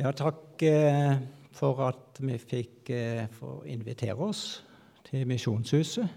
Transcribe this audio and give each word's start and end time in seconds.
Ja, 0.00 0.08
takk 0.16 0.62
eh, 0.64 1.18
for 1.52 1.82
at 1.84 2.16
vi 2.24 2.38
fikk 2.40 2.88
eh, 2.96 3.26
få 3.36 3.58
invitere 3.68 4.16
oss 4.24 4.62
til 5.04 5.26
Misjonshuset. 5.28 6.08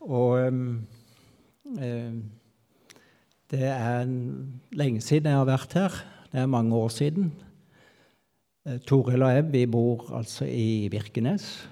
Og 0.00 0.40
eh, 0.40 2.14
det 3.52 3.68
er 3.68 4.08
lenge 4.80 5.04
siden 5.04 5.28
jeg 5.28 5.42
har 5.42 5.50
vært 5.50 5.76
her. 5.76 5.98
Det 6.32 6.40
er 6.40 6.48
mange 6.48 6.72
år 6.72 6.88
siden. 6.88 7.28
Toril 8.88 9.26
og 9.26 9.34
jeg 9.34 9.44
vi 9.52 9.66
bor 9.68 10.08
altså 10.16 10.48
i 10.48 10.88
Birkenes 10.88 11.68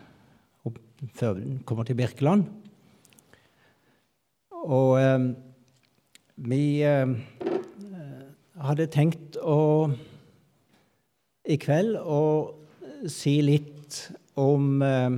før 1.17 1.39
vi 1.39 1.57
kommer 1.65 1.89
til 1.89 1.97
Birkeland. 1.97 2.45
Og 4.53 5.01
vi 6.37 6.85
hadde 8.63 8.87
tenkt 8.93 9.37
å 9.43 9.91
i 11.43 11.57
kveld 11.59 11.96
å 11.99 12.23
si 13.11 13.41
litt 13.43 13.99
om 14.39 14.82
eh, 14.86 15.17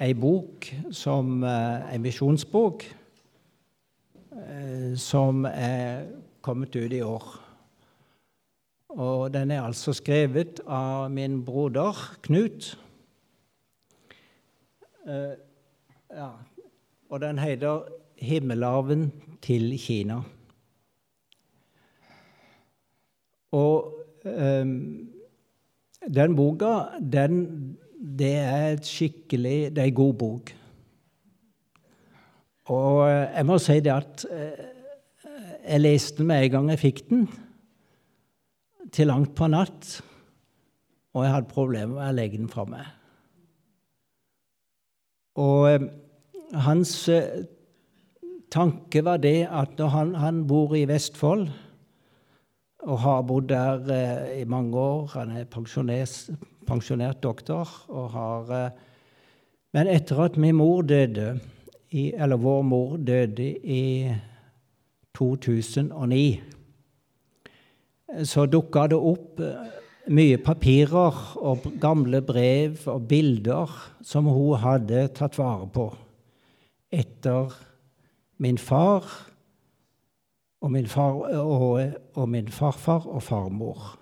ei 0.00 0.14
bok 0.16 0.70
som 0.96 1.44
eh, 1.44 1.92
ei 1.92 2.00
misjonsbok 2.00 2.86
eh, 4.32 4.96
som 4.96 5.44
er 5.50 6.08
kommet 6.40 6.76
ut 6.80 6.96
i 6.96 7.02
år. 7.04 7.28
Og 8.96 9.28
den 9.34 9.52
er 9.52 9.62
altså 9.62 9.92
skrevet 9.94 10.64
av 10.66 11.10
min 11.12 11.42
broder 11.44 12.00
Knut. 12.24 12.72
Eh, 15.04 15.36
ja. 16.16 16.32
Og 17.10 17.20
den 17.20 17.38
heter 17.38 17.84
'Himmelarven 18.16 19.12
til 19.42 19.76
Kina'. 19.78 20.39
Og 23.56 23.94
eh, 24.24 24.66
den 26.14 26.36
boka, 26.36 26.74
den, 27.00 27.76
det 28.00 28.34
er 28.38 28.66
et 28.74 28.86
skikkelig 28.88 29.70
Det 29.74 29.82
er 29.82 29.88
ei 29.90 29.94
god 29.94 30.14
bok. 30.14 30.52
Og 32.70 33.02
eh, 33.08 33.26
jeg 33.34 33.46
må 33.48 33.58
si 33.58 33.80
det 33.82 33.92
at 33.92 34.24
uh, 34.30 34.66
jeg 35.66 35.82
leste 35.82 36.22
den 36.22 36.30
med 36.30 36.44
en 36.44 36.52
gang 36.54 36.70
jeg 36.70 36.82
fikk 36.84 37.02
den, 37.10 37.26
til 38.94 39.10
langt 39.10 39.34
på 39.38 39.46
natt, 39.50 40.00
og 41.14 41.24
jeg 41.24 41.34
hadde 41.34 41.50
problemer 41.50 41.96
med 41.96 42.08
å 42.08 42.14
legge 42.14 42.38
den 42.38 42.50
fra 42.50 42.64
meg. 42.70 42.86
Og 45.42 45.66
uh, 45.66 45.90
hans 46.62 46.94
tanke 48.50 49.02
var 49.06 49.20
det 49.22 49.44
at 49.46 49.76
når 49.78 49.92
han, 49.94 50.14
han 50.18 50.40
bor 50.46 50.74
i 50.78 50.86
Vestfold 50.90 51.48
og 52.86 53.00
har 53.02 53.24
bodd 53.28 53.50
der 53.50 53.90
eh, 53.92 54.40
i 54.42 54.44
mange 54.48 54.78
år. 54.78 55.10
Han 55.14 55.34
er 55.36 55.48
pensjonert 56.66 57.22
doktor 57.22 57.68
og 57.88 58.10
har 58.14 58.54
eh, 58.56 58.70
Men 59.72 59.86
etter 59.86 60.18
at 60.24 60.36
min 60.36 60.56
mor 60.58 60.82
døde, 60.82 61.38
i, 61.90 62.10
eller 62.12 62.36
vår 62.36 62.62
mor 62.62 62.96
døde 62.96 63.52
i 63.62 64.10
2009, 65.14 66.40
så 68.26 68.46
dukka 68.50 68.88
det 68.90 68.98
opp 68.98 69.38
eh, 69.46 69.68
mye 70.10 70.40
papirer 70.42 71.22
og 71.38 71.68
gamle 71.80 72.18
brev 72.26 72.82
og 72.90 73.06
bilder 73.06 73.70
som 74.02 74.26
hun 74.26 74.58
hadde 74.58 75.06
tatt 75.14 75.38
vare 75.38 75.68
på 75.70 75.86
etter 76.90 77.54
min 78.42 78.58
far 78.58 79.06
og 80.60 80.72
min, 80.72 80.86
far, 80.86 81.12
og, 81.40 81.92
og 82.14 82.28
min 82.28 82.48
farfar 82.48 83.06
og 83.06 83.22
farmor. 83.22 84.00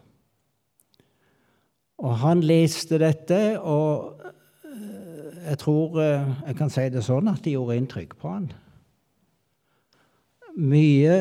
Og 1.98 2.18
han 2.18 2.40
leste 2.40 2.98
dette, 2.98 3.60
og 3.60 4.22
eh, 4.64 5.44
jeg 5.50 5.58
tror 5.58 6.00
eh, 6.02 6.32
jeg 6.46 6.56
kan 6.58 6.70
si 6.70 6.86
det 6.94 7.04
sånn 7.06 7.30
at 7.30 7.42
det 7.44 7.54
gjorde 7.54 7.78
inntrykk 7.78 8.16
på 8.18 8.32
han. 8.32 8.48
Mye 10.58 11.18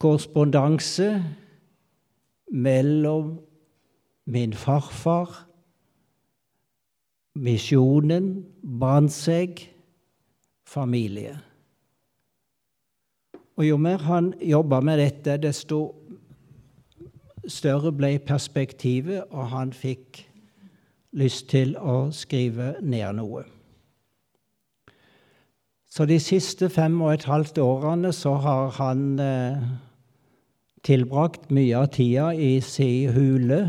korrespondanse 0.00 1.08
mellom 2.48 3.34
min 4.28 4.54
farfar, 4.56 5.44
misjonen, 7.38 8.46
Brandtzæg, 8.80 9.60
familie. 10.68 11.38
Og 13.58 13.66
jo 13.66 13.76
mer 13.76 13.98
han 14.06 14.32
jobba 14.38 14.78
med 14.86 15.00
dette, 15.02 15.34
desto 15.42 15.80
større 17.50 17.90
ble 17.92 18.12
perspektivet, 18.22 19.24
og 19.30 19.48
han 19.50 19.72
fikk 19.74 20.20
lyst 21.18 21.48
til 21.50 21.74
å 21.80 22.12
skrive 22.14 22.76
ned 22.78 23.16
noe. 23.18 23.42
Så 25.90 26.06
de 26.06 26.20
siste 26.22 26.68
fem 26.70 27.00
og 27.02 27.16
et 27.16 27.26
halvt 27.26 27.58
årene 27.58 28.12
så 28.14 28.36
har 28.44 28.76
han 28.76 29.00
eh, 29.18 29.64
tilbrakt 30.86 31.50
mye 31.50 31.80
av 31.80 31.88
tida 31.96 32.28
i 32.36 32.60
si 32.62 33.08
hule 33.10 33.62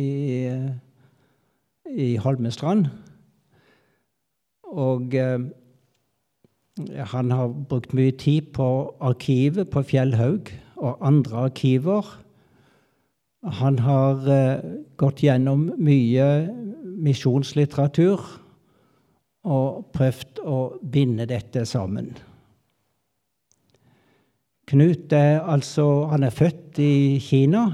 i, 0.00 0.48
i 1.90 2.08
Holmestrand. 2.24 2.86
Og 4.72 5.18
eh, 5.18 5.44
han 6.82 7.30
har 7.30 7.52
brukt 7.68 7.94
mye 7.94 8.10
tid 8.18 8.50
på 8.54 8.66
arkivet 9.00 9.70
på 9.70 9.82
Fjellhaug 9.86 10.50
og 10.76 10.98
andre 11.06 11.46
arkiver. 11.46 12.06
Han 13.44 13.78
har 13.78 14.26
eh, 14.26 14.64
gått 14.98 15.22
gjennom 15.22 15.68
mye 15.78 16.26
misjonslitteratur 17.04 18.22
og 19.44 19.84
prøvd 19.94 20.40
å 20.42 20.58
binde 20.82 21.28
dette 21.30 21.62
sammen. 21.68 22.14
Knut 24.64 25.12
er 25.12 25.44
altså 25.44 26.08
Han 26.08 26.24
er 26.24 26.32
født 26.32 26.78
i 26.80 27.20
Kina, 27.20 27.66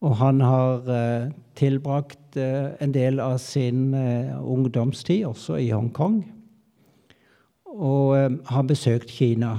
og 0.00 0.16
han 0.22 0.40
har 0.40 0.88
eh, 0.88 1.32
tilbrakt 1.58 2.38
eh, 2.38 2.78
en 2.80 2.94
del 2.94 3.20
av 3.20 3.36
sin 3.42 3.92
ungdomstid 3.92 5.26
også 5.26 5.58
i 5.60 5.68
Hongkong 5.74 6.22
og 7.74 8.16
eh, 8.16 8.30
har 8.46 8.62
besøkt 8.62 9.10
Kina 9.10 9.58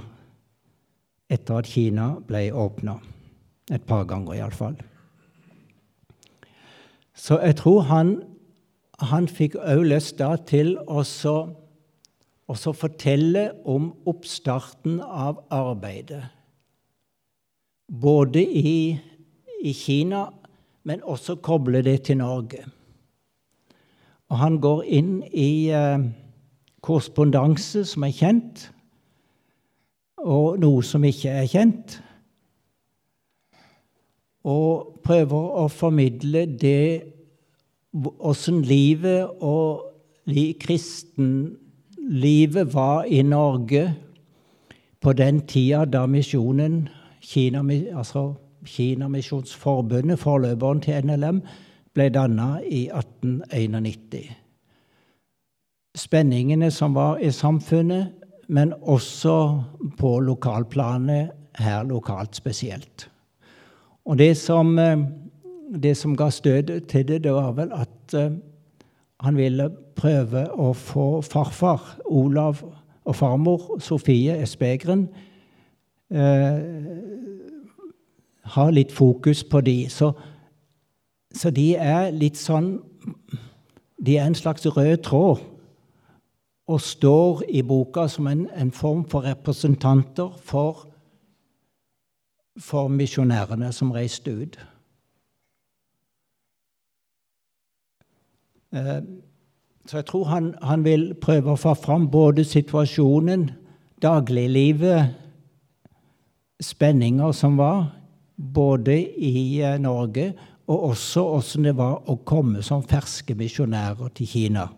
etter 1.29 1.59
at 1.59 1.67
Kina 1.67 2.15
ble 2.27 2.47
åpna. 2.53 2.99
Et 3.73 3.81
par 3.81 4.05
ganger, 4.05 4.33
iallfall. 4.37 4.75
Så 7.15 7.39
jeg 7.41 7.55
tror 7.55 7.81
han, 7.89 8.23
han 8.99 9.27
fikk 9.27 9.55
òg 9.57 9.85
lyst 9.89 10.19
da 10.19 10.35
til 10.37 10.75
å 10.85 11.01
fortelle 12.53 13.47
om 13.65 13.93
oppstarten 14.05 14.99
av 15.01 15.41
arbeidet. 15.49 16.23
Både 17.89 18.43
i, 18.43 18.99
i 19.63 19.73
Kina, 19.73 20.27
men 20.85 21.01
også 21.03 21.35
koble 21.41 21.81
det 21.81 22.03
til 22.05 22.21
Norge. 22.21 22.65
Og 24.29 24.37
han 24.41 24.59
går 24.61 24.85
inn 24.85 25.23
i 25.33 25.69
eh, 25.73 26.05
korrespondanse 26.85 27.81
som 27.89 28.05
er 28.05 28.13
kjent, 28.15 28.67
og 30.25 30.59
noe 30.61 30.83
som 30.85 31.03
ikke 31.05 31.29
er 31.41 31.47
kjent. 31.49 31.97
Og 34.45 34.99
prøver 35.05 35.43
å 35.61 35.67
formidle 35.73 36.45
det 36.61 37.03
åssen 38.19 38.61
livet 38.65 39.29
og 39.41 39.81
kristenlivet 40.61 42.73
var 42.73 43.03
i 43.09 43.21
Norge 43.25 43.95
på 45.01 45.13
den 45.13 45.41
tida 45.49 45.85
da 45.85 46.05
misjonen, 46.09 46.89
Kina, 47.25 47.59
altså 47.97 48.35
Kinamisjonsforbundet, 48.65 50.19
forløperen 50.21 50.81
til 50.85 51.05
NLM, 51.05 51.41
ble 51.93 52.09
danna 52.13 52.59
i 52.61 52.89
1891 52.93 54.44
spenningene 55.95 56.71
som 56.71 56.95
var 56.95 57.17
i 57.17 57.31
samfunnet, 57.31 58.11
men 58.47 58.73
også 58.81 59.61
på 59.97 60.19
lokalplanet, 60.19 61.31
her 61.55 61.83
lokalt 61.83 62.35
spesielt. 62.35 63.09
Og 64.05 64.17
det 64.17 64.37
som, 64.37 64.79
eh, 64.79 64.97
det 65.81 65.97
som 65.97 66.17
ga 66.17 66.29
støtet 66.29 66.87
til 66.87 67.07
det, 67.07 67.23
det 67.23 67.33
var 67.33 67.51
vel 67.51 67.71
at 67.73 68.13
eh, 68.13 68.31
han 69.19 69.37
ville 69.37 69.69
prøve 69.95 70.51
å 70.51 70.73
få 70.73 71.21
farfar 71.21 71.99
Olav 72.05 72.59
og 73.05 73.15
farmor 73.15 73.79
Sofie 73.79 74.35
Espegren 74.41 75.07
eh, 76.11 76.59
ha 78.43 78.69
litt 78.69 78.91
fokus 78.91 79.43
på 79.43 79.61
de. 79.61 79.89
Så, 79.89 80.11
så 81.33 81.49
de 81.49 81.75
er 81.75 82.11
litt 82.11 82.37
sånn 82.37 82.79
De 84.05 84.17
er 84.17 84.25
en 84.27 84.35
slags 84.35 84.65
rød 84.67 84.97
tråd 85.03 85.39
og 86.67 86.81
står 86.81 87.43
i 87.49 87.61
boka 87.61 88.07
som 88.09 88.27
en, 88.27 88.47
en 88.57 88.71
form 88.71 89.05
for 89.09 89.25
representanter 89.25 90.33
for 90.41 90.87
for 92.59 92.87
misjonærene 92.87 93.71
som 93.75 93.91
reiste 93.91 94.31
ut. 94.31 94.57
Eh, 98.71 99.01
så 99.85 99.97
jeg 99.97 100.05
tror 100.05 100.25
han, 100.25 100.53
han 100.61 100.85
vil 100.85 101.13
prøve 101.21 101.53
å 101.53 101.59
få 101.59 101.75
fram 101.77 102.07
både 102.11 102.45
situasjonen, 102.47 103.49
dagliglivet, 104.01 105.13
spenninger 106.61 107.31
som 107.35 107.59
var, 107.59 107.91
både 108.37 108.97
i 109.03 109.61
eh, 109.61 109.77
Norge 109.79 110.33
og 110.65 110.89
også 110.89 111.21
åssen 111.37 111.67
det 111.67 111.75
var 111.77 111.99
å 112.09 112.17
komme 112.25 112.63
som 112.65 112.83
ferske 112.83 113.35
misjonærer 113.37 114.09
til 114.17 114.27
Kina. 114.27 114.69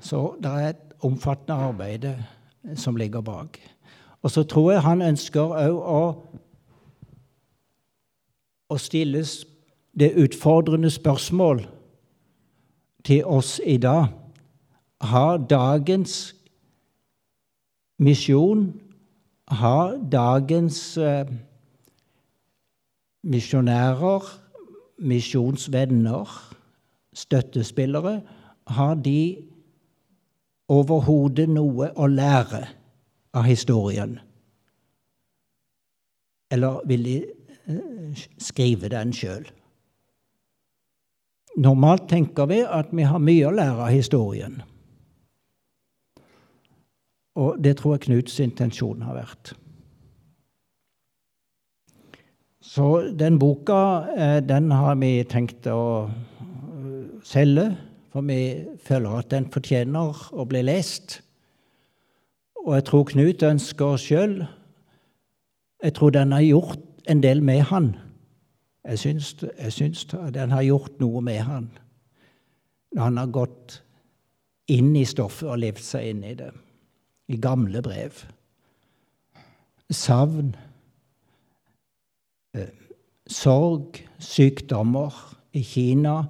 Så 0.00 0.36
det 0.42 0.50
er 0.50 0.68
et 0.68 0.94
omfattende 1.02 1.58
arbeid 1.58 2.14
som 2.76 2.96
ligger 2.96 3.20
bak. 3.20 3.58
Og 4.22 4.30
så 4.30 4.42
tror 4.42 4.72
jeg 4.72 4.82
han 4.82 5.02
ønsker 5.02 5.40
òg 5.40 5.76
å, 5.80 6.02
å 8.68 8.76
stille 8.78 9.24
det 10.00 10.12
utfordrende 10.16 10.90
spørsmål 10.90 11.64
til 13.04 13.24
oss 13.24 13.60
i 13.64 13.76
dag. 13.76 14.12
Har 15.00 15.38
dagens 15.48 16.34
misjon, 17.98 18.80
har 19.48 19.96
dagens 20.12 20.98
eh, 20.98 21.26
misjonærer, 23.22 24.28
misjonsvenner, 24.98 26.28
støttespillere, 27.12 28.20
har 28.66 28.94
de 28.94 29.49
overhodet 30.70 31.50
noe 31.50 31.90
å 31.96 32.08
lære 32.10 32.64
av 33.36 33.46
historien? 33.46 34.18
Eller 36.50 36.82
vil 36.90 37.06
de 37.06 37.16
eh, 37.22 38.26
skrive 38.38 38.90
den 38.92 39.14
sjøl? 39.14 39.46
Normalt 41.60 42.08
tenker 42.10 42.46
vi 42.50 42.60
at 42.62 42.92
vi 42.94 43.06
har 43.06 43.22
mye 43.22 43.48
å 43.48 43.54
lære 43.54 43.86
av 43.86 43.94
historien. 43.94 44.60
Og 47.40 47.58
det 47.62 47.76
tror 47.78 47.96
jeg 47.96 48.06
Knuts 48.06 48.38
intensjon 48.42 49.02
har 49.06 49.18
vært. 49.18 49.52
Så 52.60 52.86
den 53.18 53.38
boka 53.40 53.80
eh, 54.14 54.38
den 54.44 54.70
har 54.70 54.98
vi 55.00 55.14
tenkt 55.26 55.66
å 55.70 56.06
eh, 56.06 57.06
selge, 57.26 57.70
for 58.10 58.26
vi 58.26 58.66
føler 58.82 59.18
at 59.18 59.30
den 59.30 59.46
fortjener 59.52 60.22
å 60.32 60.46
bli 60.48 60.62
lest. 60.66 61.20
Og 62.64 62.74
jeg 62.74 62.84
tror 62.90 63.04
Knut 63.08 63.42
ønsker 63.42 63.96
sjøl 63.96 64.40
Jeg 65.80 65.94
tror 65.96 66.10
den 66.12 66.32
har 66.32 66.42
gjort 66.44 66.80
en 67.08 67.22
del 67.22 67.40
med 67.42 67.62
han. 67.70 67.94
Jeg 68.84 68.98
syns, 68.98 69.36
jeg 69.40 69.72
syns 69.72 70.04
den 70.34 70.50
har 70.50 70.62
gjort 70.62 71.00
noe 71.00 71.22
med 71.24 71.40
han 71.40 71.70
han 72.98 73.16
har 73.16 73.30
gått 73.30 73.76
inn 74.66 74.96
i 74.98 75.04
stoffet 75.06 75.46
og 75.46 75.60
levd 75.62 75.78
seg 75.78 76.08
inn 76.10 76.24
i 76.26 76.34
det. 76.34 76.50
I 77.30 77.38
gamle 77.38 77.78
brev. 77.86 78.24
Savn 79.94 80.50
Eh, 82.54 82.66
sorg, 83.30 84.00
sykdommer 84.18 85.14
i 85.54 85.62
Kina. 85.62 86.24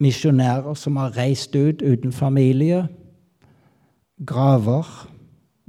Misjonærer 0.00 0.74
som 0.74 0.96
har 0.96 1.16
reist 1.16 1.56
ut 1.56 1.82
uten 1.82 2.12
familie. 2.12 2.88
Graver, 4.26 5.08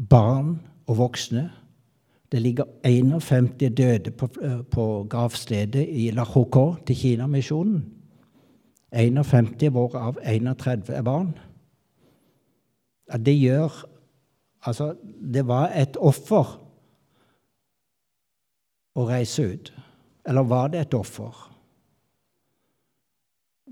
barn 0.09 0.59
og 0.87 0.97
voksne. 0.97 1.49
Det 2.31 2.41
ligger 2.41 2.63
51 2.83 3.69
døde 3.77 4.11
på, 4.11 4.29
eh, 4.41 4.63
på 4.71 5.07
gravstedet 5.09 5.87
i 5.89 6.11
La 6.11 6.23
Hoko 6.23 6.75
til 6.87 6.95
Kinamisjonen. 6.95 7.85
51, 8.91 9.69
hvorav 9.69 10.17
31 10.23 10.93
er 10.93 11.01
barn. 11.01 11.37
Ja, 13.11 13.17
det 13.17 13.39
gjør 13.39 13.85
Altså, 14.65 14.95
det 15.33 15.47
var 15.47 15.71
et 15.73 15.97
offer 15.97 16.57
å 18.95 19.05
reise 19.09 19.47
ut? 19.53 19.71
Eller 20.29 20.45
var 20.45 20.67
det 20.73 20.83
et 20.83 20.93
offer? 20.93 21.50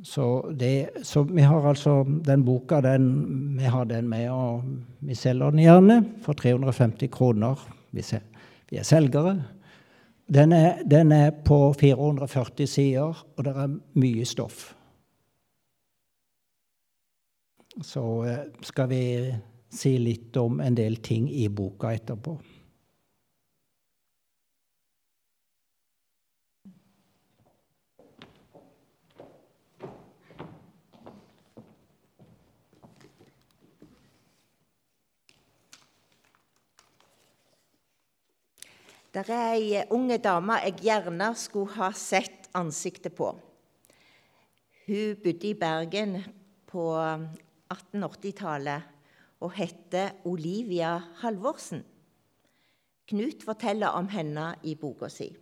Så, 0.04 0.52
det, 0.56 0.90
så 1.04 1.24
vi 1.24 1.42
har 1.42 1.66
altså 1.68 2.04
den 2.08 2.46
boka 2.46 2.80
den, 2.82 3.58
vi 3.58 3.68
har 3.68 3.86
den 3.86 4.08
med, 4.08 4.30
og 4.32 4.64
vi 5.00 5.16
selger 5.16 5.52
den 5.52 5.60
gjerne 5.60 5.98
for 6.24 6.34
350 6.40 7.12
kroner. 7.12 7.60
Vi, 7.92 8.04
sel, 8.06 8.24
vi 8.72 8.80
er 8.80 8.88
selgere. 8.88 9.36
Den 10.30 10.54
er, 10.56 10.84
den 10.88 11.12
er, 11.12 11.32
på 11.46 11.74
440 11.74 12.68
sider, 12.68 13.26
og 13.36 13.46
det 13.46 13.56
er 13.58 13.76
mye 14.00 14.26
stoff. 14.26 14.70
Så 17.84 18.04
eh, 18.28 18.46
skal 18.64 18.90
vi 18.92 19.04
si 19.70 19.98
litt 20.00 20.38
om 20.38 20.62
en 20.64 20.78
del 20.78 21.00
ting 21.04 21.28
i 21.32 21.48
boka 21.50 21.92
etterpå. 21.96 22.38
Det 39.10 39.24
er 39.26 39.56
ei 39.56 39.80
unge 39.90 40.20
dame 40.22 40.60
jeg 40.62 40.76
gjerne 40.84 41.32
skulle 41.34 41.74
ha 41.80 41.88
sett 41.98 42.46
ansiktet 42.54 43.16
på. 43.18 43.32
Hun 44.86 45.16
bodde 45.24 45.48
i 45.50 45.56
Bergen 45.58 46.20
på 46.70 46.94
1880-tallet 46.94 49.42
og 49.42 49.56
heter 49.58 50.14
Olivia 50.30 50.92
Halvorsen. 51.24 51.82
Knut 53.10 53.42
forteller 53.42 53.98
om 53.98 54.06
henne 54.14 54.54
i 54.62 54.78
boka 54.78 55.10
si. 55.10 55.34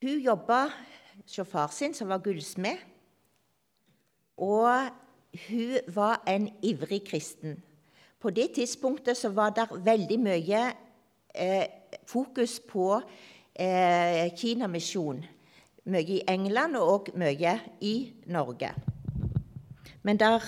Hun 0.00 0.24
jobba 0.24 0.70
hos 0.70 1.40
far 1.50 1.68
sin, 1.74 1.92
som 1.92 2.08
var 2.08 2.22
gullsmed, 2.24 2.78
og 4.40 4.88
hun 5.48 5.78
var 5.92 6.22
en 6.30 6.48
ivrig 6.64 7.04
kristen. 7.04 7.60
På 8.18 8.30
det 8.30 8.54
tidspunktet 8.56 9.20
var 9.36 9.50
det 9.52 9.68
veldig 9.84 10.18
mye 10.22 10.62
eh, 10.68 10.87
fokus 12.08 12.60
på 12.60 13.00
eh, 13.54 14.28
Kinamisjon. 14.36 15.24
Mye 15.88 16.18
i 16.18 16.22
England 16.28 16.76
og 16.76 17.08
mye 17.16 17.54
i 17.80 17.94
Norge. 18.26 18.72
Men 20.02 20.20
der 20.20 20.42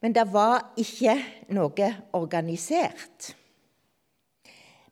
Men 0.00 0.14
det 0.16 0.32
var 0.32 0.72
ikke 0.80 1.12
noe 1.52 1.90
organisert. 2.16 3.34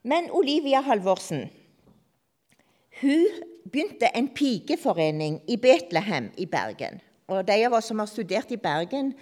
Men 0.05 0.29
Olivia 0.31 0.83
Halvorsen 0.85 1.47
hun 3.01 3.25
begynte 3.63 4.09
en 4.15 4.27
pikeforening 4.35 5.39
i 5.47 5.57
Betlehem 5.57 6.31
i 6.37 6.45
Bergen. 6.45 6.99
Og 7.29 7.45
de 7.45 7.59
av 7.67 7.77
oss 7.77 7.91
som 7.91 8.01
har 8.01 8.09
studert 8.09 8.51
i 8.51 8.57
Bergen, 8.57 9.13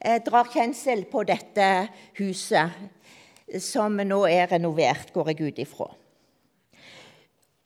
eh, 0.00 0.20
drar 0.22 0.50
kjensel 0.52 1.04
på 1.08 1.24
dette 1.24 1.88
huset, 2.18 2.70
som 3.60 3.96
nå 3.96 4.20
er 4.28 4.48
renovert, 4.48 5.12
går 5.12 5.32
jeg 5.32 5.40
ut 5.40 5.58
ifra. 5.58 5.88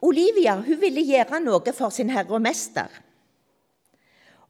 Olivia 0.02 0.54
hun 0.62 0.78
ville 0.78 1.02
gjøre 1.02 1.40
noe 1.42 1.72
for 1.74 1.90
sin 1.90 2.10
herre 2.10 2.30
og 2.30 2.42
mester. 2.42 2.86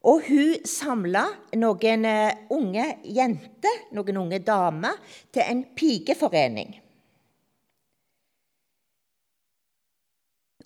Og 0.04 0.22
hun 0.28 0.66
samla 0.68 1.24
noen 1.56 2.04
eh, 2.04 2.44
unge 2.50 2.84
jenter, 3.04 3.88
noen 3.96 4.20
unge 4.20 4.38
damer, 4.44 5.00
til 5.32 5.42
en 5.42 5.64
pikeforening. 5.74 6.76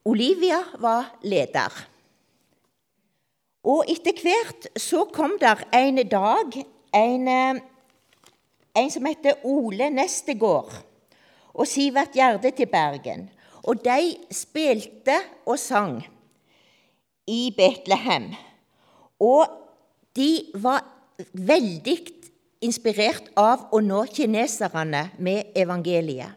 Olivia 0.05 0.59
var 0.83 1.15
leder. 1.23 1.92
Og 3.63 3.87
etter 3.91 4.19
hvert 4.19 4.67
så 4.81 5.05
kom 5.15 5.37
der 5.41 5.61
en 5.75 6.01
dag 6.11 6.57
en, 6.95 7.29
eh, 7.29 7.61
en 8.75 8.91
som 8.91 9.07
heter 9.07 9.45
Ole 9.47 9.91
Nestegård 9.91 10.73
og 11.55 11.67
Sivert 11.69 12.17
Gjerde 12.17 12.51
til 12.51 12.67
Bergen. 12.67 13.31
Og 13.63 13.85
de 13.85 14.17
spilte 14.35 15.15
og 15.47 15.59
sang 15.59 16.03
i 17.27 17.55
Betlehem. 17.57 18.33
Og 19.21 19.47
de 20.17 20.51
var 20.55 20.83
veldig 21.33 21.99
inspirert 22.63 23.31
av 23.39 23.69
å 23.71 23.79
nå 23.81 24.03
kineserne 24.11 25.11
med 25.19 25.55
evangeliet. 25.55 26.35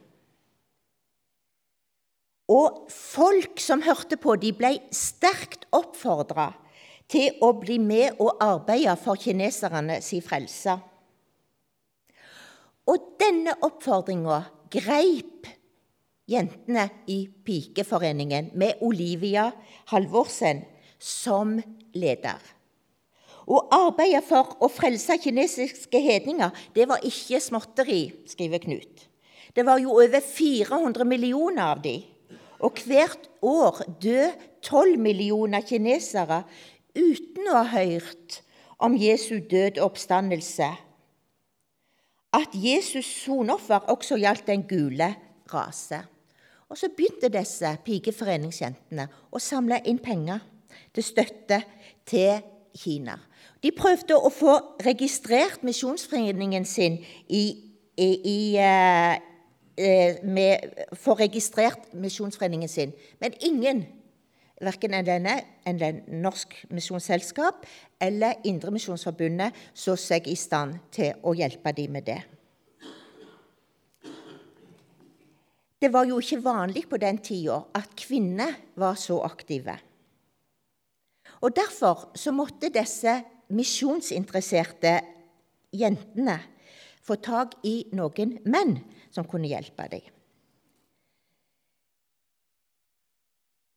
Og 2.45 2.85
folk 2.93 3.57
som 3.57 3.81
hørte 3.81 4.19
på, 4.21 4.35
de 4.37 4.51
ble 4.53 4.75
sterkt 4.93 5.65
oppfordra 5.73 6.51
til 7.11 7.37
å 7.43 7.51
bli 7.59 7.77
med 7.81 8.19
og 8.21 8.41
arbeide 8.43 8.95
for 8.99 9.19
kineserne 9.19 9.99
si 10.03 10.21
frelse. 10.25 10.77
Og 12.85 13.13
denne 13.21 13.55
oppfordringa 13.65 14.41
greip 14.73 15.47
jentene 16.29 16.87
i 17.11 17.25
Pikeforeningen 17.45 18.51
med 18.57 18.81
Olivia 18.85 19.49
Halvorsen 19.91 20.63
som 21.01 21.57
leder. 21.97 22.41
Å 23.45 23.59
arbeide 23.73 24.23
for 24.25 24.55
å 24.65 24.69
frelse 24.73 25.19
kinesiske 25.21 25.99
hedninger, 26.01 26.49
det 26.73 26.87
var 26.89 27.03
ikke 27.05 27.41
småtteri, 27.41 28.07
skriver 28.25 28.63
Knut. 28.63 29.05
Det 29.55 29.63
var 29.65 29.79
jo 29.79 29.93
over 30.01 30.19
400 30.19 31.05
millioner 31.07 31.75
av 31.75 31.83
de. 31.83 31.99
Og 32.65 32.81
hvert 32.87 33.29
år 33.45 33.83
døde 34.01 34.33
12 34.65 34.97
millioner 34.97 35.61
kinesere 35.61 36.41
uten 36.95 37.51
å 37.51 37.61
ha 37.61 37.85
hørt 37.85 38.41
om 38.83 38.95
Jesu 38.99 39.39
død 39.39 39.79
og 39.79 39.91
oppstandelse. 39.91 40.71
At 42.35 42.55
Jesus 42.55 43.07
sonoffer 43.23 43.87
også 43.91 44.17
gjaldt 44.19 44.47
den 44.47 44.65
gule 44.67 45.13
rase. 45.53 46.01
Og 46.69 46.77
så 46.77 46.89
begynte 46.89 47.29
disse 47.31 47.69
pikeforeningsjentene 47.85 49.05
å 49.31 49.39
samle 49.39 49.79
inn 49.87 50.01
penger 50.03 50.41
til 50.95 51.05
støtte 51.05 51.61
til 52.09 52.41
Kina. 52.75 53.15
De 53.63 53.71
prøvde 53.71 54.17
å 54.17 54.31
få 54.33 54.57
registrert 54.83 55.63
misjonsforeningen 55.65 56.65
sin 56.67 56.97
i, 57.27 57.43
i, 57.95 58.09
i 58.27 58.39
uh, 58.59 59.15
med, 60.25 60.81
få 60.99 61.15
registrert 61.19 61.93
misjonsforeningen 61.93 62.69
sin, 62.71 62.93
men 63.19 63.35
ingen, 63.43 63.85
verken 64.63 64.95
enn 64.95 65.07
denne, 65.07 65.35
enn 65.67 65.79
den 65.79 66.01
Norsk 66.23 66.53
Misjonsselskap 66.71 67.65
eller 68.01 68.39
Indremisjonsforbundet, 68.47 69.55
så 69.73 69.97
seg 69.99 70.29
i 70.31 70.37
stand 70.39 70.79
til 70.95 71.17
å 71.23 71.35
hjelpe 71.35 71.73
dem 71.75 71.97
med 71.97 72.07
det. 72.07 72.21
Det 75.81 75.91
var 75.91 76.07
jo 76.07 76.17
ikke 76.21 76.41
vanlig 76.41 76.85
på 76.89 76.97
den 76.97 77.19
tida 77.21 77.59
at 77.75 77.91
kvinner 77.99 78.55
var 78.79 78.95
så 78.97 79.19
aktive. 79.27 79.75
Og 81.43 81.51
Derfor 81.53 82.09
så 82.15 82.31
måtte 82.33 82.71
disse 82.73 83.19
misjonsinteresserte 83.53 84.95
jentene 85.75 86.39
få 87.05 87.19
tak 87.21 87.59
i 87.67 87.83
noen 87.93 88.37
menn 88.49 88.79
som 89.13 89.27
kunne 89.29 89.51
hjelpe 89.51 89.85
dem. 89.91 90.14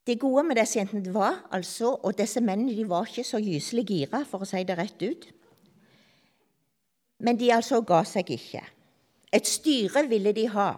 Det 0.09 0.15
gode 0.17 0.41
med 0.47 0.57
disse 0.57 0.79
jentene 0.79 1.13
var 1.13 1.43
altså, 1.53 1.91
og 2.01 2.15
disse 2.17 2.41
mennene 2.41 2.73
de 2.73 2.87
var 2.89 3.05
ikke 3.05 3.27
så 3.27 3.37
gyselig 3.37 3.83
gira, 3.85 4.23
for 4.25 4.41
å 4.41 4.47
si 4.49 4.63
det 4.65 4.77
rett 4.79 5.03
ut. 5.05 5.27
Men 7.21 7.37
de 7.37 7.51
altså 7.53 7.83
ga 7.85 7.99
seg 8.07 8.31
ikke. 8.33 8.63
Et 9.29 9.45
styre 9.45 10.07
ville 10.09 10.33
de 10.33 10.47
ha. 10.49 10.71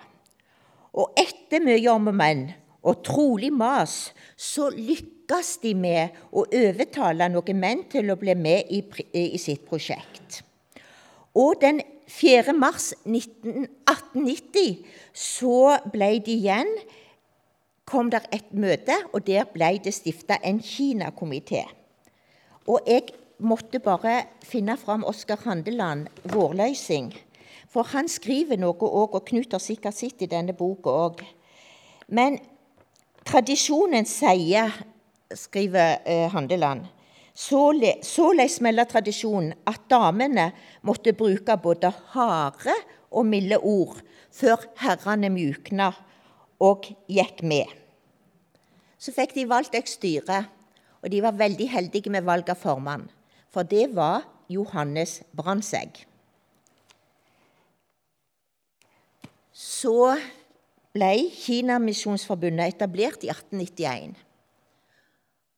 Og 1.00 1.16
etter 1.16 1.64
mye 1.64 1.94
om 1.94 2.12
og 2.12 2.18
men 2.20 2.50
og 2.82 3.04
trolig 3.06 3.54
mas, 3.54 4.12
så 4.36 4.68
lykkes 4.74 5.54
de 5.64 5.76
med 5.80 6.18
å 6.34 6.44
overtale 6.44 7.30
noen 7.32 7.60
menn 7.62 7.84
til 7.88 8.12
å 8.12 8.18
bli 8.20 8.36
med 8.36 8.74
i, 8.74 8.82
i 9.16 9.40
sitt 9.40 9.64
prosjekt. 9.70 10.42
Og 11.38 11.62
den 11.62 11.80
4. 12.12 12.52
mars 12.58 12.92
1890 13.06 14.82
så 15.16 15.78
ble 15.94 16.18
de 16.26 16.36
igjen 16.42 16.74
kom 17.92 18.12
det 18.12 18.24
et 18.32 18.54
møte, 18.56 18.96
og 19.12 19.26
der 19.28 19.48
ble 19.52 19.74
det 19.84 19.94
stifta 19.96 20.38
en 20.48 20.62
Kina-komité. 20.64 21.66
Og 22.68 22.80
jeg 22.88 23.12
måtte 23.42 23.82
bare 23.84 24.22
finne 24.46 24.78
fram 24.78 25.04
Oskar 25.04 25.42
Handeland, 25.46 26.08
'Vårløysing'. 26.24 27.12
For 27.72 27.84
han 27.84 28.08
skriver 28.08 28.60
noe 28.60 28.76
òg, 28.76 29.16
og 29.16 29.26
Knut 29.26 29.52
har 29.52 29.60
sikkert 29.64 29.96
sett 29.96 30.22
i 30.22 30.30
denne 30.32 30.54
boka 30.54 30.90
òg. 30.90 31.24
Men 32.08 32.40
tradisjonen 33.26 34.06
sier, 34.06 34.72
skriver 35.36 36.02
uh, 36.04 36.28
Handeland, 36.34 36.86
såleis 37.34 38.60
melder 38.62 38.84
tradisjonen 38.84 39.54
at 39.66 39.88
damene 39.90 40.52
måtte 40.84 41.14
bruke 41.16 41.56
både 41.58 41.94
harde 42.12 42.76
og 43.12 43.26
milde 43.26 43.58
ord 43.58 44.02
før 44.32 44.68
herrene 44.84 45.32
mjukna 45.32 45.94
og 46.60 46.92
gikk 47.08 47.40
med. 47.48 47.81
Så 49.02 49.14
fikk 49.16 49.34
de 49.34 49.48
valgt 49.50 49.74
et 49.78 49.90
styre, 49.90 50.44
og 51.02 51.10
de 51.10 51.24
var 51.26 51.40
veldig 51.40 51.68
heldige 51.74 52.14
med 52.14 52.28
valg 52.28 52.54
av 52.54 52.62
formann. 52.62 53.08
For 53.50 53.66
det 53.66 53.90
var 53.98 54.28
Johannes 54.54 55.24
Brandtzæg. 55.34 56.06
så 59.62 60.16
ble 60.96 61.12
Kinamisjonsforbundet 61.36 62.76
etablert 62.76 63.24
i 63.26 63.32
1891. 63.32 64.16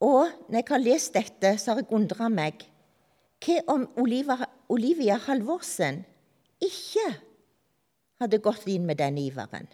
Og 0.03 0.31
når 0.50 0.59
jeg 0.59 0.69
har 0.69 0.83
lest 0.83 1.13
dette, 1.15 1.53
så 1.57 1.73
har 1.73 1.83
jeg 1.83 1.93
undra 1.95 2.29
meg 2.29 2.65
hva 3.43 3.59
om 3.73 3.85
Olivia, 4.00 4.47
Olivia 4.71 5.17
Halvorsen 5.25 6.03
ikke 6.63 7.07
hadde 8.21 8.39
gått 8.43 8.67
inn 8.71 8.85
med 8.88 9.00
den 9.01 9.19
iveren? 9.19 9.67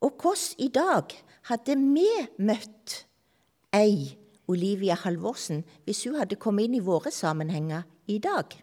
Og 0.00 0.16
hvordan 0.18 0.64
i 0.64 0.70
dag 0.72 1.14
hadde 1.50 1.74
vi 1.76 2.06
møtt 2.38 3.04
ei 3.74 4.16
Olivia 4.50 4.96
Halvorsen 5.02 5.64
hvis 5.84 6.04
hun 6.06 6.18
hadde 6.20 6.38
kommet 6.38 6.68
inn 6.68 6.78
i 6.78 6.84
våre 6.84 7.10
sammenhenger 7.14 7.86
i 8.10 8.18
dag? 8.22 8.54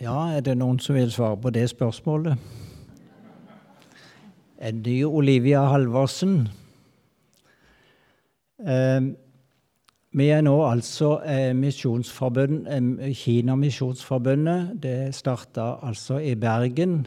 Ja, 0.00 0.28
er 0.36 0.42
det 0.44 0.58
noen 0.60 0.76
som 0.82 0.92
vil 0.96 1.08
svare 1.12 1.38
på 1.40 1.50
det 1.50 1.70
spørsmålet? 1.70 2.36
Er 4.58 4.72
det 4.84 5.04
Olivia 5.06 5.62
Halvorsen? 5.70 6.48
Eh, 8.60 9.06
vi 10.12 10.26
er 10.28 10.40
nå 10.44 10.52
altså 10.68 11.22
eh, 11.24 11.56
misjonsforbund, 11.56 12.66
eh, 12.68 13.14
Kina-misjonsforbundet. 13.14 14.82
Det 14.82 15.14
starta 15.14 15.78
altså 15.82 16.18
i 16.18 16.34
Bergen 16.34 17.06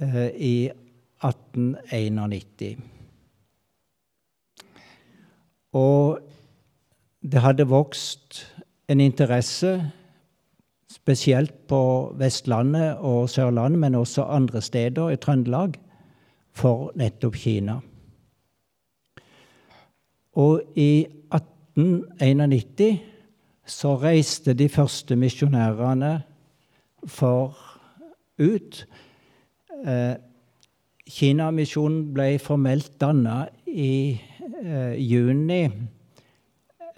eh, 0.00 0.30
i 0.34 0.70
1891. 1.22 2.76
Og 5.72 6.18
det 7.22 7.40
hadde 7.40 7.68
vokst 7.70 8.46
en 8.88 9.00
interesse 9.00 9.92
spesielt 11.06 11.52
på 11.70 12.12
Vestlandet 12.18 12.96
og 12.98 13.28
Sørlandet, 13.30 13.78
men 13.78 13.94
også 13.94 14.24
andre 14.26 14.58
steder 14.62 15.12
i 15.14 15.16
Trøndelag, 15.22 15.76
for 16.50 16.90
nettopp 16.98 17.36
Kina. 17.38 17.76
Og 20.34 20.62
i 20.74 21.06
1891 21.30 22.98
så 23.66 23.92
reiste 24.02 24.54
de 24.54 24.68
første 24.68 25.16
misjonærene 25.16 26.22
for 27.06 27.54
ut. 28.42 28.80
Eh, 29.86 30.14
Kinamisjonen 31.06 32.08
ble 32.16 32.38
formelt 32.42 32.96
danna 33.00 33.44
i 33.70 34.18
eh, 34.64 34.96
juni 34.98 35.60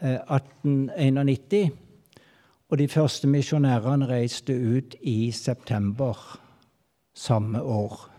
eh, 0.00 0.16
1891. 0.16 1.87
Og 2.68 2.78
de 2.78 2.88
første 2.88 3.28
misjonærene 3.28 4.08
reiste 4.08 4.52
ut 4.52 4.94
i 5.00 5.30
september 5.32 6.38
samme 7.16 7.62
år. 7.62 8.10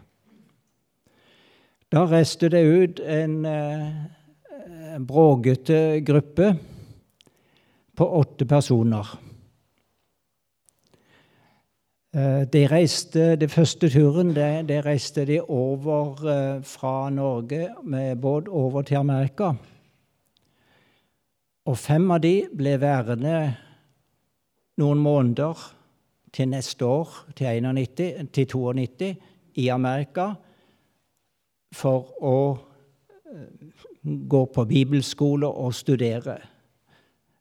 Da 1.92 2.06
reiste 2.06 2.50
det 2.50 2.64
ut 2.66 3.00
en, 3.00 3.46
eh, 3.46 3.88
en 4.96 5.06
bråkete 5.06 6.02
gruppe 6.06 6.58
på 7.96 8.06
åtte 8.20 8.46
personer. 8.46 9.18
Eh, 12.14 12.42
de 12.54 12.68
reiste, 12.68 13.36
det 13.36 13.52
første 13.52 13.90
turen 13.90 14.34
det, 14.34 14.68
det 14.68 14.86
reiste 14.86 15.26
de 15.26 15.42
over 15.42 16.28
eh, 16.30 16.62
fra 16.64 17.10
Norge 17.10 17.68
med 17.84 18.18
båt 18.18 18.48
over 18.48 18.82
til 18.82 18.96
Amerika. 18.96 19.54
Og 21.66 21.78
fem 21.78 22.12
av 22.12 22.22
de 22.22 22.48
ble 22.58 22.80
værende 22.82 23.56
noen 24.80 25.02
måneder 25.04 25.60
til 26.34 26.50
neste 26.52 26.86
år, 26.86 27.10
til, 27.36 27.48
91, 27.66 28.30
til 28.34 28.48
92, 28.48 29.16
i 29.56 29.68
Amerika. 29.68 30.34
for 31.70 32.08
å 32.26 32.38
gå 34.30 34.46
på 34.46 34.66
bibelskole 34.66 35.48
og 35.48 35.74
studere. 35.74 36.40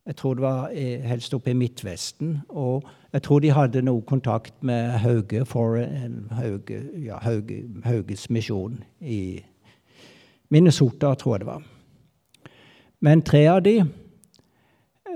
Jeg 0.09 0.17
tror 0.17 0.35
det 0.35 0.43
var 0.43 0.75
helst 1.09 1.35
oppe 1.37 1.51
i 1.53 1.57
Midtvesten. 1.57 2.39
Og 2.49 2.85
jeg 3.13 3.23
tror 3.23 3.41
de 3.41 3.53
hadde 3.53 3.83
noe 3.85 4.03
kontakt 4.09 4.55
med 4.65 4.99
Hauge 5.03 5.45
for 5.49 5.79
Hauge, 6.39 6.83
ja, 7.05 7.19
Hauge, 7.25 7.63
Hauges 7.85 8.29
misjon 8.31 8.83
i 9.01 9.41
Minnesota, 10.49 11.15
tror 11.15 11.35
jeg 11.35 11.45
det 11.45 11.51
var. 11.51 11.67
Men 13.01 13.23
tre 13.23 13.45
av 13.49 13.63
de, 13.63 13.83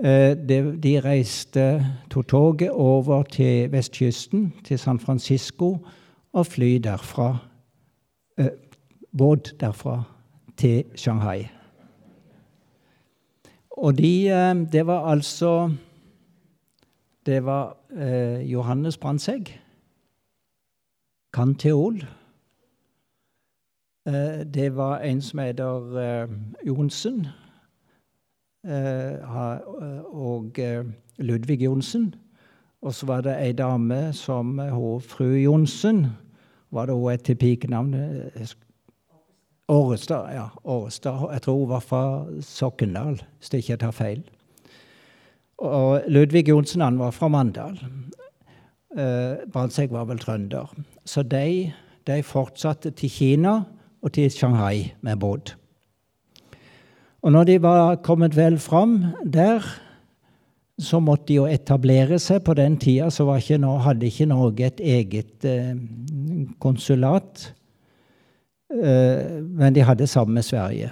de, 0.02 0.56
de 0.82 1.00
reiste, 1.00 1.86
tok 2.10 2.28
toget 2.28 2.70
over 2.70 3.22
til 3.22 3.72
vestkysten, 3.72 4.52
til 4.64 4.78
San 4.78 4.98
Francisco, 4.98 5.76
og 6.32 6.46
fly 6.46 6.76
derfra, 6.82 7.36
båt 9.18 9.54
derfra 9.60 10.02
til 10.56 10.84
Shanghai. 10.94 11.46
Og 13.70 13.98
de, 13.98 14.28
det 14.72 14.86
var 14.86 15.06
altså 15.06 15.74
Det 17.26 17.44
var 17.44 17.76
eh, 17.96 18.52
Johannes 18.52 18.98
Brandtzæg, 18.98 19.60
kanteol. 21.32 22.04
Eh, 24.06 24.46
det 24.54 24.76
var 24.76 24.98
en 24.98 25.22
som 25.22 25.38
heter 25.38 25.98
eh, 25.98 26.28
Johnsen, 26.66 27.26
og 28.64 30.58
Ludvig 31.18 31.60
Johnsen. 31.64 32.14
Og 32.82 32.94
så 32.94 33.06
var 33.06 33.20
det 33.20 33.36
ei 33.38 33.52
dame 33.52 34.12
som 34.12 34.58
hun, 34.58 35.00
fru 35.00 35.24
Johnsen 35.24 36.06
var 36.70 36.86
det 36.86 36.94
hun 36.94 37.12
et 37.12 37.38
pikenavn 37.38 37.94
Årestad. 39.68 40.32
ja, 40.32 40.46
Årestad. 40.64 41.32
Jeg 41.32 41.42
tror 41.42 41.58
hun 41.58 41.68
var 41.68 41.80
fra 41.80 42.24
Sokndal, 42.40 43.22
hvis 43.38 43.52
jeg 43.52 43.58
ikke 43.58 43.76
tar 43.76 43.90
feil. 43.90 44.22
Og 45.58 46.02
Ludvig 46.08 46.48
Johnsen 46.48 46.80
han 46.80 46.98
var 46.98 47.10
fra 47.10 47.28
Mandal. 47.28 47.78
Eh, 48.98 49.36
Brandtzæg 49.52 49.92
var 49.92 50.04
vel 50.04 50.18
trønder. 50.18 50.74
Så 51.04 51.22
de, 51.22 51.72
de, 52.06 52.22
fortsatte 52.22 52.90
til 52.90 53.10
Kina 53.10 53.60
og 54.02 54.12
til 54.12 54.30
Shanghai 54.30 54.92
med 55.00 55.16
båt. 55.16 55.56
Og 57.22 57.32
når 57.32 57.44
de 57.44 57.56
var 57.62 57.96
kommet 58.02 58.36
vel 58.36 58.58
fram 58.58 58.98
der, 59.24 59.62
så 60.78 60.98
måtte 60.98 61.28
de 61.28 61.36
jo 61.38 61.46
etablere 61.46 62.18
seg. 62.18 62.42
På 62.42 62.54
den 62.58 62.76
tida 62.82 63.06
ikke, 63.06 63.58
hadde 63.84 64.06
ikke 64.06 64.26
Norge 64.26 64.66
et 64.66 64.80
eget 64.80 65.44
eh, 65.44 65.76
konsulat. 66.58 67.52
Eh, 68.72 69.42
men 69.42 69.74
de 69.74 69.84
hadde 69.86 70.06
sammen 70.06 70.34
med 70.34 70.42
Sverige. 70.42 70.90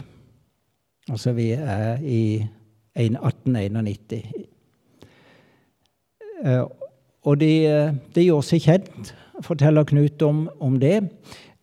Altså 1.08 1.32
vi 1.32 1.50
er 1.50 1.98
i 2.02 2.46
1891. 2.94 4.22
Eh, 6.44 6.62
og 7.22 7.40
de, 7.40 7.52
de 8.14 8.24
gjorde 8.24 8.46
seg 8.46 8.62
kjent, 8.64 9.14
forteller 9.44 9.84
Knut 9.84 10.22
om, 10.22 10.44
om 10.60 10.78
det. 10.80 11.00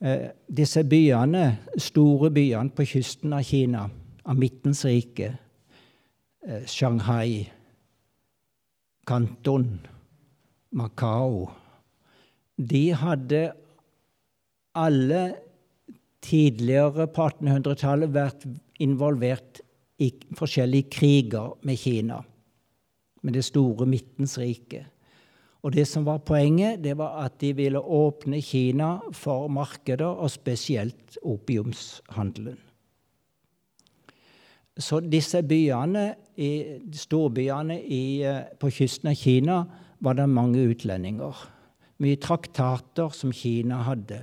Eh, 0.02 0.30
disse 0.58 0.84
byene, 0.84 1.58
store 1.78 2.32
byene 2.34 2.74
på 2.74 2.86
kysten 2.86 3.34
av 3.34 3.46
Kina, 3.46 3.88
av 4.28 4.40
Midtens 4.40 4.84
rike, 4.86 5.32
Shanghai, 6.68 7.48
Kanton, 9.08 9.80
Macau 10.72 11.48
De 12.56 12.92
hadde 12.92 13.42
alle 14.76 15.22
tidligere 16.24 17.08
på 17.14 17.28
1800-tallet 17.30 18.14
vært 18.14 18.46
involvert 18.84 19.62
i 20.04 20.12
forskjellige 20.38 20.92
kriger 20.94 21.56
med 21.66 21.80
Kina, 21.80 22.20
med 23.24 23.38
det 23.38 23.46
store 23.48 23.88
Midtens 23.90 24.38
rike. 24.42 24.84
Og 25.66 25.74
det 25.74 25.88
som 25.90 26.06
var 26.06 26.22
poenget, 26.26 26.84
det 26.84 26.98
var 27.00 27.18
at 27.24 27.40
de 27.42 27.54
ville 27.58 27.80
åpne 27.80 28.42
Kina 28.46 28.98
for 29.16 29.48
markeder, 29.50 30.10
og 30.10 30.32
spesielt 30.32 31.18
opiumshandelen. 31.24 32.67
Så 34.78 35.00
disse 35.02 35.42
byene, 35.42 36.12
i, 36.38 36.50
storbyene 36.94 37.80
i, 37.82 38.02
på 38.60 38.70
kysten 38.70 39.10
av 39.10 39.18
Kina 39.18 39.62
var 40.06 40.18
det 40.20 40.28
mange 40.30 40.62
utlendinger. 40.70 41.40
Mye 41.98 42.20
traktater 42.22 43.10
som 43.10 43.34
Kina 43.34 43.82
hadde 43.88 44.22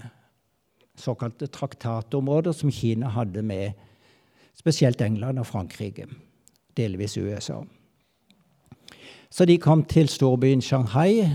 såkalte 0.94 1.46
traktatområder 1.50 2.52
som 2.52 2.70
Kina 2.70 3.10
hadde 3.10 3.42
med 3.42 3.72
spesielt 4.54 5.00
England 5.02 5.42
og 5.42 5.46
Frankrike, 5.46 6.06
delvis 6.76 7.16
USA. 7.18 7.58
Så 9.30 9.44
de 9.44 9.58
kom 9.58 9.82
til 9.90 10.08
storbyen 10.08 10.62
Shanghai, 10.62 11.26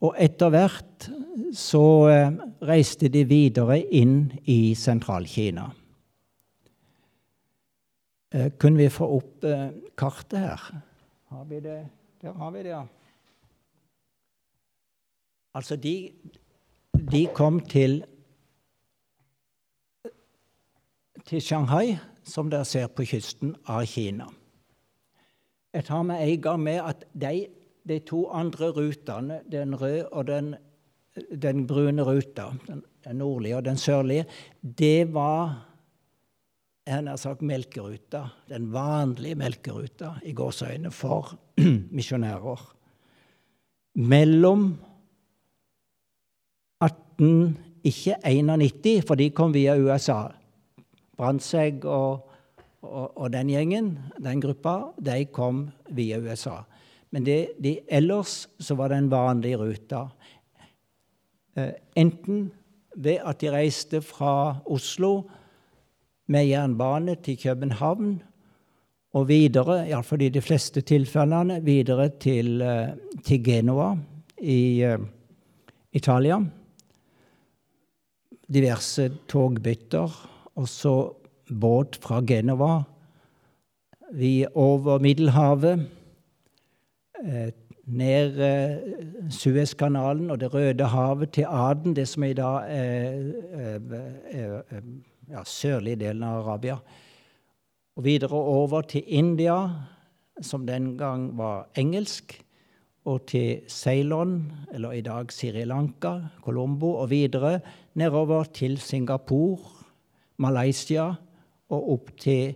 og 0.00 0.16
etter 0.18 0.50
hvert 0.50 1.10
så 1.54 1.84
eh, 2.10 2.32
reiste 2.66 3.10
de 3.12 3.22
videre 3.28 3.78
inn 3.78 4.32
i 4.50 4.74
Sentral-Kina. 4.74 5.68
Eh, 8.34 8.52
kunne 8.58 8.78
vi 8.78 8.88
få 8.88 9.08
opp 9.16 9.44
eh, 9.44 9.70
kartet 9.98 10.38
her? 10.38 10.66
Har 11.30 11.44
vi 11.44 11.60
det? 11.60 11.80
Der 12.22 12.32
har 12.32 12.50
vi 12.50 12.62
det, 12.62 12.70
ja. 12.70 12.84
Altså, 15.54 15.76
de, 15.76 16.12
de 17.12 17.26
kom 17.34 17.60
til 17.60 18.04
til 21.26 21.42
Shanghai, 21.42 21.96
som 22.24 22.50
dere 22.50 22.64
ser 22.64 22.86
på 22.86 23.04
kysten 23.06 23.54
av 23.68 23.84
Kina. 23.86 24.26
Jeg 25.74 25.84
tar 25.86 26.02
med 26.02 26.22
en 26.24 26.42
gang 26.42 26.62
med 26.62 26.80
at 26.82 27.04
de, 27.14 27.46
de 27.88 27.98
to 27.98 28.24
andre 28.34 28.70
rutene, 28.74 29.40
den 29.52 29.74
røde 29.74 30.08
og 30.08 30.26
den, 30.26 30.54
den 31.42 31.66
brune 31.66 32.02
ruta, 32.02 32.50
den, 32.66 32.82
den, 33.04 33.16
nordlige 33.16 33.56
og 33.56 33.64
den 33.64 33.76
sørlige, 33.76 34.26
det 34.62 35.14
var 35.14 35.69
jeg 36.86 37.06
har 37.06 37.18
sagt 37.20 37.42
melkeruta, 37.44 38.24
den 38.48 38.70
vanlige 38.72 39.36
melkeruta 39.38 40.14
i 40.26 40.32
gåseøyne 40.36 40.90
for 40.94 41.34
misjonærer. 41.96 42.62
Mellom 44.00 44.64
18, 46.80 47.58
ikke 47.84 48.16
91, 48.24 49.04
for 49.06 49.20
de 49.20 49.28
kom 49.36 49.52
via 49.54 49.76
USA, 49.76 50.30
Brandtzæg 51.16 51.84
og, 51.84 52.30
og, 52.82 53.18
og, 53.18 53.26
den 53.32 53.50
gjengen, 53.52 53.90
den 54.16 54.40
gruppa, 54.40 54.94
de 54.96 55.26
kom 55.32 55.66
via 55.92 56.18
USA. 56.18 56.62
Men 57.10 57.26
de, 57.26 57.42
de, 57.60 57.74
ellers 57.90 58.48
så 58.58 58.74
var 58.78 58.94
en 58.94 59.10
vanlig 59.10 59.58
rute. 59.60 60.00
Eh, 61.58 61.74
enten 61.98 62.48
ved 62.96 63.20
at 63.26 63.40
de 63.42 63.50
reiste 63.52 64.00
fra 64.02 64.62
Oslo 64.64 65.26
med 66.30 66.46
jernbane 66.46 67.16
til 67.24 67.38
København 67.40 68.20
og 69.18 69.26
videre, 69.28 69.88
iallfall 69.88 70.22
i 70.22 70.30
de 70.30 70.42
fleste 70.42 70.80
tilfellene, 70.86 71.58
videre 71.66 72.08
til, 72.22 72.60
eh, 72.62 72.92
til 73.26 73.44
Genoa 73.44 73.96
i 74.40 74.84
uh, 74.86 75.00
Italia. 75.92 76.38
Diverse 78.48 79.10
togbytter 79.28 80.14
og 80.54 80.68
så 80.68 80.94
båt 81.50 81.98
fra 82.02 82.22
Genova 82.26 82.82
vi 84.12 84.46
over 84.54 84.98
Middelhavet, 84.98 85.86
eh, 87.24 87.52
ned 87.86 88.40
eh, 88.40 88.76
Suezkanalen 89.30 90.30
og 90.30 90.40
Det 90.40 90.54
røde 90.54 90.84
havet 90.84 91.30
til 91.30 91.46
Aden, 91.48 91.96
det 91.96 92.08
som 92.08 92.22
i 92.22 92.32
dag 92.32 92.62
er, 92.68 93.32
er, 93.52 94.62
er 94.70 94.80
ja, 95.30 95.44
sørlige 95.46 96.00
delen 96.04 96.24
av 96.26 96.42
Arabia. 96.42 96.76
Og 97.96 98.04
videre 98.04 98.38
over 98.38 98.86
til 98.88 99.04
India, 99.06 99.56
som 100.42 100.66
den 100.66 100.96
gang 100.98 101.30
var 101.38 101.68
engelsk, 101.78 102.38
og 103.08 103.24
til 103.30 103.62
Ceylon, 103.68 104.52
eller 104.74 104.92
i 104.92 105.04
dag 105.04 105.32
Sri 105.32 105.64
Lanka, 105.64 106.18
Colombo, 106.44 106.94
og 107.00 107.10
videre 107.10 107.60
nedover 107.94 108.44
til 108.44 108.78
Singapore 108.78 109.80
Malaysia 110.40 111.06
og 111.70 111.92
opp 111.94 112.10
til, 112.20 112.54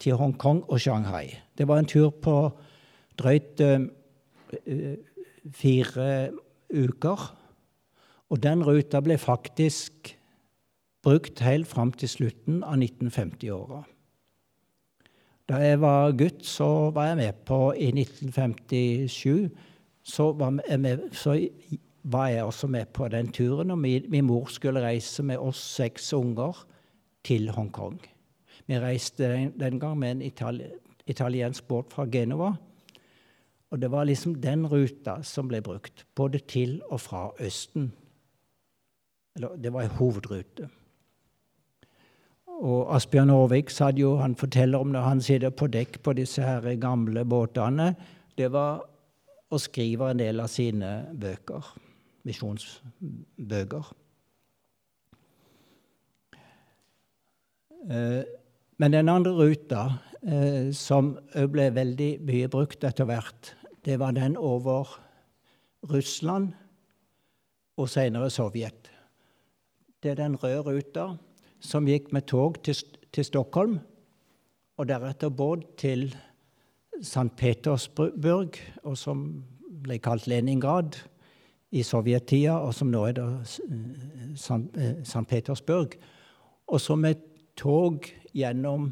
til 0.00 0.16
Hongkong 0.16 0.64
og 0.68 0.80
Shanghai. 0.80 1.28
Det 1.58 1.68
var 1.68 1.78
en 1.80 1.88
tur 1.88 2.10
på 2.10 2.36
drøyt 3.18 3.60
uh, 3.60 3.84
fire 5.52 6.30
uker. 6.72 7.26
Og 8.30 8.42
den 8.42 8.64
ruta 8.64 9.00
ble 9.04 9.18
faktisk 9.18 10.15
brukt 11.06 11.40
helt 11.46 11.68
fram 11.70 11.92
til 11.94 12.10
slutten 12.10 12.64
av 12.66 12.80
1950-åra. 12.82 13.84
Da 15.46 15.60
jeg 15.62 15.78
var 15.78 16.16
gutt, 16.18 16.42
så 16.42 16.90
var 16.90 17.12
jeg 17.12 17.18
med 17.20 17.42
på 17.46 17.58
I 17.78 17.92
1957 17.94 19.50
så 20.06 20.32
var, 20.38 20.58
jeg 20.68 20.80
med, 20.80 21.04
så 21.12 21.36
var 22.02 22.28
jeg 22.30 22.44
også 22.44 22.66
med 22.70 22.86
på 22.94 23.08
den 23.10 23.30
turen. 23.34 23.70
Og 23.70 23.78
min, 23.78 24.04
min 24.10 24.26
mor 24.26 24.50
skulle 24.50 24.82
reise 24.82 25.22
med 25.22 25.38
oss 25.42 25.58
seks 25.58 26.12
unger 26.14 26.66
til 27.26 27.50
Hongkong. 27.50 27.98
Vi 28.66 28.78
reiste 28.82 29.30
den, 29.30 29.52
den 29.60 29.80
gang 29.80 29.98
med 29.98 30.10
en 30.10 30.22
itali 30.22 30.70
italiensk 31.06 31.68
båt 31.68 31.92
fra 31.94 32.02
Genova. 32.10 32.56
Og 33.70 33.82
det 33.82 33.90
var 33.90 34.04
liksom 34.04 34.34
den 34.42 34.66
ruta 34.66 35.20
som 35.22 35.46
ble 35.48 35.60
brukt, 35.62 36.02
både 36.14 36.38
til 36.38 36.80
og 36.90 37.00
fra 37.00 37.28
Østen. 37.40 37.92
Eller 39.36 39.54
det 39.54 39.72
var 39.72 39.86
ei 39.86 39.92
hovedrute. 40.00 40.66
Og 42.56 42.94
Asbjørn 42.96 43.30
Aarvik 43.30 43.70
forteller 43.70 44.78
om 44.78 44.88
når 44.88 45.00
han 45.00 45.20
sitter 45.20 45.50
på 45.50 45.66
dekk 45.66 46.02
på 46.02 46.12
disse 46.16 46.42
her 46.42 46.64
gamle 46.80 47.24
båtene. 47.24 47.94
Det 48.36 48.48
var 48.52 48.80
å 49.50 49.58
skrive 49.60 50.10
en 50.10 50.18
del 50.18 50.40
av 50.40 50.48
sine 50.48 51.06
bøker, 51.12 51.62
misjonsbøker. 52.24 53.92
Eh, 57.90 58.24
men 58.78 58.92
den 58.92 59.08
andre 59.08 59.32
ruta, 59.32 60.00
eh, 60.22 60.72
som 60.72 61.18
òg 61.36 61.52
ble 61.52 61.70
veldig 61.70 62.10
mye 62.26 62.48
brukt 62.48 62.84
etter 62.84 63.04
hvert, 63.04 63.54
det 63.84 64.00
var 64.00 64.12
den 64.12 64.36
over 64.36 64.88
Russland 65.86 66.52
og 67.76 67.88
senere 67.88 68.30
Sovjet. 68.30 68.90
Det 70.02 70.10
er 70.10 70.24
den 70.24 70.36
røde 70.36 70.64
ruta 70.66 71.06
som 71.60 71.86
gikk 71.88 72.12
med 72.12 72.26
tog 72.28 72.60
til, 72.64 72.76
til 73.12 73.24
Stockholm, 73.24 73.78
og 74.76 74.88
deretter 74.88 75.32
båt 75.32 75.64
til 75.80 76.10
St. 77.00 77.32
Petersburg, 77.36 78.58
og 78.84 78.96
som 78.98 79.26
ble 79.82 79.98
kalt 80.02 80.26
Leningrad 80.28 80.98
i 81.76 81.82
sovjettida, 81.82 82.58
og 82.60 82.74
som 82.74 82.92
nå 82.92 83.04
er 83.08 83.16
det 83.16 83.26
St. 84.36 85.24
Petersburg. 85.28 85.96
Og 86.66 86.80
så 86.80 86.96
med 86.96 87.22
tog 87.56 88.06
gjennom 88.36 88.90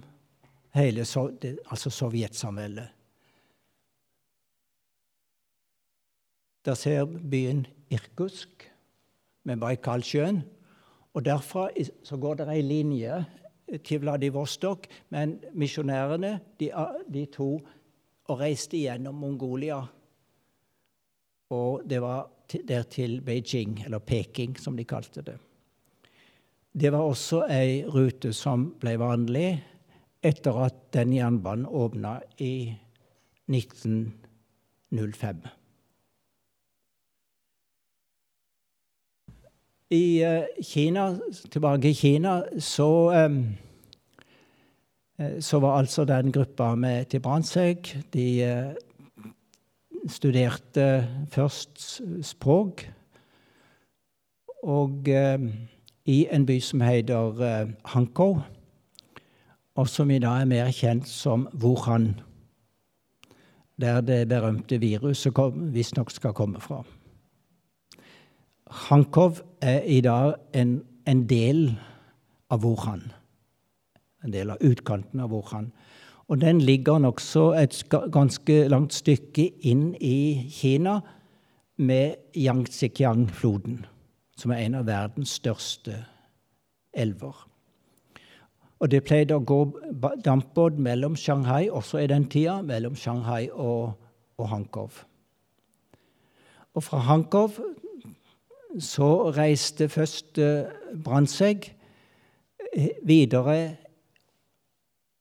hele 0.74 1.04
altså 1.04 1.90
sovjetsamveldet. 1.90 2.88
Der 6.64 6.74
ser 6.74 7.04
byen 7.04 7.66
Irkusk 7.92 8.70
med 9.44 9.60
Baikalsjøen. 9.60 10.42
Og 11.14 11.24
derfra 11.24 11.68
så 12.02 12.16
går 12.18 12.34
det 12.40 12.48
ei 12.50 12.62
linje 12.62 13.24
til 13.86 14.00
Vladivostok, 14.02 14.86
men 15.14 15.38
misjonærene 15.54 16.40
de, 16.60 16.70
de 17.08 17.26
to 17.32 17.60
og 18.24 18.40
reiste 18.40 18.76
gjennom 18.80 19.14
Mongolia. 19.20 19.78
Og 21.54 21.82
det 21.88 22.00
var 22.02 22.30
der 22.68 22.82
til 22.82 23.20
Beijing, 23.24 23.84
eller 23.84 23.98
Peking, 23.98 24.58
som 24.60 24.76
de 24.76 24.84
kalte 24.84 25.22
det. 25.22 25.38
Det 26.74 26.92
var 26.92 26.98
også 27.06 27.44
ei 27.54 27.84
rute 27.86 28.32
som 28.34 28.74
ble 28.80 28.96
vanlig 28.98 29.62
etter 30.24 30.56
at 30.64 30.74
den 30.96 31.12
jernbanen 31.14 31.66
åpna 31.66 32.20
i 32.42 32.74
1905. 33.46 35.44
I 39.94 40.22
eh, 40.26 40.62
Kina, 40.62 41.12
tilbake 41.50 41.90
i 41.90 41.94
Kina, 41.94 42.42
så 42.58 42.88
um, 43.26 43.44
så 45.40 45.60
var 45.62 45.78
altså 45.78 46.04
den 46.04 46.32
gruppa 46.32 46.74
med 46.74 47.04
til 47.04 47.20
Brandtzæg. 47.20 47.94
De 48.14 48.26
uh, 48.42 49.28
studerte 50.10 51.08
først 51.30 52.00
språk. 52.22 52.90
Og 54.62 55.08
i 56.04 56.26
en 56.32 56.46
by 56.46 56.58
som 56.60 56.80
heter 56.80 57.68
Hankou, 57.84 58.40
og 59.74 59.88
som 59.88 60.10
i 60.10 60.18
dag 60.18 60.40
er 60.40 60.48
mer 60.48 60.70
kjent 60.72 61.08
som 61.08 61.48
Wuhan, 61.62 62.20
der 63.80 64.00
det 64.00 64.28
berømte 64.28 64.78
viruset 64.80 65.34
visstnok 65.54 66.10
skal 66.10 66.32
komme 66.32 66.60
fra. 66.60 66.84
Hankov 68.74 69.42
er 69.62 69.82
i 69.86 70.00
dag 70.00 70.34
en, 70.52 70.82
en 71.06 71.28
del 71.28 71.68
av 72.50 72.64
Wuhan. 72.64 73.12
En 74.24 74.32
del 74.32 74.50
av 74.50 74.58
utkanten 74.60 75.20
av 75.22 75.30
Wuhan. 75.30 75.68
Og 76.28 76.40
den 76.40 76.60
ligger 76.60 76.98
nokså 76.98 77.52
et 77.60 77.76
ganske 77.90 78.56
langt 78.68 78.96
stykke 78.96 79.46
inn 79.62 79.92
i 80.00 80.48
Kina 80.50 80.98
med 81.76 82.34
Yangtze-Kiang-floden, 82.34 83.84
som 84.36 84.50
er 84.50 84.64
en 84.64 84.78
av 84.80 84.88
verdens 84.88 85.36
største 85.38 86.00
elver. 86.92 87.36
Og 88.82 88.90
det 88.90 89.04
pleide 89.06 89.38
å 89.38 89.44
gå 89.44 89.60
dampbåt 90.24 90.80
mellom 90.82 91.14
Shanghai, 91.16 91.68
også 91.70 92.02
i 92.02 92.10
den 92.10 92.26
tida, 92.26 92.58
mellom 92.62 92.96
Shanghai 92.98 93.46
og, 93.52 93.94
og 94.38 94.50
Hankov. 94.50 95.04
Og 96.74 96.82
fra 96.82 97.04
Hankov 97.06 97.60
så 98.78 99.30
reiste 99.36 99.88
først 99.88 100.38
eh, 100.38 100.70
Brandtzæg 101.04 101.70
eh, 102.76 102.88
videre 103.06 103.76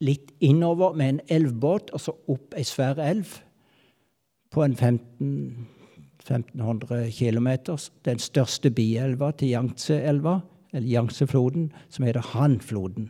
litt 0.03 0.33
innover 0.43 0.95
med 0.97 1.09
en 1.09 1.21
elvbåt, 1.31 1.93
og 1.93 2.01
så 2.01 2.15
opp 2.27 2.57
ei 2.57 2.65
svær 2.67 2.99
elv 2.99 3.37
på 4.51 4.65
en 4.65 4.75
15 4.75 5.69
1500 6.23 7.11
km. 7.11 7.47
Den 8.05 8.19
største 8.19 8.71
bielva 8.71 9.31
til 9.31 9.51
Yangtze-elva, 9.51 10.39
eller 10.73 10.87
Yangtze-floden, 10.87 11.71
som 11.89 12.05
heter 12.05 12.21
Han-floden. 12.21 13.09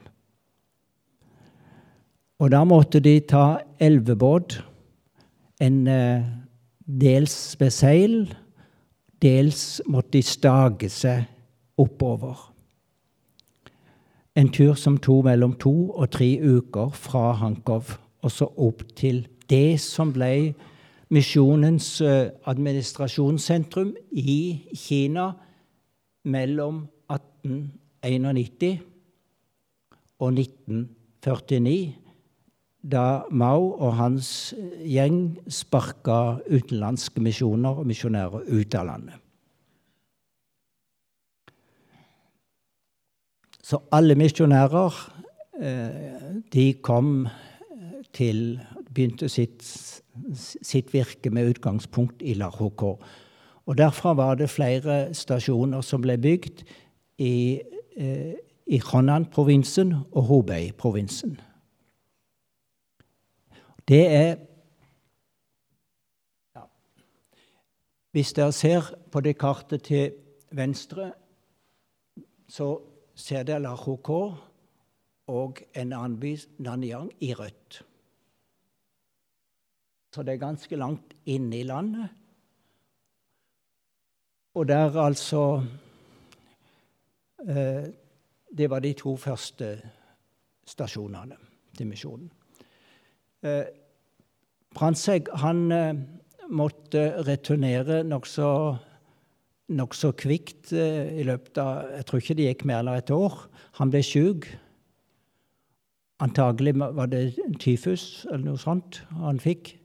Og 2.39 2.51
da 2.51 2.63
måtte 2.63 2.99
de 2.99 3.19
ta 3.19 3.59
elvebåt, 3.79 4.63
en 5.61 5.87
eh, 5.87 6.25
dels 6.85 7.35
med 7.59 7.71
seil 7.71 8.15
Dels 9.23 9.81
måtte 9.87 10.17
de 10.17 10.21
stage 10.27 10.89
seg 10.91 11.23
oppover. 11.79 12.49
En 14.35 14.49
tur 14.51 14.73
som 14.75 14.97
tok 14.97 15.23
mellom 15.29 15.53
to 15.61 15.73
og 15.93 16.09
tre 16.11 16.27
uker 16.41 16.91
fra 16.97 17.31
Hankov 17.39 17.93
og 18.23 18.31
så 18.31 18.49
opp 18.57 18.83
til 18.97 19.23
det 19.49 19.79
som 19.79 20.11
ble 20.13 20.53
misjonens 21.13 22.01
eh, 22.01 22.31
administrasjonssentrum 22.49 23.93
i 24.11 24.63
Kina 24.75 25.29
mellom 26.23 26.87
1891 27.13 28.79
og 30.19 30.33
1949 30.33 32.02
da 32.83 33.23
Mao 33.31 33.71
og 33.79 33.95
hans 33.95 34.53
gjeng 34.83 35.37
sparka 35.47 36.39
utenlandske 36.51 37.23
misjoner 37.23 37.79
og 37.79 37.87
misjonærer 37.87 38.49
ut 38.51 38.75
av 38.75 38.87
landet. 38.89 39.19
Så 43.63 43.79
alle 43.95 44.15
misjonærer 44.19 44.99
eh, 45.63 46.41
de 46.51 46.67
kom 46.83 47.27
til 48.13 48.59
Begynte 48.93 49.25
sitt, 49.25 49.63
sitt 50.35 50.91
virke 50.93 51.31
med 51.33 51.47
utgangspunkt 51.49 52.21
i 52.21 52.35
La. 52.37 52.51
Og 52.53 53.77
derfra 53.77 54.11
var 54.13 54.35
det 54.37 54.51
flere 54.53 55.07
stasjoner 55.17 55.81
som 55.81 56.03
ble 56.03 56.19
bygd 56.21 56.61
i, 57.17 57.61
eh, 57.97 58.35
i 58.67 58.77
Honan-provinsen 58.77 59.95
og 60.11 60.27
Hubei-provinsen. 60.29 61.39
Det 63.87 64.07
er 64.07 64.35
ja. 66.55 66.63
Hvis 68.11 68.33
dere 68.33 68.51
ser 68.51 68.93
på 69.11 69.19
det 69.19 69.37
kartet 69.37 69.83
til 69.83 70.13
venstre, 70.51 71.11
så 72.47 72.77
ser 73.15 73.43
dere 73.43 73.59
La 73.59 73.75
HK 73.75 74.09
og 75.33 75.63
en 75.73 75.93
annen 75.93 76.19
by, 76.19 76.35
Nanyang, 76.59 77.11
i 77.19 77.33
rødt. 77.33 77.83
Så 80.13 80.23
det 80.23 80.33
er 80.33 80.45
ganske 80.45 80.75
langt 80.75 81.15
inne 81.25 81.59
i 81.59 81.63
landet. 81.63 82.09
Og 84.53 84.67
der 84.67 84.99
altså 85.01 85.63
eh, 87.47 87.89
Det 88.57 88.69
var 88.69 88.79
de 88.79 88.93
to 88.93 89.17
første 89.17 89.81
stasjonene 90.65 91.35
til 91.77 91.87
misjonen. 91.87 92.31
Eh, 93.43 93.65
Brandtzæg 94.75 95.27
han 95.35 95.71
eh, 95.71 95.93
måtte 96.49 97.23
returnere 97.27 98.03
nokså 98.07 98.77
nok 99.75 99.93
så 99.95 100.11
kvikt 100.15 100.71
eh, 100.71 101.19
i 101.19 101.23
løpet 101.27 101.57
av 101.59 101.89
Jeg 101.97 102.05
tror 102.07 102.19
ikke 102.21 102.35
det 102.39 102.47
gikk 102.47 102.65
mer 102.69 102.79
enn 102.79 102.87
et 102.93 103.11
år. 103.11 103.33
Han 103.81 103.91
ble 103.91 104.01
sjuk. 104.05 104.47
Antagelig 106.23 106.73
var 106.79 107.07
det 107.11 107.35
tyfus 107.59 108.25
eller 108.29 108.45
noe 108.45 108.57
sånt 108.61 109.01
han 109.19 109.39
fikk. 109.43 109.79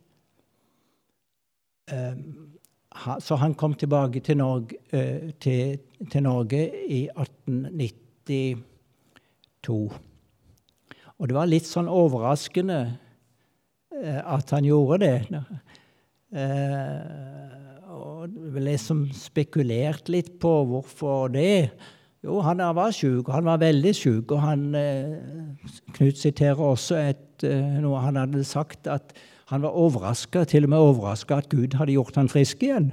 Så 1.88 3.34
han 3.40 3.54
kom 3.58 3.74
tilbake 3.74 4.20
til 4.20 4.36
Norge, 4.38 4.76
til, 5.40 5.78
til 6.12 6.22
Norge 6.22 6.70
i 6.84 7.08
1892. 7.08 9.88
Og 11.18 11.26
det 11.26 11.34
var 11.34 11.46
litt 11.48 11.66
sånn 11.66 11.88
overraskende 11.90 13.07
at 14.04 14.50
han 14.54 14.66
gjorde 14.68 14.98
det. 15.02 15.42
Eh, 16.36 17.86
og 17.88 18.28
det 18.28 18.50
ble 18.52 18.64
liksom 18.66 19.06
spekulert 19.16 20.10
litt 20.12 20.34
på 20.42 20.52
hvorfor 20.68 21.32
det. 21.32 21.70
Jo, 22.24 22.40
han 22.44 22.60
var 22.76 22.92
sjuk, 22.92 23.30
han 23.32 23.48
var 23.48 23.62
veldig 23.62 23.94
sjuk. 23.96 24.34
Og 24.34 24.42
han, 24.42 24.74
eh, 24.74 25.16
Knut 25.96 26.18
siterer 26.18 26.60
også 26.60 26.98
et, 27.00 27.44
eh, 27.44 27.80
noe 27.80 28.00
han 28.00 28.16
hadde 28.16 28.44
sagt, 28.44 28.86
at 28.86 29.14
han 29.48 29.62
var 29.62 29.70
overraska, 29.70 30.44
til 30.44 30.64
og 30.64 30.70
med 30.70 30.78
overraska 30.78 31.38
at 31.38 31.48
Gud 31.48 31.74
hadde 31.74 31.94
gjort 31.94 32.16
han 32.16 32.28
frisk 32.28 32.62
igjen. 32.62 32.92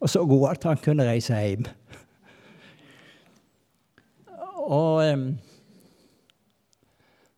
Og 0.00 0.08
så 0.08 0.26
god 0.28 0.50
at 0.50 0.64
han 0.64 0.76
kunne 0.76 1.08
reise 1.08 1.32
hjem. 1.32 1.64
Og 4.66 5.36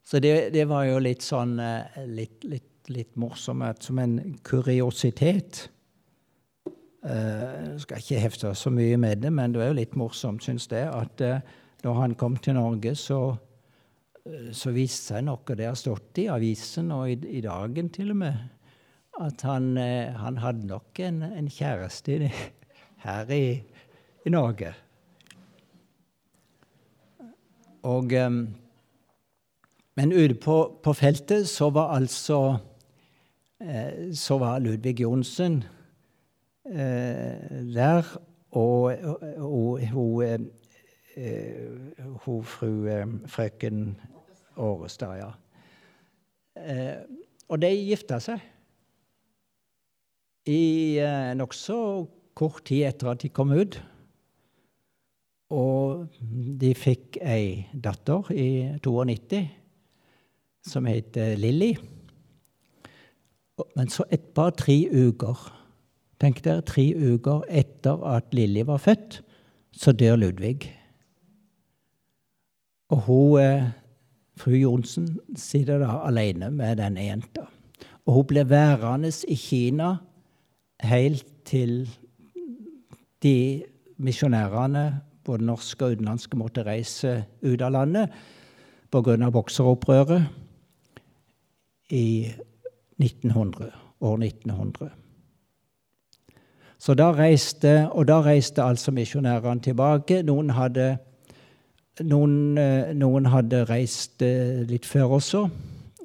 Så 0.09 0.19
det, 0.19 0.55
det 0.55 0.65
var 0.65 0.85
jo 0.85 0.99
litt 0.99 1.21
sånn 1.21 1.61
litt, 2.09 2.43
litt, 2.45 2.68
litt 2.93 3.17
morsomt, 3.21 3.83
som 3.85 3.99
en 4.03 4.19
kuriositet. 4.47 5.69
Jeg 6.99 7.75
uh, 7.75 7.79
skal 7.79 8.03
ikke 8.03 8.21
hefte 8.21 8.51
så 8.59 8.71
mye 8.75 8.97
med 8.99 9.23
det, 9.23 9.31
men 9.33 9.55
det 9.55 9.63
er 9.63 9.71
jo 9.71 9.79
litt 9.79 9.95
morsomt, 9.97 10.43
syns 10.43 10.67
jeg, 10.73 10.89
at 10.91 11.23
uh, 11.23 11.39
når 11.85 12.01
han 12.01 12.17
kom 12.19 12.37
til 12.43 12.57
Norge, 12.59 12.95
så, 12.99 13.21
uh, 14.27 14.49
så 14.53 14.73
viste 14.75 15.15
seg 15.15 15.25
noe 15.29 15.57
det 15.57 15.69
har 15.69 15.79
stått 15.79 16.19
i 16.19 16.27
avisen, 16.33 16.91
og 16.93 17.13
i, 17.13 17.17
i 17.39 17.45
dagen 17.45 17.93
til 17.95 18.11
og 18.17 18.19
med, 18.25 18.41
at 19.19 19.43
han, 19.43 19.73
han 20.15 20.37
hadde 20.39 20.69
nok 20.69 21.01
en, 21.03 21.25
en 21.27 21.49
kjæreste 21.51 22.29
her 23.05 23.33
i, 23.35 23.47
i, 24.27 24.31
Norge. 24.31 24.75
Og 27.83 28.15
Men 29.99 30.13
ute 30.13 30.37
på, 30.39 30.57
på, 30.83 30.93
feltet 30.95 31.49
så 31.51 31.71
var 31.75 31.97
altså 31.97 32.61
Så 34.15 34.39
var 34.39 34.61
Ludvig 34.63 35.01
Johnsen 35.01 35.65
Eh, 36.69 37.75
der. 37.75 38.19
Og 38.51 38.93
hun 42.25 42.45
fru 42.45 42.87
eh, 42.87 43.07
frøken 43.27 44.01
Årestad, 44.57 45.17
ja. 45.19 45.31
Eh, 46.57 46.97
og 47.49 47.63
de 47.63 47.71
gifta 47.89 48.19
seg. 48.21 48.43
I 50.49 51.01
nokså 51.37 51.77
kort 52.37 52.65
tid 52.69 52.87
etter 52.89 53.13
at 53.13 53.23
de 53.23 53.29
kom 53.33 53.53
ut. 53.53 53.79
Og 55.53 56.09
de 56.61 56.73
fikk 56.77 57.21
ei 57.21 57.69
datter 57.73 58.33
i 58.33 58.49
92 58.85 59.45
som 60.69 60.89
het 60.89 61.17
Lilly. 61.41 61.73
Men 63.77 63.91
så 63.91 64.05
et 64.11 64.35
par-tre 64.35 64.85
uker 64.93 65.55
Tenk 66.19 66.41
dere, 66.43 66.65
tre 66.67 66.83
uker 66.99 67.45
etter 67.47 68.01
at 68.11 68.33
Lilly 68.35 68.65
var 68.67 68.81
født, 68.83 69.21
så 69.71 69.93
dør 69.95 70.17
Ludvig. 70.19 70.65
Og 72.91 73.05
hun, 73.07 73.41
eh, 73.41 73.69
fru 74.35 74.57
Johnsen 74.59 75.21
sitter 75.37 75.79
da 75.79 76.01
alene 76.09 76.51
med 76.51 76.81
denne 76.83 77.05
jenta. 77.07 77.47
Og 78.07 78.15
hun 78.15 78.27
blir 78.27 78.51
værende 78.51 79.13
i 79.29 79.37
Kina 79.37 79.97
helt 80.83 81.27
til 81.45 81.89
de 83.23 83.63
misjonærene, 83.99 85.01
både 85.25 85.45
norske 85.45 85.85
og 85.85 85.93
utenlandske, 85.93 86.37
måtte 86.37 86.67
reise 86.67 87.25
ut 87.43 87.63
av 87.63 87.73
landet 87.73 88.11
pga. 88.91 89.31
bokseropprøret 89.31 90.27
i 91.91 92.33
1900, 92.99 93.71
år 94.01 94.17
1900. 94.17 94.91
Så 96.79 96.95
da 96.95 97.11
reiste, 97.13 97.89
og 97.91 98.07
da 98.09 98.21
reiste 98.23 98.63
altså 98.63 98.93
misjonærene 98.95 99.61
tilbake. 99.61 100.23
Noen 100.23 100.51
hadde, 100.55 100.97
noen, 102.07 102.59
eh, 102.59 102.95
noen 102.95 103.27
hadde 103.27 103.65
reist 103.71 104.23
eh, 104.23 104.63
litt 104.69 104.87
før 104.87 105.19
også, 105.19 105.49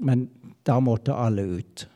men 0.02 0.30
da 0.66 0.80
måtte 0.80 1.14
alle 1.14 1.46
ut. 1.60 1.88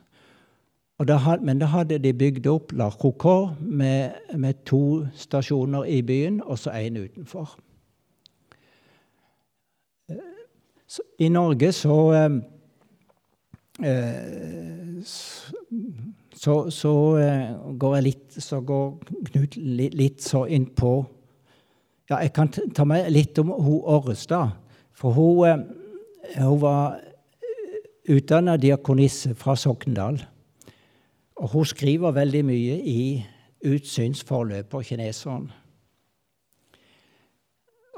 Da, 1.08 1.18
men 1.42 1.60
da 1.62 1.66
hadde 1.70 2.00
de 2.02 2.14
bygd 2.14 2.48
opp 2.50 2.72
La 2.74 2.90
Croco 2.90 3.54
med, 3.62 4.12
med, 4.34 4.64
to 4.66 5.06
stasjoner 5.14 5.86
i 5.86 6.02
byen 6.02 6.42
og 6.42 6.58
så 6.58 6.74
én 6.74 6.98
utenfor. 6.98 7.58
Så, 10.88 11.04
I 11.20 11.30
Norge 11.30 11.72
så, 11.72 11.98
eh, 12.14 12.40
så 13.78 15.48
så, 16.38 16.70
så 16.70 16.94
uh, 17.18 17.78
går 17.78 17.96
jeg 17.96 18.06
litt 18.06 18.38
Så 18.44 18.62
går 18.62 18.98
Knut 19.32 19.58
litt, 19.58 20.22
så 20.22 20.46
innpå 20.46 20.94
Ja, 22.10 22.22
jeg 22.22 22.32
kan 22.34 22.52
ta 22.52 22.86
med 22.88 23.10
litt 23.12 23.38
om 23.42 23.50
hun 23.52 23.82
Orrestad. 23.84 24.54
For 24.96 25.12
hun, 25.12 25.42
uh, 25.44 26.38
hun 26.40 26.62
var 26.62 27.02
utdanna 28.08 28.56
diakonisse 28.58 29.34
fra 29.36 29.58
Sokndal. 29.60 30.22
Og 31.36 31.50
hun 31.52 31.66
skriver 31.68 32.16
veldig 32.16 32.46
mye 32.48 32.78
i 32.80 33.02
utsynsforløp 33.68 34.70
på 34.72 34.82
kineseren. 34.88 35.50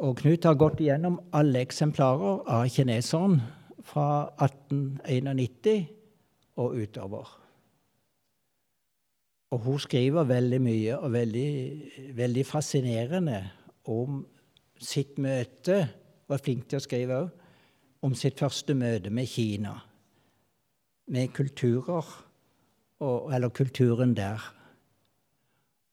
Og 0.02 0.18
Knut 0.18 0.48
har 0.50 0.58
gått 0.58 0.82
igjennom 0.82 1.20
alle 1.36 1.62
eksemplarer 1.62 2.42
av 2.50 2.66
kineseren 2.74 3.38
fra 3.86 4.30
1891 4.44 5.88
og 6.60 6.76
utover. 6.76 7.36
Og 9.50 9.60
hun 9.60 9.80
skriver 9.80 10.24
veldig 10.30 10.62
mye 10.62 10.98
og 11.00 11.14
veldig, 11.14 11.52
veldig 12.16 12.46
fascinerende 12.46 13.40
om 13.90 14.22
sitt 14.80 15.18
møte, 15.18 15.80
og 16.28 16.36
er 16.36 16.44
flink 16.44 16.68
til 16.70 16.78
å 16.78 16.86
skrive 16.86 17.22
òg, 17.24 17.30
om 18.06 18.14
sitt 18.16 18.40
første 18.40 18.76
møte 18.78 19.12
med 19.12 19.28
Kina. 19.28 19.74
Med 21.10 21.34
kulturer, 21.36 22.06
og, 23.00 23.34
eller 23.34 23.50
kulturen 23.50 24.14
der. 24.16 24.44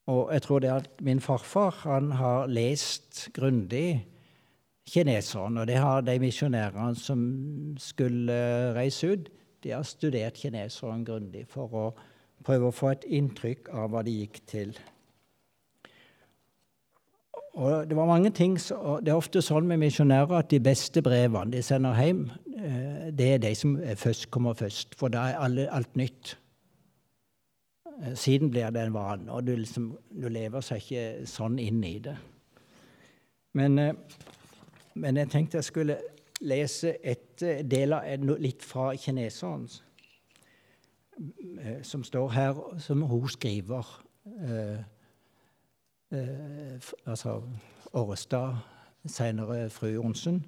Og 0.07 0.29
jeg 0.35 0.43
tror 0.43 0.63
det 0.63 0.71
at 0.71 1.01
min 1.03 1.21
farfar 1.21 1.81
han 1.83 2.13
har 2.21 2.47
lest 2.47 3.29
grundig 3.35 4.05
kineseren, 4.87 5.59
og 5.59 5.67
det 5.67 5.79
har 5.83 6.05
de 6.07 6.19
misjonærene 6.23 6.95
som 6.99 7.23
skulle 7.79 8.37
reise 8.77 9.13
ut. 9.13 9.31
De 9.65 9.73
har 9.75 9.87
studert 9.87 10.39
kineseren 10.39 11.05
grundig 11.05 11.47
for 11.51 11.73
å 11.75 11.87
prøve 12.47 12.69
å 12.69 12.75
få 12.75 12.93
et 12.95 13.09
inntrykk 13.19 13.73
av 13.75 13.91
hva 13.91 14.05
de 14.07 14.15
gikk 14.21 14.43
til. 14.47 14.77
Og 17.57 17.89
det 17.89 17.97
var 17.97 18.09
mange 18.11 18.31
ting, 18.37 18.59
det 18.61 19.09
er 19.09 19.17
ofte 19.17 19.41
sånn 19.41 19.67
med 19.69 19.81
misjonærer 19.81 20.43
at 20.43 20.51
de 20.53 20.61
beste 20.61 21.01
brevene 21.03 21.55
de 21.55 21.63
sender 21.65 21.97
hjem, 21.97 22.27
eh, 22.53 23.07
det 23.17 23.29
er 23.33 23.39
de 23.41 23.55
som 23.57 23.79
først 23.97 24.29
kommer 24.31 24.55
først, 24.55 24.93
for 24.95 25.09
da 25.09 25.31
er 25.33 25.71
alt 25.73 25.97
nytt. 25.97 26.35
Eh, 28.03 28.13
siden 28.15 28.51
blir 28.53 28.71
det 28.71 28.83
en 28.83 28.93
vane, 28.93 29.33
og 29.33 29.47
du, 29.47 29.55
liksom, 29.57 29.95
du 30.13 30.29
lever 30.29 30.61
seg 30.61 30.85
ikke 30.85 31.27
sånn 31.33 31.57
inn 31.59 31.81
i 31.85 31.97
det. 32.05 32.17
Men, 33.57 33.79
eh, 33.79 33.95
men 34.97 35.17
jeg 35.17 35.31
tenkte 35.31 35.61
jeg 35.61 35.65
skulle 35.65 35.99
lese 36.41 36.97
et 37.05 37.43
del 37.71 37.93
av 37.93 38.33
litt 38.41 38.65
fra 38.65 38.91
kineserens. 38.97 39.83
Eh, 41.61 41.83
som 41.83 42.05
står 42.05 42.29
her, 42.29 42.79
som 42.79 43.03
hun 43.03 43.29
skriver. 43.29 44.05
Eh, 44.27 44.79
eh, 46.19 46.81
altså 47.07 47.43
Årestad, 47.93 48.57
senere 49.07 49.71
fru 49.71 49.89
Johnsen, 49.89 50.45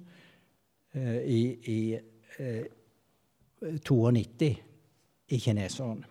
eh, 0.93 1.21
i, 1.21 1.41
i 1.63 1.97
92 3.61 4.45
eh, 4.45 4.55
i 5.29 5.37
kineseren. 5.39 6.05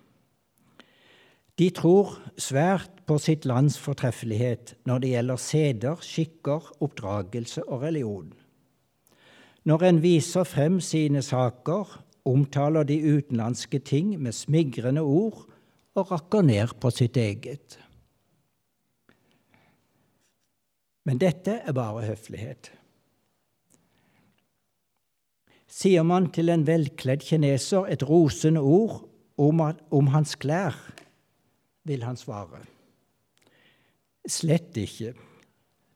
De 1.58 1.70
tror 1.74 2.14
svært 2.38 3.00
på 3.08 3.16
sitt 3.18 3.46
lands 3.48 3.78
fortreffelighet 3.82 4.76
når 4.86 5.00
det 5.02 5.08
gjelder 5.14 5.40
seder, 5.42 6.04
skikker, 6.06 6.68
oppdragelse 6.84 7.64
og 7.66 7.82
religion. 7.82 8.30
Når 9.66 9.84
en 9.88 9.98
viser 10.04 10.46
frem 10.46 10.78
sine 10.80 11.22
saker 11.22 11.98
omtaler 12.28 12.86
de 12.86 13.00
utenlandske 13.02 13.80
ting 13.82 14.14
med 14.22 14.36
smigrende 14.36 15.02
ord 15.02 15.46
og 15.98 16.12
rakker 16.12 16.46
ned 16.46 16.76
på 16.80 16.92
sitt 16.94 17.16
eget. 17.18 17.78
Men 21.08 21.18
dette 21.18 21.58
er 21.64 21.74
bare 21.74 22.04
høflighet. 22.04 22.70
Sier 25.68 26.04
man 26.06 26.30
til 26.32 26.52
en 26.52 26.66
velkledd 26.68 27.24
kineser 27.24 27.88
et 27.90 28.04
rosende 28.06 28.60
ord 28.60 29.02
om, 29.40 29.60
om 29.64 30.12
hans 30.14 30.36
klær, 30.40 30.76
vil 31.88 32.04
han 32.04 32.16
svare. 32.16 32.62
Slett 34.28 34.76
ikke. 34.76 35.14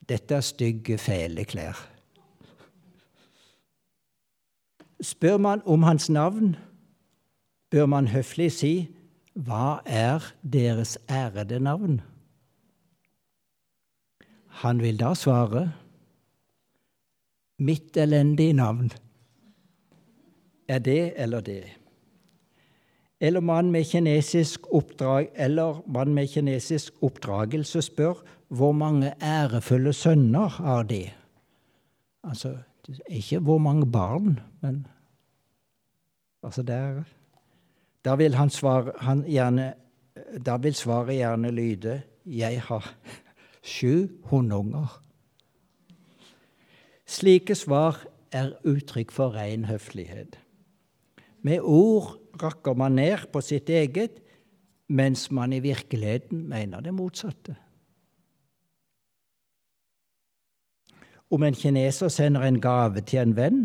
Dette 0.08 0.38
er 0.40 0.44
stygge, 0.44 0.98
fæle 0.98 1.44
klær. 1.44 1.78
Spør 5.02 5.36
man 5.36 5.62
om 5.66 5.82
hans 5.82 6.08
navn, 6.10 6.56
bør 7.70 7.86
man 7.86 8.08
høflig 8.08 8.50
si 8.54 8.74
hva 9.32 9.80
er 9.88 10.24
deres 10.44 10.98
ærede 11.10 11.60
navn? 11.60 12.00
Han 14.62 14.82
vil 14.82 14.98
da 15.00 15.14
svare 15.16 15.70
mitt 17.62 17.96
elendige 17.96 18.52
navn 18.52 18.90
er 20.68 20.78
det 20.78 21.12
eller 21.16 21.40
det. 21.40 21.64
Eller 23.22 23.40
mann 23.40 23.70
med 23.70 23.84
kinesisk, 23.86 24.66
oppdrag, 24.74 25.28
eller 25.34 25.82
mann 25.86 26.14
med 26.14 26.26
kinesisk 26.32 26.94
oppdragelse 27.02 27.82
spør 27.86 28.24
hvor 28.50 28.72
mange 28.72 29.14
ærefulle 29.22 29.92
sønner 29.92 30.48
har 30.48 30.82
de? 30.82 31.04
Altså 32.24 32.56
ikke 33.06 33.38
hvor 33.38 33.58
mange 33.58 33.86
barn, 33.86 34.40
men 34.60 34.86
altså 36.42 36.62
der 36.62 37.02
Da 38.04 38.14
vil 38.14 38.34
han 38.34 38.50
svare 38.50 38.92
han 38.98 39.22
gjerne 39.22 39.74
Da 40.46 40.56
vil 40.56 40.74
svaret 40.74 41.14
gjerne 41.14 41.50
lyde 41.50 42.02
'Jeg 42.26 42.62
har 42.62 42.94
sju 43.62 44.08
hundunger'. 44.22 45.00
Slike 47.06 47.54
svar 47.54 48.04
er 48.32 48.52
uttrykk 48.64 49.10
for 49.12 49.34
ren 49.34 49.64
høflighet. 49.64 50.38
Med 51.42 51.60
ord 51.60 52.21
rakker 52.40 52.76
man 52.78 52.96
ned 52.96 53.28
på 53.32 53.42
sitt 53.44 53.70
eget, 53.70 54.20
mens 54.88 55.30
man 55.30 55.52
i 55.52 55.60
virkeligheten 55.64 56.48
mener 56.48 56.80
det 56.80 56.94
motsatte. 56.94 57.56
Om 61.32 61.42
en 61.42 61.56
kineser 61.56 62.12
sender 62.12 62.44
en 62.44 62.60
gave 62.60 63.00
til 63.00 63.22
en 63.22 63.36
venn, 63.36 63.62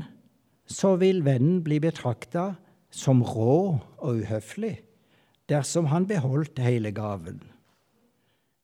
så 0.68 0.96
vil 1.00 1.26
vennen 1.26 1.64
bli 1.64 1.80
betrakta 1.84 2.54
som 2.92 3.24
rå 3.24 3.80
og 3.98 4.22
uhøflig 4.22 4.78
dersom 5.48 5.88
han 5.92 6.08
beholdt 6.08 6.60
hele 6.60 6.92
gaven. 6.92 7.40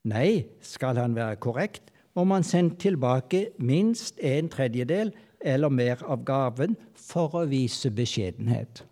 Nei, 0.04 0.46
skal 0.60 1.00
han 1.00 1.16
være 1.16 1.40
korrekt, 1.40 1.92
må 2.16 2.26
man 2.28 2.44
sende 2.44 2.76
tilbake 2.80 3.54
minst 3.58 4.20
en 4.20 4.50
tredjedel 4.52 5.14
eller 5.40 5.72
mer 5.72 6.04
av 6.04 6.26
gaven 6.28 6.76
for 6.96 7.36
å 7.40 7.46
vise 7.48 7.92
beskjedenhet. 7.92 8.84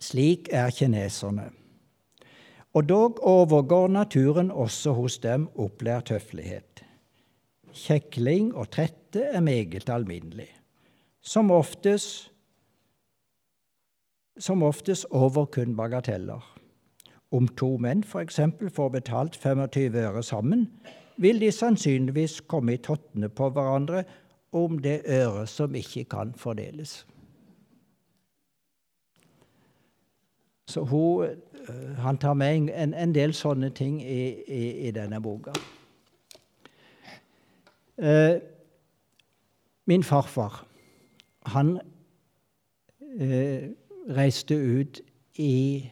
Slik 0.00 0.48
er 0.52 0.70
kineserne. 0.72 1.50
Og 2.72 2.88
dog 2.88 3.18
overgår 3.26 3.88
naturen 3.88 4.50
også 4.50 4.94
hos 4.96 5.18
dem 5.18 5.48
opplært 5.58 6.12
høflighet. 6.14 6.84
Kjekling 7.74 8.54
og 8.54 8.70
trette 8.70 9.26
er 9.28 9.40
meget 9.40 9.90
alminnelig. 9.90 10.48
Som 11.20 11.50
oftest, 11.50 12.30
som 14.38 14.62
oftest 14.62 15.06
over 15.10 15.44
kun 15.44 15.76
bagateller. 15.76 16.40
Om 17.30 17.48
to 17.48 17.76
menn 17.76 18.02
f.eks. 18.02 18.40
får 18.74 18.88
betalt 18.88 19.36
25 19.36 19.98
øre 20.00 20.22
sammen, 20.22 20.66
vil 21.20 21.40
de 21.40 21.52
sannsynligvis 21.52 22.40
komme 22.48 22.74
i 22.74 22.82
tottene 22.82 23.28
på 23.28 23.50
hverandre 23.50 24.04
om 24.52 24.78
det 24.78 25.02
øret 25.06 25.48
som 25.48 25.74
ikke 25.74 26.04
kan 26.10 26.32
fordeles. 26.34 27.04
Så 30.70 30.84
hun, 30.86 31.24
eh, 31.68 31.96
han 31.98 32.18
tar 32.18 32.34
med 32.34 32.70
en, 32.70 32.94
en, 32.94 33.14
del 33.14 33.34
sånne 33.34 33.72
ting 33.74 33.98
i, 34.02 34.22
i, 34.46 34.64
i 34.88 34.90
denne 34.94 35.20
boka. 35.22 35.54
Eh, 37.98 38.38
min 39.90 40.04
farfar, 40.06 40.62
han 41.50 41.80
eh, 43.18 43.70
reiste 44.08 44.54
ut 44.54 45.00
i 45.34 45.90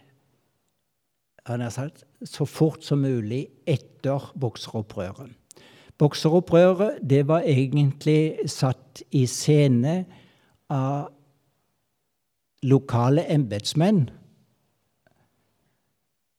han 1.48 1.60
har 1.60 1.70
sagt, 1.70 2.04
så 2.24 2.44
fort 2.44 2.84
som 2.84 3.00
mulig 3.00 3.46
etter 3.66 4.32
bokseropprøret. 4.40 5.32
Bokseropprøret 5.98 6.98
det 7.10 7.22
var 7.28 7.46
egentlig 7.48 8.50
satt 8.52 9.02
i 9.16 9.24
scene 9.26 10.02
av 10.70 11.08
lokale 12.68 13.24
embetsmenn, 13.32 14.10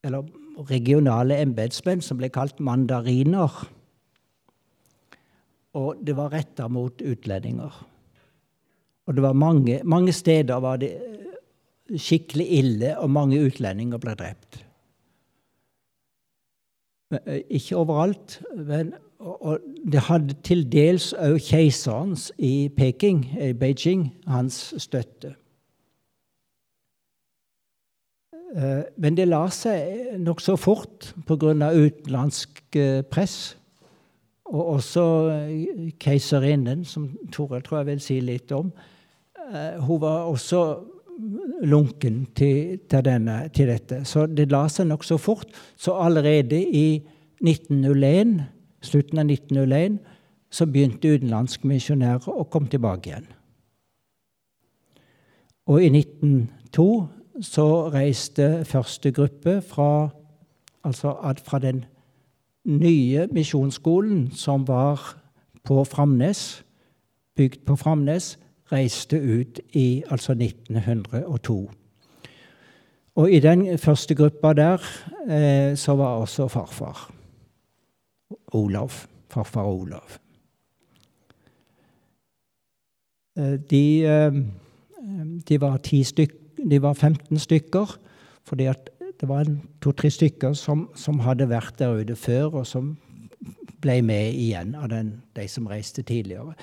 eller 0.03 0.23
regionale 0.69 1.39
embetsmenn, 1.43 2.01
som 2.01 2.19
ble 2.19 2.29
kalt 2.33 2.59
mandariner. 2.59 3.53
Og 5.79 5.99
det 6.05 6.15
var 6.17 6.33
retta 6.33 6.67
mot 6.71 7.01
utlendinger. 7.01 7.85
Og 9.07 9.15
det 9.15 9.23
var 9.23 9.33
mange, 9.33 9.81
mange 9.83 10.13
steder 10.13 10.59
var 10.61 10.77
det 10.81 10.93
skikkelig 11.97 12.47
ille, 12.59 12.95
og 12.99 13.09
mange 13.09 13.39
utlendinger 13.41 13.97
ble 14.01 14.13
drept. 14.17 14.65
Eh, 17.25 17.41
ikke 17.49 17.77
overalt. 17.77 18.41
Men, 18.55 18.93
og 19.19 19.59
det 19.91 20.05
hadde 20.07 20.35
til 20.45 20.63
dels 20.71 21.11
òg 21.17 21.39
keiserens 21.43 22.29
i 22.37 22.69
Peking, 22.77 23.25
i 23.41 23.53
Beijing, 23.53 24.09
hans 24.27 24.73
støtte. 24.77 25.33
Eh, 28.33 28.38
men 28.97 29.17
det 29.17 29.27
la 29.29 29.43
seg 29.53 30.15
nokså 30.25 30.55
fort 30.57 31.11
pga. 31.27 31.53
utenlandsk 31.53 32.75
eh, 32.75 33.01
press. 33.05 33.55
Og 34.49 34.79
også 34.79 35.03
keiserinnen, 36.01 36.85
som 36.85 37.11
Tore 37.31 37.61
tror 37.61 37.77
jeg 37.83 37.85
vil 37.91 37.99
si 38.01 38.19
litt 38.19 38.51
om. 38.51 38.71
Hun 39.85 40.01
var 40.01 40.25
også 40.25 40.61
lunken 41.61 42.25
til, 42.35 42.79
til, 42.89 43.05
denne, 43.05 43.49
til, 43.53 43.67
dette. 43.67 44.01
Så 44.05 44.25
det 44.25 44.47
la 44.51 44.63
seg 44.71 44.87
nokså 44.89 45.19
fort. 45.21 45.53
Så 45.77 45.93
allerede 45.93 46.57
i 46.57 47.03
1901, 47.45 48.39
slutten 48.81 49.21
av 49.21 49.29
1901 49.29 49.99
så 50.49 50.65
begynte 50.65 51.13
utenlandske 51.13 51.67
misjonærer 51.69 52.31
å 52.33 52.47
komme 52.49 52.71
tilbake 52.71 53.11
igjen. 53.11 53.27
Og 55.69 55.83
i 55.83 55.91
1902 55.93 56.89
så 57.41 57.89
reiste 57.93 58.65
første 58.65 59.11
gruppe 59.11 59.61
fra, 59.61 60.09
altså 60.83 61.15
fra 61.45 61.59
den 61.59 61.85
nye 62.65 63.27
misjonsskolen 63.31 64.31
som 64.31 64.67
var 64.67 65.15
på 65.63 65.83
Framnes, 65.83 66.63
bygd 67.35 67.65
på 67.65 67.75
Framnes, 67.75 68.39
reiste 68.71 69.17
ut 69.17 69.59
i 69.73 70.03
altså 70.09 70.31
1902. 70.31 71.71
Og 73.15 73.31
i 73.31 73.39
den 73.39 73.77
første 73.77 74.15
gruppa 74.15 74.53
der 74.53 74.83
eh, 75.29 75.77
så 75.77 75.95
var 75.95 76.05
også 76.05 76.47
farfar. 76.47 77.11
Olav. 78.53 78.91
Farfar 79.29 79.63
Olav. 79.63 80.19
Eh, 83.37 83.59
de, 83.69 84.03
eh, 84.03 84.33
de, 85.49 85.61
var 85.61 85.79
styk, 86.03 86.31
de, 86.69 86.81
var 86.81 86.93
15 86.93 87.39
stykker, 87.39 87.97
fordi 88.47 88.69
det 89.19 89.29
var 89.29 89.49
to-tre 89.83 90.09
stykker 90.11 90.53
som, 90.53 90.87
som, 90.95 91.19
hadde 91.23 91.49
vært 91.49 91.79
der 91.79 92.01
ute 92.01 92.15
før, 92.15 92.61
og 92.61 92.67
som 92.67 92.97
ble 93.83 94.01
med 94.03 94.35
igjen 94.35 94.75
av 94.75 94.89
den, 94.91 95.19
de 95.35 95.47
som 95.47 95.67
reiste 95.67 96.03
tidligere. 96.03 96.55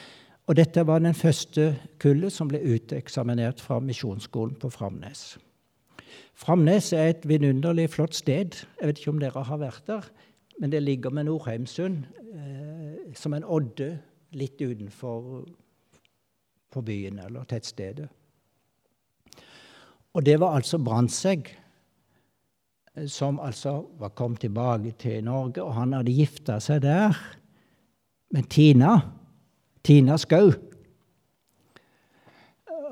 Og 0.47 0.57
dette 0.57 0.85
var 0.87 1.03
den 1.03 1.17
første 1.17 1.73
kullet 1.99 2.33
som 2.33 2.49
ble 2.49 2.61
uteksaminert 2.63 3.61
fra 3.61 3.81
Misjonsskolen 3.83 4.55
på 4.61 4.71
Framnes. 4.71 5.37
Framnes 6.37 6.93
er 6.93 7.11
et 7.11 7.25
vidunderlig 7.29 7.89
flott 7.91 8.15
sted. 8.15 8.61
Jeg 8.81 8.89
vet 8.89 9.01
ikke 9.01 9.15
om 9.15 9.23
dere 9.23 9.45
har 9.49 9.61
vært 9.61 9.87
der, 9.89 10.11
men 10.61 10.73
det 10.73 10.83
ligger 10.85 11.11
med 11.11 11.27
Nordheimsund 11.27 12.05
eh, 12.35 13.15
som 13.17 13.35
en 13.35 13.45
odde 13.45 13.97
litt 14.37 14.61
utenfor 14.61 15.47
på 16.73 16.85
byen 16.85 17.19
eller 17.25 17.49
tettstedet. 17.49 18.09
Og 20.17 20.25
det 20.27 20.39
var 20.41 20.55
altså 20.57 20.79
Brandtzæg, 20.79 21.59
eh, 22.97 23.09
som 23.09 23.41
altså 23.41 23.83
var 23.99 24.09
kommet 24.09 24.41
tilbake 24.41 24.95
til 24.99 25.25
Norge, 25.25 25.63
og 25.63 25.75
han 25.75 25.93
hadde 25.93 26.15
gifta 26.17 26.57
seg 26.61 26.81
der 26.83 27.19
med 28.33 28.49
Tina. 28.49 28.95
Tina 29.85 30.17
Skau. 30.17 30.55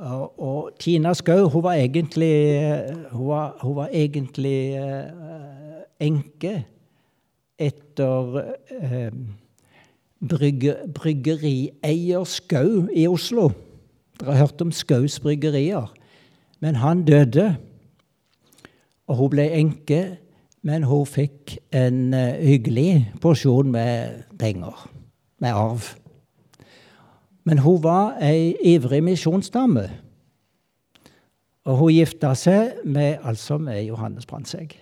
Og, 0.05 0.71
Tina 0.81 1.15
Skau 1.15 1.49
hun 1.49 1.63
var 1.65 1.81
egentlig, 1.81 2.35
hun 3.13 3.27
var, 3.29 3.57
hun 3.63 3.77
var 3.77 3.89
egentlig 3.89 4.77
uh, 4.77 5.81
enke 6.01 6.55
etter 7.59 8.39
uh, 8.83 9.11
brygge, 10.29 10.77
bryggerieier 10.95 12.25
Skau 12.29 12.85
i 12.93 13.09
Oslo. 13.09 13.49
Dere 14.21 14.35
har 14.35 14.47
hørt 14.47 14.61
om 14.61 14.73
Skaus 14.73 15.21
bryggerier. 15.21 15.89
Men 16.65 16.79
han 16.81 17.03
døde, 17.05 17.57
og 19.07 19.17
hun 19.17 19.31
ble 19.35 19.45
enke. 19.53 20.17
Men 20.65 20.87
hun 20.89 21.05
fikk 21.05 21.59
en 21.77 22.15
uh, 22.17 22.41
hyggelig 22.41 23.11
porsjon 23.21 23.69
med 23.73 24.23
penger, 24.41 24.87
med 25.45 25.53
arv. 25.53 25.91
Men 27.45 27.61
hun 27.61 27.83
var 27.85 28.17
ei 28.25 28.55
ivrig 28.65 29.03
misjonsdame. 29.05 29.85
Og 31.69 31.77
hun 31.83 31.93
gifta 31.93 32.33
seg 32.33 32.81
med, 32.85 33.21
altså 33.21 33.61
med 33.61 33.83
Johannes 33.85 34.27
Brandtzæg. 34.27 34.81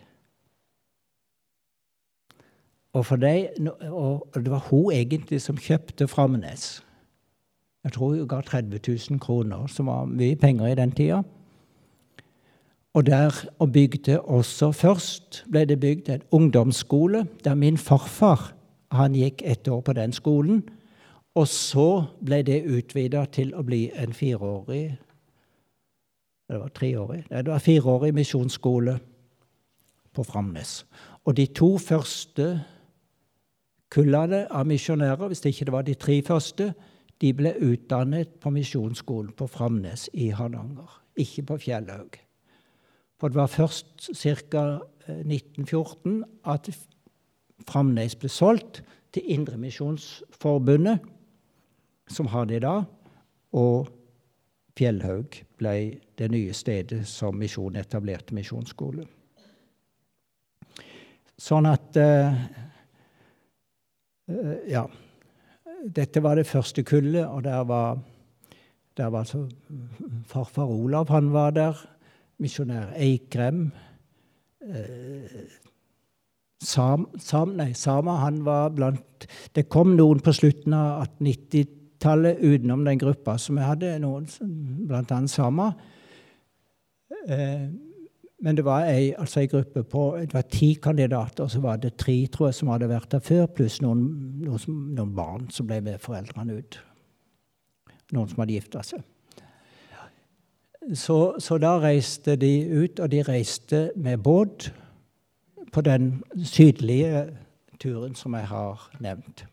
Og, 2.93 3.07
og, 3.11 4.35
det 4.39 4.51
var 4.51 4.67
hun 4.71 4.93
egentlig 4.93 5.43
som 5.43 5.59
kjøpte 5.59 6.07
Framnes. 6.09 6.85
Jeg 7.85 7.93
tror 7.93 8.15
hun 8.15 8.29
ga 8.29 8.41
30 8.41 8.79
000 9.11 9.21
kroner, 9.21 9.67
som 9.67 9.91
var 9.91 10.05
mye 10.05 10.37
penger 10.37 10.67
i 10.67 10.79
den 10.79 10.93
tida. 10.95 11.25
Og 12.95 13.07
der 13.07 13.45
og 13.59 13.73
bygde 13.73 14.21
også 14.21 14.73
Først 14.73 15.45
ble 15.51 15.65
det 15.65 15.81
bygd 15.81 16.09
en 16.09 16.23
ungdomsskole 16.31 17.27
der 17.45 17.55
min 17.55 17.79
farfar 17.79 18.53
han 18.93 19.15
gikk 19.17 19.43
et 19.45 19.69
år 19.69 19.81
på 19.81 19.93
den 19.93 20.13
skolen. 20.13 20.69
Og 21.35 21.49
så 21.49 22.05
ble 22.25 22.43
det 22.43 22.65
utvida 22.69 23.25
til 23.33 23.55
å 23.57 23.63
bli 23.65 23.87
en 23.97 24.13
fireårig 24.13 24.99
Det 26.51 26.59
var 26.61 26.69
treårig. 26.69 27.23
Nei, 27.31 27.43
det 27.43 27.49
var 27.49 27.63
fireårig 27.65 28.13
misjonsskole 28.15 28.99
på 30.13 30.23
Framnes. 30.23 30.85
Og 31.25 31.37
de 31.37 31.47
to 31.47 31.79
første 31.79 32.61
kullene 33.89 34.43
av 34.51 34.67
misjonærer, 34.69 35.31
hvis 35.31 35.41
det 35.41 35.55
ikke 35.55 35.73
var 35.73 35.87
de 35.87 35.95
tre 35.95 36.19
første, 36.27 36.75
de 37.21 37.33
ble 37.33 37.55
utdannet 37.57 38.35
på 38.43 38.51
misjonsskolen 38.51 39.33
på 39.33 39.47
Framnes 39.47 40.11
i 40.13 40.29
Hardanger, 40.29 41.01
ikke 41.17 41.47
på 41.53 41.57
Fjellhaug. 41.57 42.21
For 43.23 43.31
det 43.31 43.39
var 43.39 43.47
først 43.47 44.09
ca. 44.19 44.81
1914 45.07 46.25
at 46.43 46.67
Framnes 47.69 48.17
ble 48.19 48.27
solgt 48.27 48.81
til 49.15 49.29
Indremisjonsforbundet, 49.31 51.05
som 52.11 52.27
har 52.33 52.49
det 52.51 52.65
dag, 52.65 52.89
og 53.55 53.93
Fjellhaug 54.75 55.39
ble 55.61 55.75
det 56.19 56.31
nye 56.35 56.51
stedet 56.51 57.05
som 57.07 57.39
misjonen 57.39 57.79
etablerte 57.85 58.35
misjonsskole. 58.35 59.07
Sånn 61.39 61.71
at 61.71 62.03
uh, 62.03 62.43
Ja. 64.67 64.89
Dette 65.83 66.23
var 66.23 66.43
det 66.43 66.47
første 66.51 66.83
kullet, 66.83 67.23
og 67.27 67.45
der 67.47 67.63
var, 67.71 68.03
der 68.97 69.15
var 69.15 69.19
altså 69.23 69.47
Farfar 70.27 70.71
Olav, 70.71 71.09
han 71.11 71.33
var 71.33 71.51
der 71.55 71.87
misjonær 72.43 72.95
Eikrem. 72.99 73.67
Eh, 74.63 75.43
Sam, 76.63 77.09
Sam, 77.19 77.57
nei, 77.59 77.73
Sama 77.75 78.21
han 78.23 78.45
var 78.47 78.71
blant 78.71 79.27
Det 79.55 79.69
kom 79.71 79.97
noen 79.99 80.21
på 80.23 80.35
slutten 80.35 80.75
av 80.75 81.05
1890-tallet 81.21 82.43
utenom 82.43 82.85
den 82.87 82.99
gruppa 82.99 83.37
som 83.39 83.59
jeg 83.59 83.69
hadde, 83.69 83.97
noen, 84.03 84.29
blant 84.89 85.15
annet 85.15 85.31
Sama. 85.31 85.73
Eh, 87.27 87.67
men 88.43 88.59
det 88.59 88.65
var 88.67 88.89
ei, 88.91 89.13
altså 89.15 89.43
ei 89.43 89.51
gruppe 89.51 89.85
på 89.87 90.05
det 90.19 90.35
var 90.35 90.49
ti 90.51 90.73
kandidater, 90.83 91.45
og 91.45 91.51
så 91.51 91.61
var 91.63 91.79
det 91.79 91.95
tre 92.01 92.17
tror 92.27 92.49
jeg, 92.49 92.59
som 92.59 92.73
hadde 92.75 92.91
vært 92.91 93.13
der 93.15 93.23
før, 93.23 93.47
pluss 93.55 93.79
noen, 93.85 94.03
noen, 94.43 94.81
noen 94.97 95.15
barn 95.15 95.47
som 95.55 95.69
ble 95.71 95.79
med 95.87 96.03
foreldrene 96.03 96.59
ut. 96.59 96.81
Noen 98.13 98.31
som 98.31 98.43
hadde 98.43 98.59
gifta 98.59 98.83
seg. 98.87 99.05
Så, 100.95 101.35
så, 101.39 101.59
da 101.63 101.77
reiste 101.79 102.35
de 102.37 102.83
ut, 102.83 103.01
og 103.01 103.13
de 103.13 103.23
reiste 103.23 103.93
med 103.97 104.19
båt 104.19 104.73
på 105.73 105.81
den 105.81 106.23
sydlige 106.45 107.29
turen 107.81 108.15
som 108.15 108.35
jeg 108.35 108.51
har 108.51 108.91
nevnt. 109.01 109.47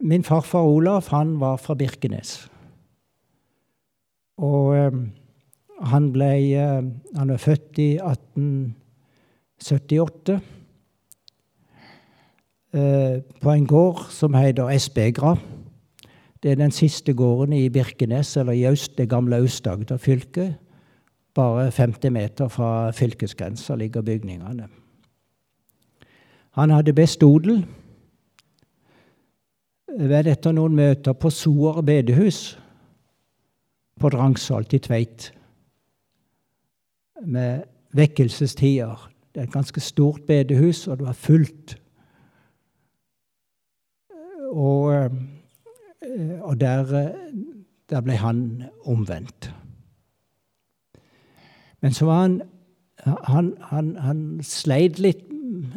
Min 0.00 0.24
farfar 0.24 0.62
Olaf 0.62 1.08
han 1.08 1.40
var 1.40 1.56
fra 1.56 1.74
Birkenes. 1.74 2.50
Og 4.36 4.76
eh, 4.76 4.92
han 5.88 6.12
ble 6.12 6.52
eh, 6.52 6.84
Han 7.16 7.28
var 7.32 7.40
født 7.40 7.78
i 7.78 7.96
1878 7.96 10.40
eh, 12.72 13.22
på 13.40 13.50
en 13.50 13.66
gård 13.66 13.98
som 14.12 14.34
heter 14.34 14.70
Esbegra. 14.70 15.36
Det 16.46 16.52
er 16.52 16.60
den 16.60 16.70
siste 16.70 17.10
gården 17.14 17.52
i 17.52 17.68
Birkenes, 17.68 18.36
eller 18.36 18.52
i 18.52 18.68
Øst, 18.70 18.98
det 18.98 19.08
gamle 19.10 19.36
Aust-Agder 19.36 19.96
fylke. 19.96 20.56
Bare 21.34 21.70
50 21.70 22.12
meter 22.12 22.48
fra 22.48 22.90
fylkesgrensa 22.90 23.74
ligger 23.74 24.02
bygningene. 24.02 24.68
Han 26.50 26.70
hadde 26.70 26.92
best 26.92 27.22
odel. 27.22 27.66
Ved 29.98 30.26
etter 30.30 30.54
noen 30.54 30.78
møter 30.78 31.18
på 31.18 31.34
Soer 31.34 31.82
bedehus 31.82 32.58
på 34.00 34.08
Drangsholt 34.08 34.72
i 34.72 34.78
Tveit 34.78 35.32
med 37.26 37.62
vekkelsestider. 37.90 39.10
Det 39.34 39.40
er 39.40 39.48
et 39.50 39.58
ganske 39.58 39.80
stort 39.80 40.22
bedehus, 40.28 40.86
og 40.86 40.98
det 40.98 41.06
var 41.06 41.22
fullt. 41.26 41.80
Og 44.52 44.94
eh, 44.94 45.10
og 46.40 46.60
der, 46.60 46.94
eh, 46.94 47.14
der, 47.90 48.00
ble 48.00 48.16
han 48.16 48.62
omvendt. 48.84 49.54
Men 51.80 51.92
så 51.92 52.04
var 52.04 52.20
han 52.22 52.42
Han, 53.06 53.54
han, 53.60 53.96
han 53.96 54.40
sleit 54.42 54.98
litt 54.98 55.20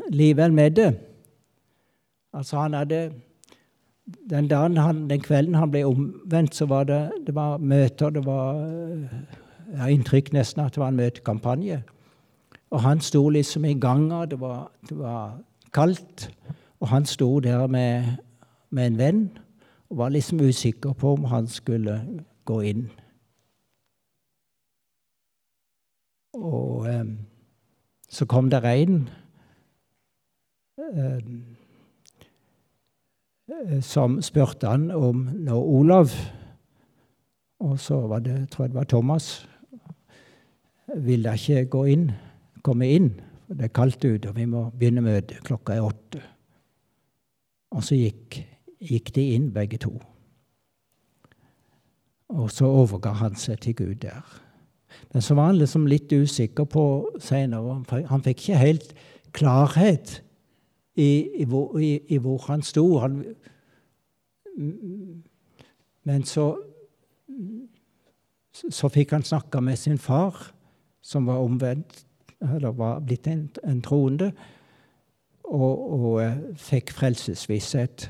likevel 0.09 0.53
med 0.53 0.71
det. 0.71 0.99
Altså, 2.33 2.57
han 2.57 2.73
hadde 2.73 3.11
den, 4.29 4.77
han, 4.77 5.09
den 5.09 5.21
kvelden 5.21 5.55
han 5.55 5.71
ble 5.71 5.83
omvendt, 5.85 6.55
så 6.55 6.65
var 6.65 6.83
det, 6.83 7.11
det 7.27 7.35
var 7.35 7.57
møter 7.57 8.09
det 8.09 8.25
var, 8.25 8.55
Jeg 9.71 9.79
har 9.79 9.89
inntrykk 9.89 10.33
nesten 10.33 10.63
at 10.63 10.73
det 10.73 10.81
var 10.81 10.89
en 10.89 10.95
møtekampanje. 10.95 11.83
Og 12.71 12.81
han 12.81 12.99
sto 13.01 13.29
liksom 13.29 13.65
i 13.65 13.73
ganga, 13.73 14.25
det 14.25 14.39
var, 14.39 14.71
det 14.89 14.97
var 14.97 15.37
kaldt, 15.73 16.31
og 16.79 16.87
han 16.87 17.05
sto 17.05 17.39
der 17.39 17.67
med, 17.67 18.03
med 18.69 18.87
en 18.87 18.97
venn 18.97 19.29
og 19.89 19.97
var 19.97 20.09
liksom 20.09 20.39
usikker 20.39 20.93
på 20.93 21.13
om 21.13 21.23
han 21.23 21.47
skulle 21.47 22.23
gå 22.45 22.59
inn. 22.61 22.89
Og 26.33 26.85
eh, 26.89 27.05
så 28.09 28.25
kom 28.25 28.49
det 28.49 28.61
en 28.65 29.09
eh, 30.77 31.23
som 33.81 34.21
spurte 34.21 34.69
han 34.69 34.91
om 34.91 35.29
når 35.33 35.63
Olav 35.63 36.11
Og 37.59 37.79
så 37.79 38.07
var 38.07 38.19
det, 38.19 38.49
tror 38.49 38.63
jeg 38.63 38.69
det 38.69 38.77
var 38.77 38.83
Thomas. 38.83 39.49
Ville 40.95 41.33
ikke 41.33 41.65
gå 41.65 41.81
inn, 41.91 42.11
komme 42.63 42.87
inn? 42.87 43.09
Det 43.49 43.65
er 43.65 43.73
kaldt 43.75 44.05
ute, 44.05 44.29
og 44.29 44.37
vi 44.37 44.45
må 44.45 44.69
begynne 44.69 45.01
møtet. 45.03 45.41
Klokka 45.43 45.75
er 45.75 45.83
åtte. 45.83 46.21
Og 47.75 47.83
så 47.83 47.97
gikk 47.99 48.39
gikk 48.79 49.13
de 49.15 49.25
inn, 49.35 49.51
begge 49.53 49.77
to. 49.77 49.93
Og 52.29 52.51
så 52.51 52.65
overga 52.65 53.15
han 53.19 53.35
seg 53.35 53.59
til 53.63 53.75
Gud 53.75 53.95
der. 54.05 54.25
Men 55.13 55.21
så 55.21 55.35
var 55.37 55.51
han 55.51 55.59
liksom 55.59 55.87
litt 55.89 56.13
usikker 56.13 56.65
på 56.69 56.83
seinere. 57.21 57.81
Han 58.09 58.23
fikk 58.25 58.43
ikke 58.43 58.61
helt 58.61 58.93
klarhet 59.33 60.19
i, 60.95 61.41
i, 61.41 61.45
hvor, 61.45 61.77
i, 61.79 61.99
i 62.09 62.17
hvor, 62.17 62.41
han 62.47 62.61
sto. 62.61 62.85
Han, 62.99 63.23
men 66.03 66.23
så 66.23 66.53
så 68.69 68.89
fikk 68.91 69.13
han 69.15 69.23
snakka 69.23 69.61
med 69.63 69.77
sin 69.79 69.97
far, 69.97 70.51
som 71.01 71.27
var 71.27 71.39
omvendt, 71.43 72.05
eller 72.41 72.71
var 72.75 72.99
blitt 72.99 73.27
en, 73.27 73.49
en 73.63 73.81
troende, 73.81 74.31
og, 75.43 75.93
og 75.93 76.23
eh, 76.23 76.41
fikk 76.59 76.91
frelsesvisshet. 76.93 78.09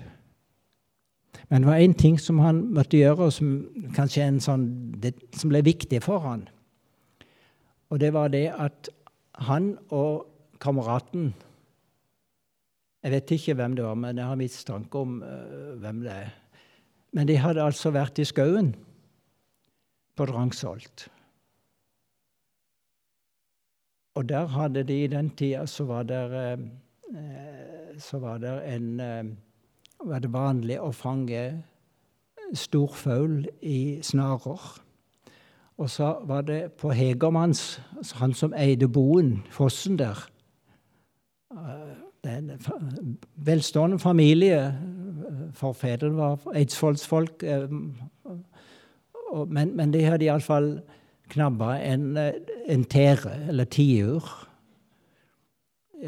Men 1.49 1.61
det 1.61 1.69
var 1.69 1.81
én 1.81 1.93
ting 1.97 2.19
som 2.21 2.39
han 2.39 2.61
måtte 2.77 2.99
gjøre, 2.99 3.31
som 3.33 3.53
kanskje 3.95 4.25
en 4.27 4.39
sånn, 4.43 4.65
det, 5.01 5.15
som 5.33 5.49
ble 5.49 5.63
viktig 5.65 6.01
for 6.05 6.21
han. 6.21 6.45
Og 7.89 8.01
det 8.01 8.11
var 8.13 8.29
det 8.29 8.45
at 8.53 8.89
han 9.49 9.73
og 9.89 10.27
kameraten 10.61 11.33
Jeg 12.99 13.11
vet 13.13 13.31
ikke 13.31 13.53
hvem 13.55 13.77
det 13.77 13.83
var, 13.85 13.95
men 13.95 14.17
jeg 14.19 14.27
har 14.27 14.35
mistanke 14.35 14.99
om 14.99 15.21
uh, 15.23 15.75
hvem 15.79 16.01
det 16.03 16.11
er. 16.11 16.33
Men 17.15 17.29
de 17.29 17.37
hadde 17.39 17.63
altså 17.63 17.93
vært 17.95 18.19
i 18.19 18.25
skauen 18.27 18.73
på 20.19 20.25
Drangsholt. 20.27 21.05
Og 24.19 24.27
der 24.27 24.51
hadde 24.51 24.83
de 24.83 24.97
i 25.05 25.07
den 25.07 25.29
tida 25.31 25.63
så 25.63 25.87
var 25.87 26.03
det, 26.11 26.19
uh, 27.15 27.95
så 28.03 28.19
var 28.19 28.43
det 28.43 28.57
en 28.67 28.89
uh, 28.99 29.31
var 30.03 30.19
det 30.19 30.33
vanlig 30.33 30.79
å 30.79 30.91
fange 30.95 31.41
storfugl 32.53 33.47
i 33.61 33.99
snarer. 34.01 34.61
Og 35.79 35.89
så 35.89 36.17
var 36.27 36.41
det 36.41 36.71
på 36.79 36.91
Hegermanns, 36.91 37.81
altså 37.97 38.15
han 38.19 38.33
som 38.33 38.53
eide 38.53 38.87
boen, 38.87 39.43
fossen 39.49 39.99
der 39.99 40.29
Det 42.23 42.31
er 42.31 42.37
en 42.37 43.17
velstående 43.35 43.99
familie, 43.99 44.75
forfedrene 45.53 46.17
var 46.17 46.39
eidsvollsfolk. 46.55 47.43
Men, 49.47 49.75
men 49.75 49.93
de 49.93 50.03
hadde 50.03 50.25
iallfall 50.25 50.81
knabba 51.29 51.77
en, 51.79 52.17
en 52.67 52.83
tere, 52.83 53.47
eller 53.47 53.65
tiur, 53.65 54.27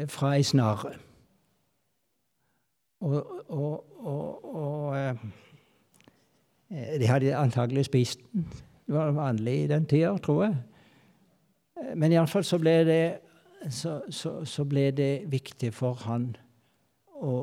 fra 0.08 0.34
ei 0.36 0.42
snare. 0.42 0.92
Og, 3.02 3.50
og, 3.50 4.06
og, 4.06 4.54
og 4.54 5.18
de 6.70 7.08
hadde 7.08 7.36
antagelig 7.36 7.84
spist 7.90 8.20
den. 8.32 8.46
Det 8.86 8.94
var 8.94 9.10
vanlig 9.16 9.64
i 9.64 9.66
den 9.66 9.86
tida, 9.86 10.16
tror 10.18 10.44
jeg. 10.44 10.56
Men 11.96 12.12
iallfall 12.12 12.44
så 12.46 12.58
ble 12.62 12.74
det 12.86 13.02
så, 13.70 14.00
så, 14.10 14.44
så, 14.44 14.64
ble 14.64 14.90
det 14.90 15.30
viktig 15.30 15.70
for 15.74 15.98
han 16.06 16.32
å, 17.14 17.34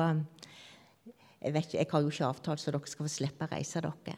jeg, 1.41 1.53
vet 1.53 1.74
jeg 1.74 1.88
har 1.91 2.01
jo 2.01 2.09
ikke 2.09 2.26
avtalt, 2.26 2.62
så 2.62 2.72
dere 2.74 2.89
skal 2.89 3.05
få 3.05 3.14
slippe 3.14 3.45
å 3.45 3.51
reise 3.53 3.82
dere. 3.82 4.18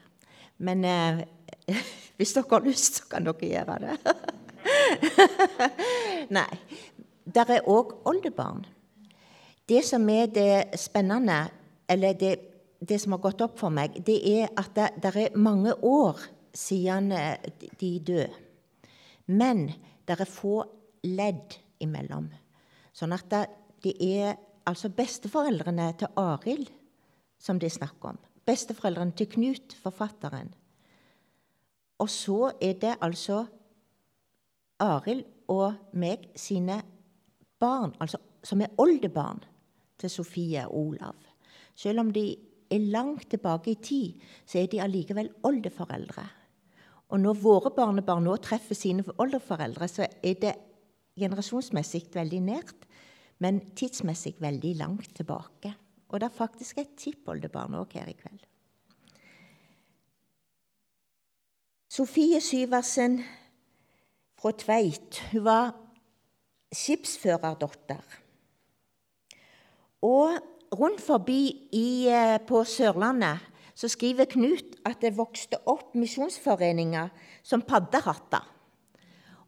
Men 0.63 0.85
eh, 0.85 1.23
hvis 2.17 2.33
dere 2.37 2.51
har 2.51 2.65
lyst, 2.67 3.01
så 3.01 3.09
kan 3.11 3.27
dere 3.27 3.51
gjøre 3.51 3.77
det. 3.83 4.15
Nei. 6.37 6.49
Der 7.23 7.53
er 7.55 7.69
òg 7.71 7.93
oldebarn. 8.07 8.65
Det 9.69 9.79
som 9.87 10.09
er 10.11 10.27
det 10.27 10.79
spennende, 10.79 11.45
eller 11.87 12.17
det 12.19 12.52
det 12.83 12.99
som 12.99 13.15
har 13.15 13.23
gått 13.23 13.41
opp 13.45 13.57
for 13.59 13.73
meg, 13.73 13.95
det 14.05 14.19
er 14.27 14.49
at 14.59 14.73
det, 14.75 14.89
det 15.03 15.13
er 15.15 15.37
mange 15.39 15.75
år 15.87 16.19
siden 16.53 17.11
eh, 17.15 17.51
de 17.79 17.91
døde. 17.99 18.29
Men 19.31 19.69
det 20.03 20.19
er 20.19 20.27
få 20.27 20.57
ledd 21.07 21.55
imellom. 21.83 22.27
Sånn 22.93 23.15
at 23.15 23.29
det, 23.31 23.43
det 23.83 23.93
er 24.03 24.35
altså 24.67 24.91
besteforeldrene 24.93 25.89
til 25.99 26.11
Arild 26.19 26.71
som 27.43 27.59
det 27.59 27.71
er 27.71 27.77
snakk 27.77 28.05
om. 28.07 28.19
Besteforeldrene 28.47 29.15
til 29.15 29.29
Knut, 29.31 29.75
forfatteren. 29.79 30.53
Og 32.03 32.09
så 32.11 32.51
er 32.61 32.77
det 32.79 32.97
altså 33.03 33.45
Arild 34.83 35.25
og 35.51 35.95
meg 35.99 36.29
sine 36.39 36.81
barn, 37.59 37.93
altså 38.03 38.19
som 38.43 38.61
er 38.63 38.73
oldebarn 38.79 39.43
til 39.99 40.11
Sofie 40.11 40.65
og 40.67 40.75
Olav. 40.75 41.15
Selv 41.75 42.03
om 42.03 42.11
de 42.13 42.25
er 42.73 42.91
langt 42.93 43.29
tilbake 43.31 43.73
i 43.73 43.81
tid, 43.81 44.21
så 44.45 44.61
er 44.61 44.69
de 44.71 44.81
allikevel 44.83 45.29
oldeforeldre. 45.45 46.25
Og 47.13 47.21
når 47.21 47.41
våre 47.43 47.71
barnebarn 47.75 48.25
nå 48.25 48.35
treffer 48.41 48.77
sine 48.77 49.05
oldeforeldre, 49.21 49.87
så 49.87 50.07
er 50.07 50.39
det 50.41 50.55
generasjonsmessig 51.19 52.07
veldig 52.15 52.39
nært, 52.41 52.87
men 53.43 53.59
tidsmessig 53.77 54.35
veldig 54.41 54.73
langt 54.79 55.13
tilbake. 55.17 55.73
Og 56.09 56.21
det 56.21 56.29
er 56.29 56.35
faktisk 56.35 56.81
et 56.81 56.95
tippoldebarn 56.97 57.77
òg 57.77 57.93
her 57.97 58.09
i 58.09 58.17
kveld. 58.17 58.41
Sofie 61.93 62.39
Syversen 62.41 63.19
fra 64.39 64.51
Tveit 64.57 65.19
hun 65.31 65.45
var 65.45 65.73
skipsførerdatter. 66.73 68.01
Og 70.03 70.39
rundt 70.73 71.01
forbi 71.01 71.69
i, 71.71 72.07
eh, 72.09 72.39
på 72.47 72.63
Sørlandet 72.63 73.49
så 73.75 73.89
skriver 73.89 74.29
Knut 74.29 74.77
at 74.85 75.01
det 75.01 75.15
vokste 75.17 75.57
opp 75.69 75.95
misjonsforeninger 75.97 77.09
som 77.43 77.63
paddehatter. 77.65 78.45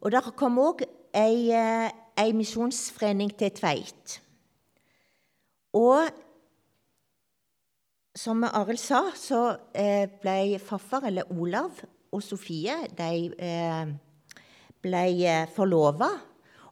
Og 0.00 0.10
der 0.12 0.32
kom 0.36 0.58
òg 0.58 0.82
ei, 1.14 1.50
eh, 1.50 1.90
ei 2.18 2.32
misjonsforening 2.32 3.36
til 3.38 3.50
Tveit. 3.50 4.20
Og 5.74 6.08
som 8.16 8.44
Arild 8.44 8.80
sa, 8.80 9.10
så 9.14 9.58
eh, 9.74 10.06
ble 10.08 10.58
farfar, 10.58 11.06
eller 11.06 11.30
Olav, 11.30 11.84
og 12.12 12.22
Sofie 12.22 12.74
de 12.96 13.28
ble 14.80 15.46
forlova. 15.54 16.08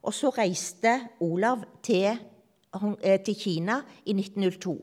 Og 0.01 0.13
så 0.13 0.31
reiste 0.33 1.09
Olav 1.21 1.63
til 1.83 2.17
Eh, 2.17 2.34
til 3.25 3.35
Kina 3.39 3.79
i 4.05 4.13
1902. 4.13 4.75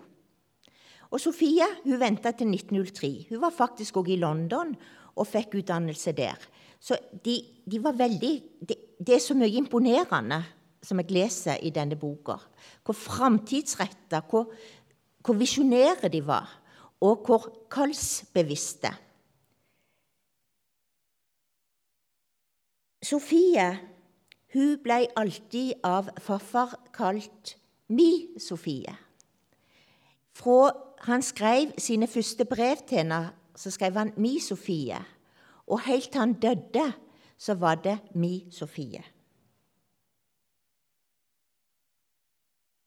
Og 1.13 1.21
Sofie 1.21 1.67
hun 1.85 2.01
venta 2.01 2.33
til 2.33 2.49
1903. 2.49 3.27
Hun 3.29 3.41
var 3.43 3.53
faktisk 3.53 4.01
òg 4.01 4.09
i 4.15 4.21
London 4.21 4.73
og 5.17 5.29
fikk 5.29 5.59
utdannelse 5.61 6.15
der. 6.17 6.41
Så 6.81 6.97
de, 7.25 7.37
de 7.69 7.79
var 7.85 7.99
veldig 7.99 8.33
det, 8.65 8.77
det, 8.99 9.15
er 9.15 9.23
så 9.23 9.37
mye 9.37 9.53
imponerende 9.61 10.41
som 10.83 10.99
jeg 10.99 11.13
leser 11.13 11.61
i 11.63 11.71
denne 11.71 11.99
boka. 12.01 12.39
Hvor 12.83 12.97
framtidsretta, 12.97 14.23
hvor, 14.31 14.49
hvor 15.23 15.39
visjonære 15.39 16.09
de 16.11 16.25
var, 16.27 16.49
og 17.03 17.27
hvor 17.27 17.49
kallsbevisste. 17.71 18.91
Sofie 23.03 23.67
hun 24.53 24.77
ble 24.85 25.05
alltid 25.19 25.81
av 25.85 26.11
farfar 26.23 26.77
kalt 26.95 27.57
Mi 27.89 28.39
Sofie. 28.39 28.97
Fra 30.33 30.73
han 31.03 31.23
skrev 31.23 31.73
sine 31.79 32.07
første 32.07 32.45
brev 32.45 32.77
til 32.89 33.03
henne, 33.03 33.33
så 33.57 33.71
skrev 33.71 33.93
han 33.93 34.13
Mi 34.17 34.39
Sofie. 34.41 34.99
Og 35.67 35.81
helt 35.81 36.11
til 36.11 36.21
han 36.21 36.33
døde, 36.33 36.93
så 37.39 37.55
var 37.55 37.75
det 37.75 37.99
Mi 38.15 38.47
Sofie. 38.51 39.05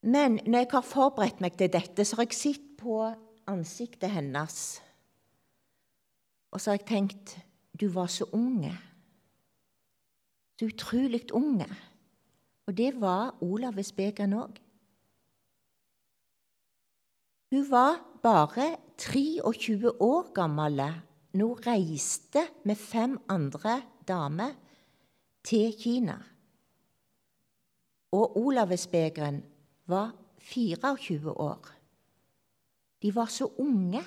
Men 0.02 0.40
når 0.46 0.60
jeg 0.60 0.68
har 0.72 0.82
forberedt 0.82 1.42
meg 1.42 1.58
til 1.58 1.72
dette, 1.74 2.06
så 2.06 2.16
har 2.16 2.28
jeg 2.28 2.38
sett 2.38 2.66
på 2.78 3.00
ansiktet 3.50 4.12
hennes. 4.14 4.82
Og 6.52 6.62
så 6.62 6.72
har 6.72 6.78
jeg 6.78 6.88
tenkt 6.88 7.38
Du 7.80 7.90
var 7.92 8.08
så 8.08 8.24
unge. 8.32 8.72
Så 10.60 10.66
utrolig 10.66 11.34
unge 11.34 11.68
Og 12.68 12.78
det 12.78 13.02
var 13.02 13.36
Olav 13.42 13.84
Spekeren 13.84 14.34
òg. 14.34 14.65
Hun 17.56 17.72
var 17.72 18.02
bare 18.20 18.76
23 18.98 20.02
år 20.02 20.34
gammel 20.36 20.82
når 21.32 21.48
hun 21.48 21.62
reiste 21.64 22.42
med 22.68 22.76
fem 22.76 23.14
andre 23.32 23.78
damer 24.08 24.52
til 25.44 25.72
Kina. 25.80 26.18
Og 28.12 28.36
Olavsbegeren 28.42 29.40
var 29.88 30.12
24 30.38 31.32
år. 31.32 31.72
De 33.02 33.16
var 33.16 33.32
så 33.32 33.48
unge. 33.58 34.04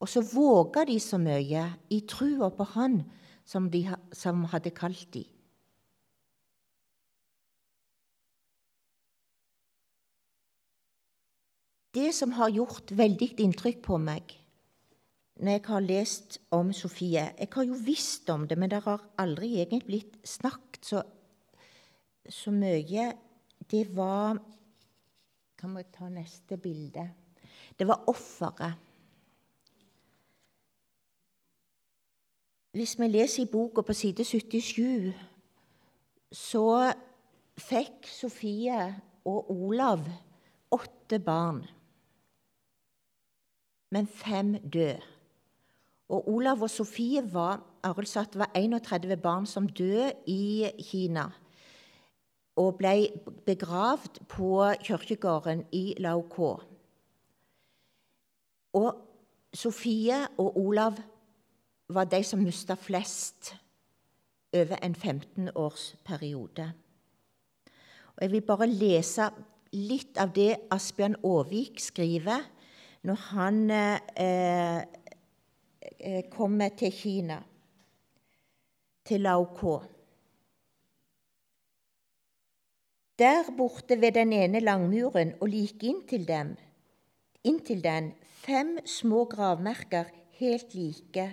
Og 0.00 0.08
så 0.08 0.20
våga 0.34 0.84
de 0.84 1.00
så 1.00 1.16
mye 1.16 1.64
i 1.88 2.02
trua 2.04 2.50
på 2.52 2.64
Han 2.76 3.00
som, 3.44 3.70
de, 3.70 3.86
som 4.12 4.44
hadde 4.44 4.70
kalt 4.70 5.08
dem. 5.14 5.35
Det 11.96 12.10
som 12.12 12.34
har 12.36 12.52
gjort 12.52 12.90
veldig 12.92 13.30
inntrykk 13.40 13.78
på 13.86 13.96
meg 13.96 14.34
når 15.36 15.52
jeg 15.52 15.62
har 15.66 15.84
lest 15.84 16.36
om 16.56 16.70
Sofie 16.72 17.22
Jeg 17.38 17.48
har 17.52 17.64
jo 17.68 17.76
visst 17.84 18.28
om 18.32 18.46
det, 18.48 18.56
men 18.58 18.70
det 18.72 18.82
har 18.84 19.04
aldri 19.20 19.58
egentlig 19.60 19.84
blitt 19.84 20.14
snakket 20.24 20.88
så, 20.88 21.02
så 22.28 22.52
mye. 22.52 23.10
Det 23.70 23.84
var 23.96 24.40
Kan 25.56 25.76
vi 25.76 25.84
ta 25.92 26.08
neste 26.12 26.56
bilde? 26.60 27.04
Det 27.78 27.86
var 27.88 28.04
offeret. 28.08 28.76
Hvis 32.76 32.98
vi 33.00 33.08
leser 33.08 33.42
i 33.42 33.48
boka 33.48 33.80
på 33.80 33.92
side 33.96 34.24
77, 34.24 35.12
så 36.32 36.92
fikk 37.56 38.04
Sofie 38.12 38.82
og 39.24 39.50
Olav 39.50 40.04
åtte 40.76 41.18
barn 41.24 41.64
men 43.90 44.06
fem 44.06 44.54
døde. 44.70 45.00
Og 46.08 46.28
Olav 46.30 46.62
og 46.62 46.70
Sofie 46.70 47.22
var 47.32 47.62
altså 47.82 48.26
var 48.34 48.50
31 48.54 49.16
barn 49.16 49.46
som 49.46 49.68
døde 49.68 50.12
i 50.26 50.70
Kina 50.78 51.30
og 52.56 52.78
ble 52.78 52.94
begravd 53.46 54.22
på 54.32 54.48
kirkegården 54.80 55.66
i 55.76 55.94
Laokå. 56.00 56.54
Og 58.72 58.88
Sofie 59.54 60.22
og 60.38 60.56
Olav 60.60 60.96
var 61.88 62.08
de 62.08 62.22
som 62.24 62.40
mista 62.42 62.74
flest 62.74 63.54
over 64.56 64.80
en 64.82 64.96
15-årsperiode. 64.96 66.70
Og 68.16 68.22
Jeg 68.22 68.32
vil 68.32 68.42
bare 68.42 68.66
lese 68.66 69.28
litt 69.72 70.16
av 70.18 70.32
det 70.32 70.54
Asbjørn 70.72 71.18
Aavik 71.24 71.80
skriver 71.80 72.46
når 73.06 73.20
han 73.30 73.58
eh, 73.70 74.80
eh, 75.98 76.24
kommer 76.30 76.72
til 76.78 76.92
Kina, 76.92 77.38
til 79.06 79.22
Laokå. 79.22 79.76
Der 83.18 83.52
borte 83.56 84.00
ved 84.00 84.18
den 84.18 84.32
ene 84.32 84.60
langmuren 84.60 85.36
og 85.40 85.48
like 85.48 85.86
inntil 85.86 86.26
dem, 86.28 86.56
inntil 87.44 87.84
den, 87.84 88.10
fem 88.42 88.76
små 88.84 89.24
gravmerker 89.30 90.10
helt 90.40 90.74
like. 90.74 91.30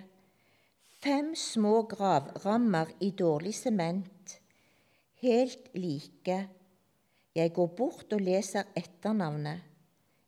Fem 1.04 1.34
små 1.36 1.82
gravrammer 1.90 2.94
i 3.02 3.10
dårlig 3.12 3.56
sement, 3.56 4.40
helt 5.26 5.74
like. 5.74 6.40
Jeg 7.36 7.54
går 7.54 7.68
bort 7.78 8.14
og 8.14 8.22
leser 8.22 8.70
etternavnet. 8.78 9.66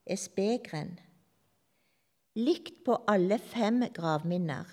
Espegren 0.06 0.98
likt 2.36 2.84
på 2.84 2.98
alle 3.08 3.38
fem 3.40 3.86
gravminner, 3.96 4.68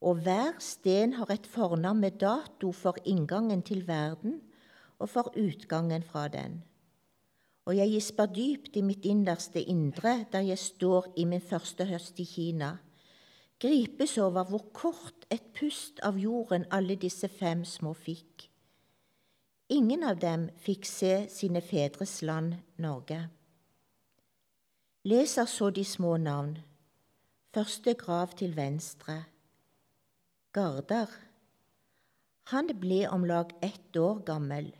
og 0.00 0.22
hver 0.24 0.60
sten 0.62 1.16
har 1.18 1.30
et 1.34 1.46
fornavn 1.50 2.00
med 2.00 2.20
dato 2.22 2.70
for 2.72 2.96
inngangen 3.04 3.62
til 3.66 3.82
verden 3.88 4.38
og 4.98 5.10
for 5.10 5.32
utgangen 5.36 6.04
fra 6.06 6.28
den. 6.28 6.62
Og 7.66 7.76
jeg 7.76 7.90
gisper 7.90 8.30
dypt 8.30 8.78
i 8.78 8.84
mitt 8.86 9.04
innerste 9.04 9.60
indre 9.60 10.24
der 10.32 10.46
jeg 10.46 10.58
står 10.58 11.10
i 11.16 11.26
min 11.28 11.42
første 11.42 11.84
høst 11.90 12.22
i 12.22 12.24
Kina, 12.24 12.76
gripes 13.60 14.16
over 14.18 14.46
hvor 14.48 14.70
kort 14.72 15.26
et 15.30 15.50
pust 15.58 16.00
av 16.06 16.16
jorden 16.18 16.64
alle 16.70 16.96
disse 16.96 17.28
fem 17.28 17.64
små 17.64 17.92
fikk. 17.92 18.46
Ingen 19.70 20.06
av 20.06 20.22
dem 20.22 20.48
fikk 20.58 20.86
se 20.88 21.26
sine 21.30 21.60
fedres 21.60 22.22
land, 22.22 22.56
Norge 22.78 23.26
leser 25.04 25.44
så 25.44 25.70
de 25.70 25.84
små 25.84 26.16
navn. 26.16 26.58
Første 27.54 27.94
grav 27.94 28.34
til 28.36 28.52
venstre. 28.56 29.24
Gardar. 30.52 31.08
Han 32.52 32.68
ble 32.80 33.06
om 33.08 33.24
lag 33.24 33.54
ett 33.62 33.96
år 33.96 34.20
gammel. 34.26 34.74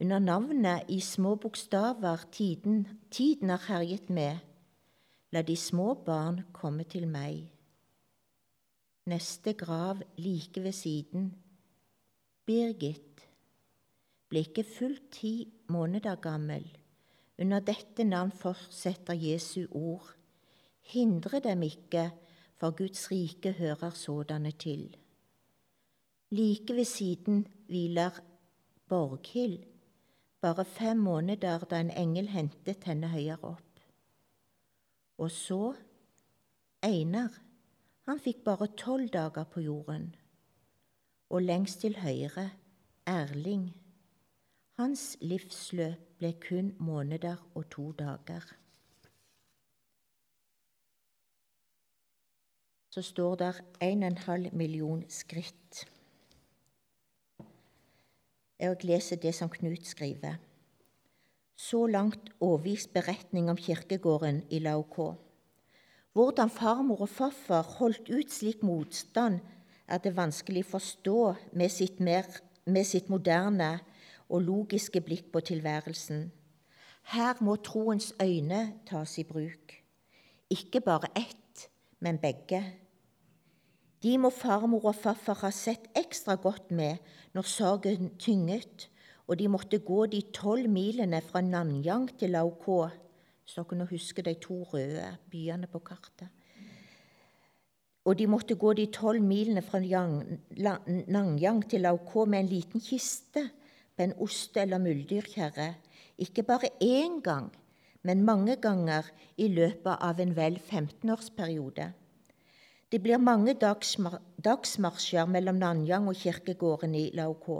Under 0.00 0.18
navnet 0.18 0.88
i 0.88 1.00
små 1.00 1.34
bokstaver 1.34 2.24
tiden, 2.32 2.86
tiden 3.10 3.50
har 3.50 3.66
herjet 3.66 4.10
med, 4.10 4.38
la 5.32 5.42
de 5.42 5.56
små 5.56 5.94
barn 6.06 6.44
komme 6.52 6.84
til 6.84 7.08
meg. 7.08 7.50
Neste 9.06 9.52
grav 9.52 10.00
like 10.16 10.62
ved 10.62 10.72
siden. 10.72 11.34
Birgit 12.46 13.28
ble 14.28 14.46
ikke 14.46 14.64
fullt 14.64 15.10
ti 15.12 15.52
måneder 15.68 16.16
gammel. 16.16 16.77
Under 17.38 17.60
dette 17.60 18.04
navn 18.04 18.32
fortsetter 18.34 19.14
Jesu 19.14 19.66
ord. 19.70 20.14
Hindre 20.90 21.40
dem 21.40 21.62
ikke, 21.62 22.10
for 22.58 22.74
Guds 22.74 23.10
rike 23.10 23.52
hører 23.52 23.90
sådanne 23.94 24.50
til. 24.50 24.96
Like 26.30 26.74
ved 26.74 26.84
siden 26.84 27.46
hviler 27.66 28.20
Borghild, 28.88 29.62
bare 30.40 30.64
fem 30.64 30.96
måneder 30.96 31.58
da 31.58 31.80
en 31.80 31.90
engel 31.90 32.28
hentet 32.28 32.84
henne 32.84 33.08
høyere 33.08 33.54
opp. 33.54 33.80
Og 35.18 35.30
så 35.30 35.74
Einar, 36.82 37.34
han 38.06 38.20
fikk 38.22 38.44
bare 38.46 38.70
tolv 38.78 39.10
dager 39.14 39.44
på 39.44 39.60
jorden. 39.60 40.14
Og 41.30 41.42
lengst 41.42 41.80
til 41.80 41.98
høyre 41.98 42.50
Erling. 43.06 43.72
Hans 44.78 45.16
livsløp 45.26 46.02
ble 46.20 46.28
kun 46.38 46.68
måneder 46.78 47.40
og 47.58 47.64
to 47.66 47.88
dager. 47.98 48.44
Så 52.94 53.02
står 53.02 53.34
der 53.40 53.58
1,5 53.82 54.54
million 54.54 55.02
skritt. 55.08 55.82
Jeg 58.58 58.76
leser 58.84 59.18
det 59.18 59.34
som 59.34 59.50
Knut 59.50 59.86
skriver. 59.86 60.38
Så 61.56 61.86
langt 61.86 62.30
Åviks 62.40 62.86
beretning 62.86 63.50
om 63.50 63.56
kirkegården 63.56 64.44
i 64.50 64.62
Laukå. 64.62 65.14
Hvordan 66.12 66.50
farmor 66.50 67.00
og 67.00 67.08
farfar 67.08 67.62
holdt 67.62 68.10
ut 68.10 68.30
slik 68.30 68.62
motstand, 68.62 69.40
er 69.88 69.98
det 69.98 70.14
vanskelig 70.16 70.68
å 70.68 70.72
forstå 70.78 71.20
med 71.52 71.68
sitt, 71.68 71.98
mer, 71.98 72.30
med 72.66 72.86
sitt 72.86 73.10
moderne 73.10 73.80
og 74.28 74.42
logiske 74.42 75.00
blikk 75.00 75.32
på 75.32 75.40
tilværelsen. 75.40 76.28
Her 77.12 77.40
må 77.40 77.56
troens 77.56 78.12
øyne 78.22 78.74
tas 78.86 79.18
i 79.18 79.24
bruk. 79.24 79.72
Ikke 80.50 80.80
bare 80.80 81.08
ett, 81.16 81.68
men 82.00 82.18
begge. 82.18 82.62
De 84.02 84.18
må 84.18 84.30
farmor 84.30 84.84
og 84.92 84.94
farfar 84.94 85.40
ha 85.42 85.50
sett 85.50 85.88
ekstra 85.96 86.36
godt 86.38 86.70
med 86.70 87.00
når 87.34 87.48
sorgen 87.48 88.12
tynget, 88.20 88.88
og 89.26 89.38
de 89.38 89.48
måtte 89.48 89.78
gå 89.78 90.06
de 90.06 90.20
tolv 90.32 90.68
milene 90.70 91.20
fra 91.24 91.40
Nanyang 91.40 92.08
til 92.18 92.30
Laokå, 92.36 92.78
så 93.44 93.64
dere 93.64 93.80
nå 93.80 93.86
husker 93.90 94.24
de 94.24 94.36
to 94.40 94.62
røde 94.70 95.08
byene 95.30 95.66
på 95.66 95.80
kartet. 95.84 96.28
Og 98.04 98.16
de 98.16 98.26
måtte 98.26 98.56
gå 98.56 98.72
de 98.72 98.86
tolv 98.92 99.24
milene 99.24 99.62
fra 99.64 99.80
Nanyang 99.80 101.64
til 101.68 101.84
Laokå 101.84 102.24
med 102.24 102.44
en 102.44 102.52
liten 102.52 102.80
kiste 102.80 103.48
på 103.98 104.04
en 104.06 104.14
oste- 104.22 104.62
eller 104.62 104.78
muldyrkjerre, 104.78 105.74
ikke 106.18 106.42
bare 106.46 106.70
én 106.80 107.20
gang, 107.22 107.50
men 108.02 108.24
mange 108.24 108.56
ganger 108.56 109.10
i 109.36 109.48
løpet 109.48 109.96
av 110.00 110.20
en 110.20 110.36
vel 110.36 110.60
15-årsperiode. 110.62 111.88
Det 112.92 113.02
blir 113.02 113.18
mange 113.18 113.56
dagsmarsjer 114.44 115.26
mellom 115.26 115.58
Nanyang 115.58 116.06
og 116.08 116.14
kirkegården 116.16 116.94
i 116.94 117.10
Laokå. 117.10 117.58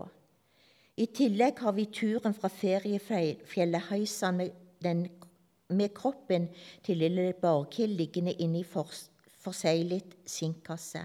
I 0.97 1.07
tillegg 1.07 1.59
har 1.59 1.73
vi 1.73 1.91
turen 1.91 2.35
fra 2.35 2.49
feriefjellet 2.49 3.91
Haisan 3.91 4.39
med, 4.39 5.11
med 5.69 5.95
kroppen 5.95 6.49
til 6.87 7.03
lille 7.03 7.33
Borghild 7.43 7.99
liggende 7.99 8.33
inne 8.33 8.63
i 8.63 8.67
forseglet 9.43 10.17
sinkkasse. 10.27 11.03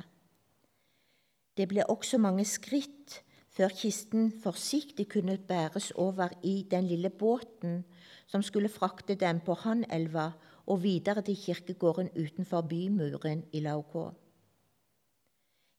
Det 1.58 1.68
blir 1.68 1.90
også 1.90 2.18
mange 2.18 2.46
skritt 2.46 3.23
før 3.54 3.74
kisten 3.78 4.32
forsiktig 4.43 5.08
kunne 5.14 5.38
bæres 5.38 5.91
over 5.91 6.34
i 6.43 6.66
den 6.72 6.88
lille 6.89 7.10
båten 7.10 7.84
som 8.28 8.41
skulle 8.41 8.70
frakte 8.70 9.16
dem 9.16 9.39
på 9.45 9.54
Hanelva 9.54 10.32
og 10.66 10.84
videre 10.84 11.22
til 11.22 11.38
kirkegården 11.38 12.10
utenfor 12.18 12.62
bymuren 12.62 13.43
i 13.54 13.60
Laukå. 13.60 14.12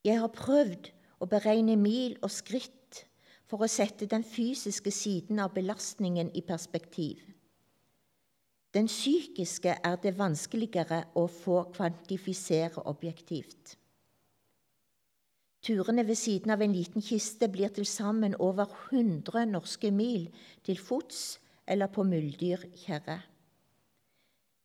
Jeg 0.04 0.20
har 0.20 0.28
prøvd 0.28 0.90
å 1.20 1.26
beregne 1.26 1.76
mil 1.80 2.18
og 2.22 2.30
skritt 2.30 3.06
for 3.48 3.64
å 3.64 3.70
sette 3.70 4.06
den 4.10 4.24
fysiske 4.24 4.92
siden 4.92 5.40
av 5.40 5.54
belastningen 5.56 6.30
i 6.36 6.42
perspektiv. 6.44 7.22
Den 8.74 8.86
psykiske 8.90 9.76
er 9.86 9.96
det 10.02 10.16
vanskeligere 10.18 11.04
å 11.14 11.26
få 11.30 11.62
kvantifisere 11.74 12.82
objektivt. 12.90 13.76
Turene 15.64 16.04
ved 16.04 16.18
siden 16.20 16.52
av 16.52 16.60
en 16.60 16.74
liten 16.76 17.00
kiste 17.00 17.48
blir 17.48 17.70
til 17.72 17.86
sammen 17.88 18.34
over 18.36 18.68
100 18.92 19.46
norske 19.48 19.88
mil 19.90 20.26
til 20.64 20.76
fots 20.76 21.38
eller 21.66 21.88
på 21.88 22.04
mulddyrkjerre. 22.04 23.16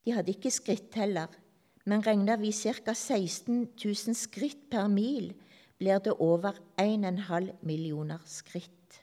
De 0.04 0.16
hadde 0.16 0.34
ikke 0.34 0.52
skritteller, 0.52 1.32
men 1.88 2.04
regner 2.04 2.40
vi 2.42 2.52
ca. 2.52 2.92
16 2.92 3.70
000 3.80 4.18
skritt 4.18 4.68
per 4.72 4.90
mil, 4.92 5.32
blir 5.80 6.02
det 6.04 6.18
over 6.20 6.60
1,5 6.82 7.64
millioner 7.64 8.20
skritt. 8.28 9.00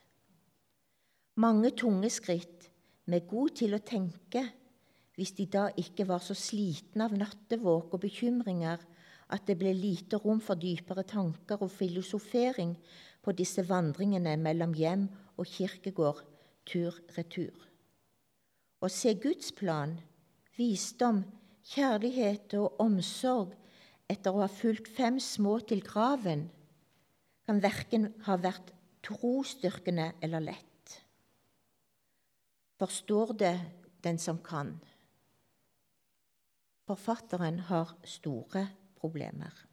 Mange 1.40 1.70
tunge 1.76 2.10
skritt, 2.12 2.68
med 3.06 3.24
god 3.28 3.56
til 3.56 3.76
å 3.76 3.80
tenke, 3.80 4.42
hvis 5.16 5.32
de 5.38 5.46
da 5.48 5.70
ikke 5.80 6.04
var 6.08 6.20
så 6.20 6.36
slitne 6.36 7.06
av 7.06 7.16
nattevåk 7.16 7.94
og 7.96 8.02
bekymringer 8.02 8.82
at 9.32 9.46
det 9.48 9.56
ble 9.58 9.72
lite 9.74 10.20
rom 10.22 10.40
for 10.42 10.58
dypere 10.60 11.02
tanker 11.08 11.62
og 11.64 11.72
filosofering 11.74 12.76
på 13.24 13.34
disse 13.34 13.64
vandringene 13.66 14.36
mellom 14.38 14.74
hjem 14.78 15.08
og 15.36 15.48
kirkegård 15.50 16.22
tur-retur. 16.66 17.56
Å 18.82 18.88
se 18.92 19.14
Guds 19.18 19.50
plan, 19.56 19.96
visdom, 20.58 21.24
kjærlighet 21.66 22.54
og 22.60 22.78
omsorg 22.82 23.56
etter 24.10 24.30
å 24.30 24.44
ha 24.44 24.50
fulgt 24.52 24.88
fem 24.94 25.18
små 25.22 25.58
til 25.66 25.82
graven, 25.82 26.46
kan 27.46 27.62
verken 27.62 28.12
ha 28.26 28.36
vært 28.38 28.72
trosstyrkende 29.06 30.12
eller 30.22 30.42
lett. 30.50 30.96
Forstår 32.78 33.32
det 33.40 33.54
den 34.04 34.18
som 34.22 34.38
kan. 34.44 34.74
Forfatteren 36.86 37.62
har 37.70 37.96
store 38.06 38.66
problemer. 38.96 39.66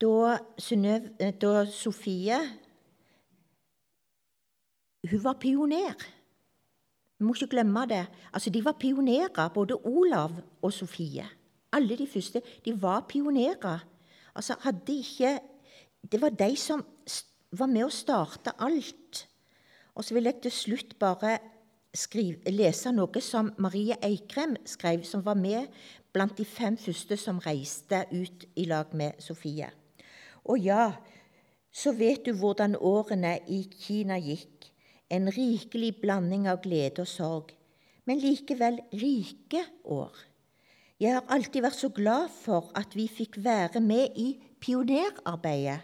Da, 0.00 0.38
Synnøv, 0.58 1.08
eh, 1.20 1.32
da 1.32 1.64
Sofie 1.70 2.38
Hun 5.10 5.24
var 5.24 5.36
pioner. 5.40 5.94
Vi 7.18 7.24
må 7.24 7.34
ikke 7.34 7.52
glemme 7.52 7.86
det. 7.88 8.06
Altså, 8.32 8.50
De 8.50 8.64
var 8.64 8.72
pionerer, 8.80 9.48
både 9.48 9.76
Olav 9.84 10.32
og 10.62 10.72
Sofie. 10.72 11.26
Alle 11.72 11.98
de 11.98 12.06
første. 12.06 12.42
De 12.64 12.82
var 12.82 13.06
pionerer. 13.08 13.84
Altså, 14.34 14.56
hadde 14.60 14.98
ikke 14.98 15.38
Det 16.12 16.20
var 16.20 16.28
de 16.28 16.56
som 16.56 16.84
var 17.52 17.66
med 17.66 17.86
å 17.86 17.92
starte 17.92 18.52
alt. 18.58 19.28
Og 19.94 20.04
så 20.04 20.14
vil 20.14 20.24
jeg 20.24 20.42
til 20.42 20.52
slutt 20.52 20.98
bare 20.98 21.38
skrive, 21.94 22.42
lese 22.50 22.92
noe 22.92 23.22
som 23.22 23.52
Marie 23.62 23.96
Eikrem 24.02 24.56
skrev, 24.68 25.04
som 25.06 25.22
var 25.24 25.38
med 25.38 25.70
blant 26.14 26.36
de 26.38 26.46
fem 26.46 26.76
første 26.78 27.16
som 27.18 27.40
reiste 27.42 28.04
ut 28.12 28.46
i 28.58 28.66
lag 28.70 28.92
med 28.94 29.18
Sofie. 29.22 29.70
Og 30.44 30.60
ja, 30.60 30.92
så 31.74 31.94
vet 31.96 32.26
du 32.26 32.34
hvordan 32.38 32.76
årene 32.76 33.38
i 33.50 33.64
Kina 33.72 34.18
gikk. 34.22 34.70
En 35.10 35.28
rikelig 35.30 35.94
blanding 36.02 36.46
av 36.50 36.62
glede 36.64 37.04
og 37.04 37.10
sorg, 37.10 37.50
men 38.06 38.22
likevel 38.22 38.80
rike 38.92 39.62
år. 39.84 40.14
Jeg 41.02 41.16
har 41.16 41.26
alltid 41.34 41.64
vært 41.64 41.80
så 41.80 41.90
glad 41.94 42.30
for 42.32 42.70
at 42.78 42.94
vi 42.96 43.08
fikk 43.10 43.40
være 43.44 43.82
med 43.82 44.16
i 44.18 44.28
pionerarbeidet. 44.62 45.80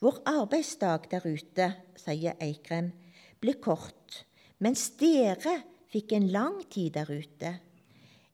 Vår 0.00 0.20
arbeidsdag 0.28 1.10
der 1.12 1.24
ute, 1.26 1.66
sier 2.00 2.36
Eikrem, 2.40 2.92
ble 3.40 3.56
kort 3.60 4.22
mens 4.60 4.90
dere 5.00 5.56
fikk 5.90 6.14
en 6.16 6.28
lang 6.32 6.60
tid 6.70 6.94
der 6.98 7.10
ute, 7.10 7.52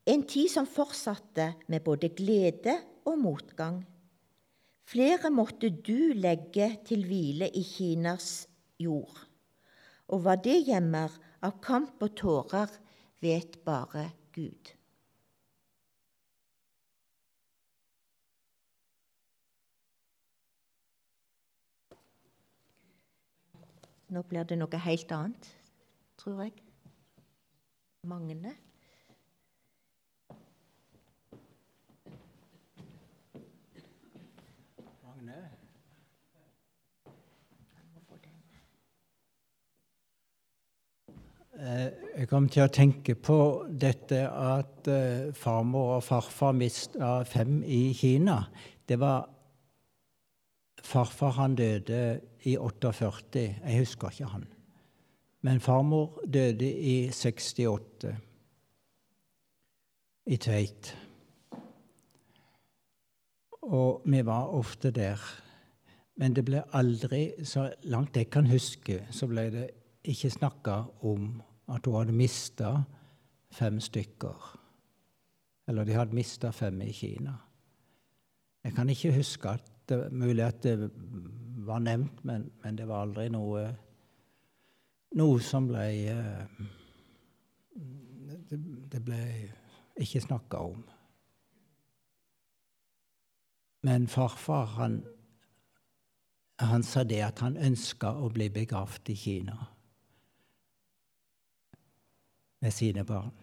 en 0.06 0.22
tid 0.28 0.50
som 0.52 0.68
fortsatte 0.70 1.52
med 1.70 1.84
både 1.86 2.12
glede 2.14 2.76
og 3.06 3.18
motgang. 3.18 3.80
Flere 4.86 5.32
måtte 5.34 5.70
du 5.70 6.12
legge 6.14 6.76
til 6.86 7.02
hvile 7.06 7.48
i 7.50 7.62
Kinas 7.66 8.46
jord, 8.78 9.18
og 10.06 10.22
hva 10.22 10.36
det 10.38 10.60
gjemmer 10.68 11.14
av 11.46 11.58
kamp 11.62 12.02
og 12.02 12.14
tårer, 12.18 12.70
vet 13.22 13.58
bare 13.66 14.10
Gud. 14.36 14.74
Nå 24.06 24.22
blir 24.30 24.46
det 24.46 24.54
noe 24.60 24.78
helt 24.84 25.10
annet 25.10 25.55
tror 26.26 26.40
jeg. 26.42 26.52
Magne. 28.02 28.52
Magne. 35.04 35.36
Eh, 41.54 41.92
jeg 42.18 42.28
kom 42.28 42.48
til 42.50 42.64
å 42.64 42.72
tenke 42.74 43.14
på 43.14 43.38
dette 43.70 44.24
at 44.26 44.90
eh, 44.90 45.30
farmor 45.30 46.00
og 46.00 46.04
farfar 46.08 46.58
mista 46.58 47.20
fem 47.22 47.60
i 47.62 47.94
Kina. 47.94 48.42
Det 48.88 48.98
var 48.98 49.30
Farfar 50.86 51.32
han 51.34 51.56
døde 51.58 52.20
i 52.46 52.52
48. 52.54 53.40
Jeg 53.40 53.78
husker 53.80 54.12
ikke 54.12 54.28
han. 54.30 54.44
Men 55.46 55.60
farmor 55.60 56.24
døde 56.26 56.66
i 56.66 57.10
68 57.12 58.16
i 60.26 60.36
Tveit. 60.36 60.88
Og 63.62 64.02
vi 64.04 64.24
var 64.26 64.50
ofte 64.58 64.90
der. 64.90 65.22
Men 66.16 66.34
det 66.34 66.44
ble 66.48 66.64
aldri, 66.74 67.44
så 67.44 67.68
langt 67.82 68.16
jeg 68.16 68.30
kan 68.30 68.50
huske, 68.50 69.04
så 69.10 69.30
ble 69.30 69.46
det 69.54 69.68
ikke 70.02 70.32
snakka 70.34 70.80
om 71.06 71.30
at 71.70 71.86
hun 71.86 72.00
hadde 72.00 72.18
mista 72.18 72.74
fem 73.54 73.78
stykker. 73.80 74.52
Eller 75.68 75.84
de 75.84 75.94
hadde 75.94 76.14
mista 76.14 76.50
fem 76.50 76.82
i 76.82 76.90
Kina. 76.92 77.38
Jeg 78.64 78.74
kan 78.74 78.90
ikke 78.90 79.14
huske 79.14 79.48
at 79.48 79.72
det 79.86 80.12
mulig 80.12 80.42
at 80.42 80.62
det 80.62 80.90
var 81.66 81.78
nevnt, 81.78 82.24
men, 82.24 82.50
men 82.64 82.78
det 82.78 82.88
var 82.88 83.06
aldri 83.06 83.28
noe 83.30 83.68
noe 85.16 85.40
som 85.42 85.68
ble 85.70 85.86
det, 88.46 88.58
Det 88.92 89.00
ble 89.04 89.20
ikke 89.96 90.20
snakka 90.20 90.60
om. 90.60 90.84
Men 93.86 94.08
farfar, 94.08 94.66
han, 94.76 95.00
han 96.58 96.82
sa 96.82 97.04
det 97.04 97.22
at 97.22 97.40
han 97.44 97.56
ønska 97.56 98.12
å 98.12 98.30
bli 98.34 98.48
begravd 98.50 99.10
i 99.12 99.16
Kina 99.18 99.56
med 102.64 102.74
sine 102.74 103.04
barn. 103.04 103.34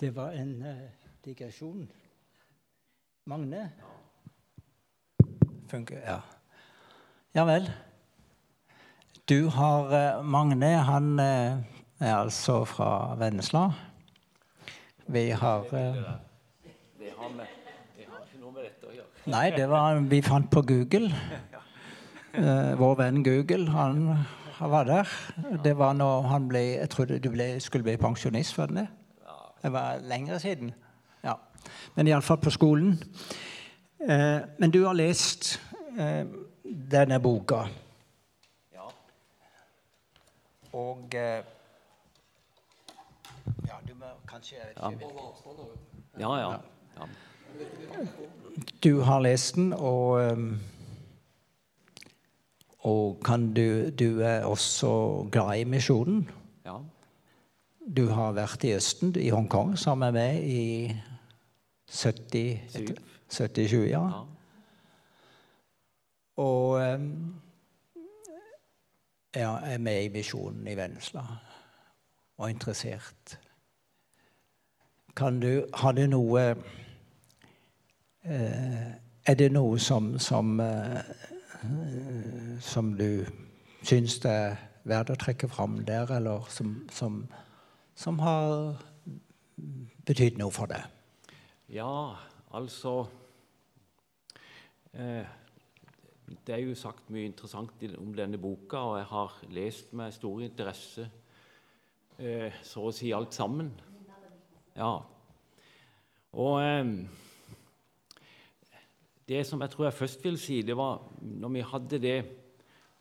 Det 0.00 0.10
var 0.14 0.34
en 0.36 0.62
uh, 0.62 0.90
digresjon. 1.24 1.86
Magne? 3.24 3.70
Funker, 5.70 6.00
ja. 6.04 6.20
Ja 7.34 7.42
vel. 7.44 7.64
Du 9.28 9.48
har 9.50 9.90
eh, 9.90 10.20
Magne, 10.22 10.68
han 10.86 11.18
eh, 11.18 11.56
er 11.98 12.12
altså 12.14 12.60
fra 12.64 13.16
Vennesla. 13.18 13.72
Vi 15.06 15.30
har 15.30 15.64
Det 15.70 17.10
har, 17.18 17.32
med, 17.34 17.50
det 17.96 18.06
har 18.06 18.22
ikke 18.22 18.38
noe 18.38 18.52
med 18.52 18.68
dette 18.68 18.86
å 18.86 18.94
gjøre. 18.94 19.10
Nei, 19.34 19.50
det 19.56 19.66
var 19.66 19.98
vi 20.12 20.22
fant 20.22 20.46
på 20.46 20.62
Google. 20.62 21.10
Vår 22.78 22.94
venn 23.02 23.24
Google, 23.26 23.66
han, 23.70 24.06
han, 24.60 24.70
var 24.70 24.86
der. 24.86 25.18
Det 25.64 25.74
var 25.78 25.98
når 25.98 26.30
han 26.30 26.48
ble 26.48 26.62
Jeg 26.62 26.90
trodde 26.94 27.18
du 27.18 27.32
ble, 27.34 27.56
skulle 27.58 27.82
bli 27.90 27.96
pensjonist, 27.98 28.54
var 28.58 28.70
det 28.70 28.84
det? 28.84 28.88
Det 29.64 29.74
var 29.74 30.06
lengre 30.06 30.38
siden. 30.38 30.70
Ja. 31.26 31.34
Men 31.96 32.14
iallfall 32.14 32.38
på 32.38 32.54
skolen. 32.54 32.94
Men 33.98 34.70
du 34.70 34.84
har 34.86 34.94
lest 34.94 35.56
denne 36.64 37.20
boka. 37.20 37.64
Ja. 38.74 38.86
Og 40.72 41.14
eh, 41.14 41.44
Ja, 43.68 43.76
du 43.88 43.94
må 43.94 44.06
kanskje 44.28 44.56
Ja. 44.76 44.90
Ja, 46.18 46.36
ja. 46.40 46.50
ja. 46.96 47.06
Du 48.84 49.00
har 49.00 49.20
lest 49.20 49.54
den, 49.54 49.72
og 49.72 50.32
um, 50.32 50.60
Og 52.80 53.20
kan 53.24 53.54
du 53.54 53.90
Du 53.90 54.20
er 54.20 54.44
også 54.44 55.28
glad 55.32 55.58
i 55.58 55.64
misjonen. 55.64 56.30
ja. 56.66 56.76
Du 57.96 58.06
har 58.08 58.32
vært 58.32 58.64
i 58.64 58.72
Østen, 58.74 59.14
i 59.16 59.28
Hongkong, 59.28 59.78
sammen 59.78 60.12
med 60.14 60.22
meg 60.22 60.44
i 60.44 60.92
70 61.90 62.60
Syv. 62.68 62.96
77, 63.28 63.90
ja. 63.90 64.24
Og 66.36 66.80
ja, 69.34 69.58
er 69.62 69.78
med 69.78 70.04
i 70.04 70.08
misjonen 70.08 70.66
i 70.68 70.76
Vennesla. 70.76 71.22
Og 72.36 72.50
interessert. 72.50 73.38
Kan 75.16 75.40
du 75.40 75.66
Har 75.74 75.92
du 75.92 76.06
noe 76.06 76.54
eh, 78.24 78.90
Er 79.26 79.34
det 79.34 79.52
noe 79.52 79.78
som 79.78 80.18
som, 80.18 80.60
eh, 80.60 81.00
som 82.60 82.94
du 82.98 83.24
syns 83.82 84.18
det 84.18 84.30
er 84.30 84.56
verdt 84.84 85.10
å 85.10 85.16
trekke 85.16 85.48
fram 85.48 85.78
der, 85.84 86.10
eller 86.10 86.44
som, 86.48 86.88
som, 86.92 87.26
som 87.94 88.18
har 88.18 88.76
betydd 90.06 90.38
noe 90.38 90.52
for 90.52 90.66
deg? 90.66 90.82
Ja, 91.68 92.16
altså 92.52 93.06
eh, 94.92 95.24
Det 96.44 96.52
er 96.52 96.60
jo 96.60 96.74
sagt 96.76 97.08
mye 97.08 97.30
interessant 97.30 97.84
om 97.96 98.12
denne 98.16 98.36
boka, 98.40 98.76
og 98.76 98.98
jeg 98.98 99.08
har 99.08 99.36
lest 99.56 99.92
med 99.96 100.12
stor 100.12 100.42
interesse 100.44 101.06
eh, 102.18 102.52
så 102.60 102.84
å 102.84 102.92
si 102.92 103.12
alt 103.16 103.32
sammen. 103.32 103.70
Ja. 104.76 104.92
Og 106.36 106.58
eh, 106.60 106.92
det 109.24 109.40
som 109.48 109.64
jeg 109.64 109.72
tror 109.72 109.88
jeg 109.88 109.98
først 110.02 110.28
vil 110.28 110.36
si, 110.40 110.60
det 110.60 110.76
var 110.76 111.00
når 111.24 111.54
vi 111.56 111.64
hadde 111.72 112.02
det, 112.02 112.18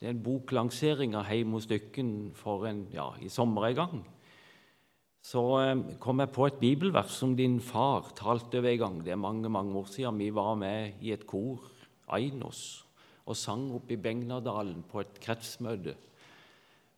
den 0.03 0.23
boklanseringa 0.23 1.25
hjemme 1.27 1.59
hos 1.59 1.67
Dykken 1.67 2.31
for 2.39 2.67
en, 2.67 2.85
ja, 2.95 3.11
i 3.19 3.31
sommer 3.31 3.67
en 3.69 3.79
gang 3.81 4.03
så 5.23 5.43
eh, 5.61 5.83
kom 6.03 6.19
jeg 6.19 6.33
på 6.35 6.47
et 6.49 6.59
bibelvers 6.59 7.15
som 7.15 7.35
din 7.35 7.59
far 7.63 8.11
talte 8.17 8.59
over 8.59 8.73
en 8.73 8.81
gang. 8.81 8.97
Det 9.05 9.13
er 9.13 9.19
mange 9.19 9.49
mange 9.49 9.77
år 9.79 9.87
siden. 9.87 10.19
Vi 10.19 10.33
var 10.35 10.55
med 10.59 10.99
i 11.01 11.13
et 11.15 11.25
kor, 11.27 11.63
Ainos, 12.11 12.82
og 13.25 13.37
sang 13.39 13.69
oppe 13.75 13.95
i 13.95 14.01
Begnadalen 14.01 14.83
på 14.89 15.01
et 15.03 15.19
kretsmøte. 15.23 15.95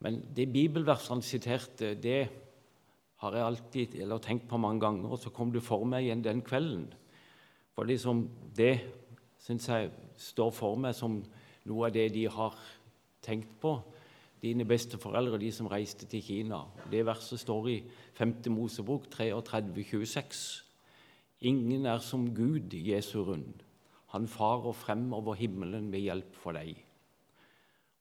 Men 0.04 0.20
det 0.36 0.52
bibelverset 0.54 1.14
han 1.14 1.24
siterte, 1.26 1.94
det 1.96 2.20
har 3.24 3.36
jeg 3.36 3.46
alltid 3.46 3.96
eller 4.02 4.22
tenkt 4.22 4.48
på 4.50 4.58
mange 4.58 4.82
ganger, 4.84 5.10
og 5.10 5.20
så 5.22 5.32
kom 5.34 5.54
det 5.54 5.64
for 5.64 5.86
meg 5.88 6.06
igjen 6.06 6.24
den 6.26 6.44
kvelden. 6.46 6.88
For 7.76 7.88
liksom, 7.88 8.26
det 8.58 8.80
syns 9.42 9.70
jeg 9.70 9.92
står 10.18 10.52
for 10.56 10.80
meg 10.80 10.96
som 10.98 11.20
noe 11.66 11.88
av 11.88 11.96
det 11.96 12.10
de 12.16 12.26
har 12.32 12.58
tenkt 13.26 13.58
på 13.62 13.78
dine 14.44 14.66
besteforeldre, 14.68 15.40
de 15.42 15.50
som 15.54 15.70
reiste 15.72 16.06
til 16.10 16.22
Kina. 16.24 16.62
Det 16.92 17.06
verset 17.08 17.42
står 17.42 17.70
i 17.72 17.78
5. 18.18 18.38
Mosebok 18.54 19.10
33, 19.14 19.84
26. 19.84 20.44
Ingen 21.50 21.86
er 21.90 22.04
som 22.04 22.28
Gud, 22.36 22.74
Jesu 22.74 23.24
rund. 23.24 23.65
Han 24.16 24.28
farer 24.32 24.72
frem 24.72 25.10
over 25.14 25.36
himmelen 25.36 25.90
med 25.92 26.00
hjelp 26.00 26.36
for 26.40 26.56
deg. 26.56 26.78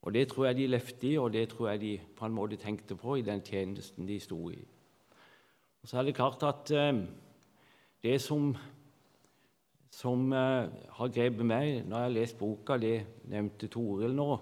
Og 0.05 0.13
Det 0.13 0.27
tror 0.29 0.45
jeg 0.45 0.55
de 0.55 0.67
levde 0.67 1.07
i, 1.09 1.17
og 1.17 1.33
det 1.33 1.49
tror 1.49 1.69
jeg 1.69 1.81
de 1.81 1.99
på 2.15 2.25
en 2.25 2.33
måte 2.33 2.55
tenkte 2.55 2.95
på 2.95 3.17
i 3.19 3.25
den 3.25 3.41
tjenesten 3.43 4.07
de 4.07 4.19
sto 4.19 4.37
i. 4.49 4.61
Og 5.83 5.89
Så 5.89 5.97
er 5.99 6.03
det 6.03 6.15
klart 6.15 6.43
at 6.43 6.71
eh, 6.71 7.01
det 8.03 8.21
som, 8.21 8.55
som 9.91 10.33
eh, 10.33 10.69
har 10.89 11.11
grepet 11.11 11.45
meg 11.45 11.83
når 11.83 11.97
jeg 11.97 12.07
har 12.07 12.15
lest 12.15 12.37
boka, 12.39 12.77
det 12.77 13.05
nevnte 13.27 13.67
Toril 13.67 14.15
nå, 14.15 14.39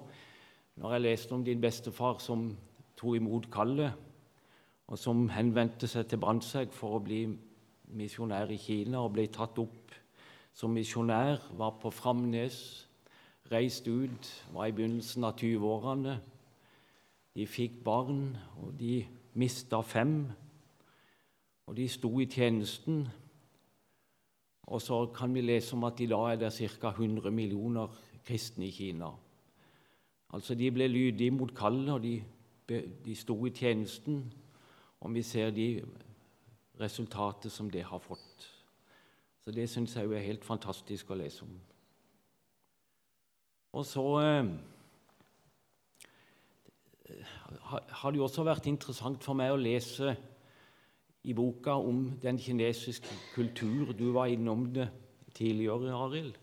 når 0.75 0.93
jeg 0.93 1.01
leste 1.01 1.33
om 1.33 1.43
din 1.43 1.61
bestefar 1.61 2.19
som 2.19 2.51
tok 2.95 3.15
imot 3.15 3.49
kallet, 3.51 3.91
og 4.87 4.99
som 4.99 5.25
henvendte 5.29 5.87
seg 5.87 6.05
til 6.05 6.21
Brandtzæg 6.21 6.69
for 6.75 6.99
å 6.99 7.03
bli 7.03 7.25
misjonær 7.97 8.51
i 8.53 8.61
Kina 8.61 9.01
og 9.01 9.15
ble 9.15 9.25
tatt 9.33 9.57
opp 9.57 9.82
som 10.53 10.69
misjonær, 10.69 11.41
var 11.57 11.77
på 11.81 11.89
Framnes, 11.89 12.89
reiste 13.51 13.91
ut, 13.91 14.29
var 14.53 14.69
i 14.69 14.75
begynnelsen 14.75 15.25
av 15.25 15.35
20-årene. 15.39 16.19
De 17.33 17.47
fikk 17.49 17.81
barn, 17.83 18.37
og 18.61 18.75
de 18.79 19.01
mista 19.33 19.81
fem. 19.81 20.27
Og 21.65 21.75
de 21.77 21.87
sto 21.89 22.11
i 22.19 22.29
tjenesten. 22.29 23.07
Og 24.63 24.81
så 24.81 25.05
kan 25.15 25.33
vi 25.33 25.41
lese 25.41 25.75
om 25.75 25.83
at 25.83 25.99
i 25.99 26.07
dag 26.07 26.31
er 26.31 26.41
det 26.45 26.53
ca. 26.53 26.93
100 26.93 27.31
millioner 27.31 27.87
kristne 28.25 28.67
i 28.67 28.71
Kina. 28.71 29.09
Altså 30.33 30.55
De 30.55 30.71
ble 30.71 30.87
lydige 30.87 31.31
mot 31.31 31.55
kallet, 31.55 31.93
og 31.93 32.03
de, 32.03 32.21
de 33.05 33.15
sto 33.15 33.45
i 33.45 33.49
tjenesten. 33.49 34.33
Og 35.01 35.13
vi 35.13 35.21
ser 35.21 35.51
de 35.51 35.83
resultatet 36.79 37.51
som 37.51 37.69
det 37.71 37.83
har 37.83 37.99
fått. 37.99 38.52
Så 39.43 39.51
det 39.51 39.69
syns 39.69 39.95
jeg 39.95 40.07
er 40.07 40.23
helt 40.23 40.45
fantastisk 40.45 41.09
å 41.11 41.17
lese 41.19 41.43
om. 41.43 41.55
Og 43.73 43.85
så 43.85 44.05
eh, 44.21 44.51
har 47.99 48.11
det 48.11 48.21
jo 48.21 48.27
også 48.27 48.45
vært 48.47 48.69
interessant 48.71 49.23
for 49.25 49.35
meg 49.35 49.51
å 49.51 49.59
lese 49.59 50.13
i 51.23 51.35
boka 51.35 51.75
om 51.75 52.05
den 52.23 52.39
kinesiske 52.39 53.17
kultur. 53.33 53.91
Du 53.97 54.11
var 54.15 54.31
innom 54.31 54.69
det 54.75 54.87
tidligere, 55.35 55.91
Arild. 55.95 56.39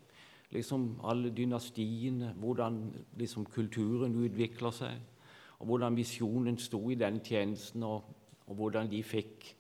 Liksom 0.51 0.99
alle 1.07 1.31
dynastiene, 1.31 2.35
hvordan 2.37 2.81
liksom 3.17 3.47
kulturen 3.47 4.17
utvikler 4.25 4.75
seg, 4.75 4.97
og 5.61 5.71
hvordan 5.71 5.97
visjonen 5.97 6.59
sto 6.59 6.83
i 6.91 6.99
den 6.99 7.21
tjenesten, 7.25 7.85
og, 7.87 8.03
og 8.47 8.57
hvordan 8.59 8.91
de 8.91 9.03
fikk 9.07 9.55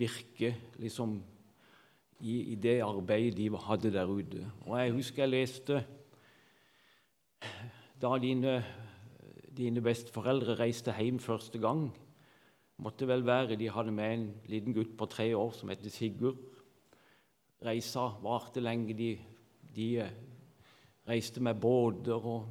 virke 0.00 0.54
liksom 0.80 1.18
i, 2.20 2.52
i 2.52 2.54
det 2.54 2.80
arbeidet 2.84 3.36
de 3.38 3.48
hadde 3.66 3.92
der 3.92 4.06
ute. 4.06 4.44
Og 4.66 4.78
jeg 4.78 4.92
husker 4.92 5.22
jeg 5.24 5.34
leste 5.34 5.80
da 8.00 8.14
dine, 8.20 8.60
dine 9.56 9.82
besteforeldre 9.84 10.58
reiste 10.60 10.92
hjem 10.96 11.18
første 11.20 11.60
gang 11.60 11.88
måtte 12.80 13.08
vel 13.08 13.24
være 13.26 13.58
De 13.60 13.68
hadde 13.68 13.92
med 13.92 14.14
en 14.14 14.26
liten 14.48 14.74
gutt 14.76 14.96
på 14.96 15.08
tre 15.10 15.28
år 15.36 15.52
som 15.56 15.68
heter 15.68 15.92
Sigurd. 15.92 16.38
Reisa 17.60 18.06
varte 18.22 18.60
lenge. 18.60 18.96
De, 18.96 19.10
de 19.76 19.88
eh, 20.00 20.14
reiste 21.08 21.42
med 21.44 21.60
båter 21.60 22.16
og 22.16 22.48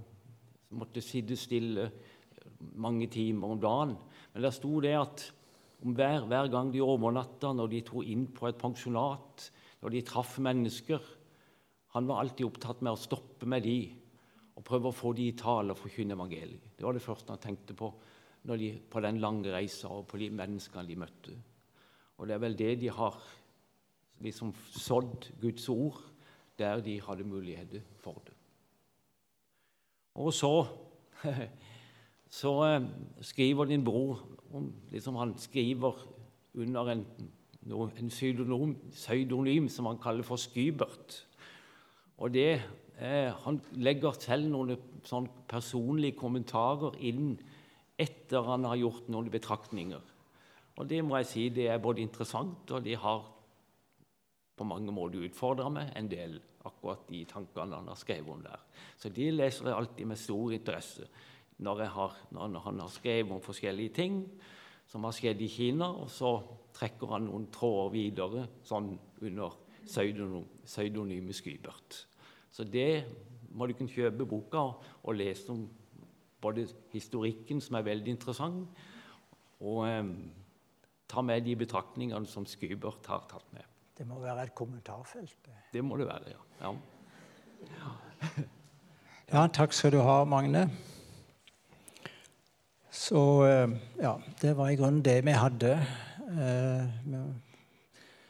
måtte 0.77 1.01
sitte 1.01 1.37
stille 1.39 1.89
mange 2.77 3.07
timer 3.07 3.55
om 3.55 3.61
dagen. 3.61 3.95
Men 4.33 4.45
der 4.45 4.53
sto 4.53 4.79
det 4.79 4.93
at 4.99 5.25
hver, 5.79 6.27
hver 6.27 6.49
gang 6.51 6.73
de 6.73 6.83
overnatta, 6.83 7.53
når 7.55 7.71
de 7.71 7.81
tok 7.87 8.05
inn 8.05 8.27
på 8.35 8.49
et 8.49 8.59
pensjonat, 8.59 9.49
når 9.79 9.95
de 9.95 10.03
traff 10.07 10.37
mennesker 10.43 11.15
Han 11.95 12.05
var 12.05 12.19
alltid 12.21 12.45
opptatt 12.45 12.83
med 12.85 12.93
å 12.93 12.99
stoppe 12.99 13.47
med 13.49 13.63
de 13.65 13.79
og 14.59 14.65
prøve 14.67 14.91
å 14.91 14.93
få 14.93 15.13
de 15.17 15.29
i 15.31 15.37
tale 15.39 15.73
og 15.73 15.79
forkynne 15.79 16.13
evangeliet. 16.13 16.75
Det 16.77 16.85
var 16.85 16.93
det 16.93 17.01
første 17.01 17.31
han 17.31 17.41
tenkte 17.41 17.73
på 17.73 17.87
de, 18.43 18.73
på 18.91 19.01
den 19.01 19.17
lange 19.23 19.49
reisa 19.49 19.89
og 19.89 20.05
på 20.11 20.19
de 20.21 20.27
menneskene 20.35 20.85
de 20.85 20.97
møtte. 20.99 21.33
Og 22.19 22.27
det 22.27 22.35
er 22.35 22.43
vel 22.43 22.57
det 22.59 22.73
de 22.81 22.91
har 22.91 23.17
liksom 24.19 24.51
sådd 24.75 25.31
Guds 25.41 25.69
ord 25.71 26.01
der 26.59 26.83
de 26.83 26.97
hadde 27.01 27.23
muligheter 27.23 27.81
for 28.03 28.19
det. 28.27 28.35
Og 30.19 30.33
så, 30.35 30.51
så 32.41 32.53
eh, 32.67 32.87
skriver 33.23 33.69
din 33.69 33.85
bror 33.85 34.25
liksom 34.91 35.15
Han 35.15 35.37
skriver 35.37 35.95
under 36.53 36.91
en, 36.91 37.05
en 37.69 38.09
pseudonym, 38.09 38.75
pseudonym 38.91 39.69
som 39.69 39.85
han 39.85 39.99
kaller 40.01 40.23
for 40.23 40.41
Skybert. 40.41 41.25
Og 42.17 42.33
det, 42.33 42.61
eh, 42.99 43.31
Han 43.45 43.61
legger 43.73 44.11
selv 44.19 44.49
noen 44.49 44.77
sånn 45.03 45.29
personlige 45.47 46.17
kommentarer 46.17 46.95
inn 46.99 47.39
etter 47.97 48.43
han 48.43 48.63
har 48.63 48.75
gjort 48.75 49.09
noen 49.09 49.29
betraktninger. 49.29 50.01
Og 50.77 50.87
det 50.87 51.03
må 51.03 51.17
jeg 51.17 51.25
si, 51.25 51.49
det 51.49 51.67
er 51.67 51.77
både 51.77 52.01
interessant, 52.01 52.71
og 52.71 52.83
det 52.83 52.97
har 52.97 53.25
på 54.55 54.67
mange 54.67 54.91
måter 54.91 55.23
utfordra 55.23 55.69
meg 55.71 55.91
en 55.95 56.07
del, 56.07 56.39
akkurat 56.65 57.07
de 57.07 57.23
tankene 57.25 57.75
han 57.75 57.87
har 57.87 57.95
skrevet 57.95 58.31
om 58.31 58.41
der. 58.43 58.59
Så 58.97 59.09
de 59.09 59.31
leser 59.31 59.65
jeg 59.65 59.75
alltid 59.75 60.05
med 60.05 60.17
stor 60.17 60.51
interesse 60.51 61.07
når, 61.59 61.83
har, 61.95 62.15
når 62.31 62.59
han 62.59 62.79
har 62.79 62.91
skrevet 62.91 63.31
om 63.31 63.43
forskjellige 63.43 63.93
ting 63.95 64.23
som 64.87 65.03
har 65.03 65.15
skjedd 65.15 65.41
i 65.41 65.47
Kina, 65.51 65.91
og 65.91 66.09
så 66.11 66.33
trekker 66.75 67.11
han 67.13 67.27
noen 67.27 67.47
tråder 67.53 67.93
videre 67.93 68.45
sånn 68.65 68.93
under 69.25 69.55
pseudonym, 69.85 70.45
pseudonymet 70.65 71.35
Skybert. 71.35 72.03
Så 72.51 72.65
det 72.65 73.05
må 73.51 73.67
du 73.67 73.75
kunne 73.77 73.91
kjøpe 73.91 74.27
boka 74.29 74.65
og 75.03 75.17
lese 75.17 75.51
om 75.53 75.65
både 76.41 76.67
historikken, 76.93 77.61
som 77.61 77.79
er 77.79 77.87
veldig 77.87 78.13
interessant, 78.13 78.83
og 79.59 79.81
eh, 79.89 80.13
ta 81.09 81.23
med 81.25 81.43
de 81.47 81.55
betraktningene 81.59 82.29
som 82.29 82.45
Skybert 82.47 83.09
har 83.11 83.25
tatt 83.31 83.49
med. 83.55 83.65
Det 83.97 84.07
må 84.07 84.21
være 84.21 84.45
et 84.47 84.55
kommentarfelt. 84.55 85.49
Det 85.73 85.83
må 85.83 85.97
det 85.99 86.07
være, 86.07 86.37
ja. 86.61 86.71
ja. 87.73 88.37
Ja, 89.29 89.43
takk 89.53 89.75
skal 89.77 89.91
du 89.93 89.99
ha, 90.01 90.23
Magne. 90.25 90.63
Så 92.89 93.19
eh, 93.45 93.75
ja, 94.01 94.15
det 94.41 94.55
var 94.57 94.71
i 94.71 94.77
grunnen 94.79 95.03
det 95.05 95.19
vi 95.27 95.35
hadde. 95.37 95.75
Eh, 96.29 97.15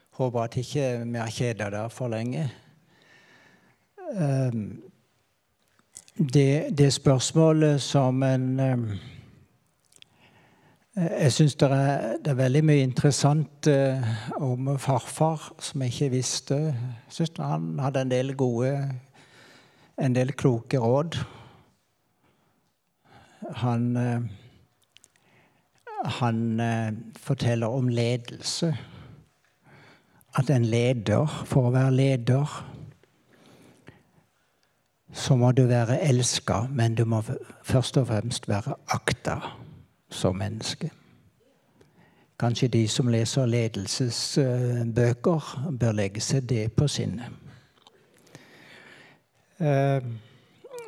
håper 0.09 0.41
at 0.41 0.57
ikke 0.57 0.87
vi 1.03 1.19
har 1.19 1.31
kjeda 1.31 1.69
dere 1.69 1.89
for 1.91 2.07
lenge. 2.07 2.45
Eh, 4.15 4.51
det, 6.33 6.77
det 6.77 6.93
spørsmålet 6.93 7.81
som 7.81 8.23
en 8.23 8.59
jeg 10.99 11.31
syns 11.31 11.55
det, 11.55 11.69
det, 12.25 12.31
er 12.31 12.35
veldig 12.35 12.61
mye 12.65 12.83
interessant 12.83 13.67
eh, 13.71 14.07
om 14.41 14.73
farfar 14.81 15.45
som 15.63 15.81
jeg 15.85 15.93
ikke 15.93 16.09
visste. 16.15 16.57
Syns 17.07 17.39
han 17.39 17.77
hadde 17.79 18.01
en 18.03 18.11
del 18.11 18.33
gode, 18.35 18.73
en 20.01 20.15
del 20.15 20.33
kloke 20.33 20.79
råd. 20.79 21.15
Han, 23.63 23.85
uh, 23.95 24.27
han 26.05 26.59
eh, 26.59 26.93
forteller 27.17 27.67
om 27.67 27.89
ledelse. 27.89 28.77
At 30.35 30.49
en 30.49 30.65
leder, 30.65 31.25
for 31.45 31.67
å 31.67 31.73
være 31.73 31.91
leder, 31.91 32.65
så 35.13 35.35
må 35.35 35.51
du 35.51 35.63
være 35.65 36.01
elska, 36.05 36.67
men 36.69 36.95
du 36.95 37.05
må 37.05 37.23
først 37.63 37.97
og 37.97 38.07
fremst 38.07 38.47
være 38.49 38.75
akta 38.93 39.39
som 40.11 40.37
menneske. 40.37 40.91
Kanskje 42.39 42.67
de 42.67 42.87
som 42.87 43.07
leser 43.11 43.45
ledelsesbøker, 43.45 45.41
bør 45.79 45.91
legge 45.91 46.21
seg 46.23 46.45
det 46.49 46.71
på 46.71 46.87
sinnet. 46.87 47.31
Eh, 49.59 50.01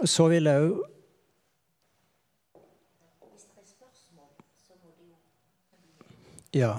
så 0.06 0.28
vil 0.32 0.48
jeg 0.48 0.70
òg 0.70 0.91
Ja, 6.54 6.76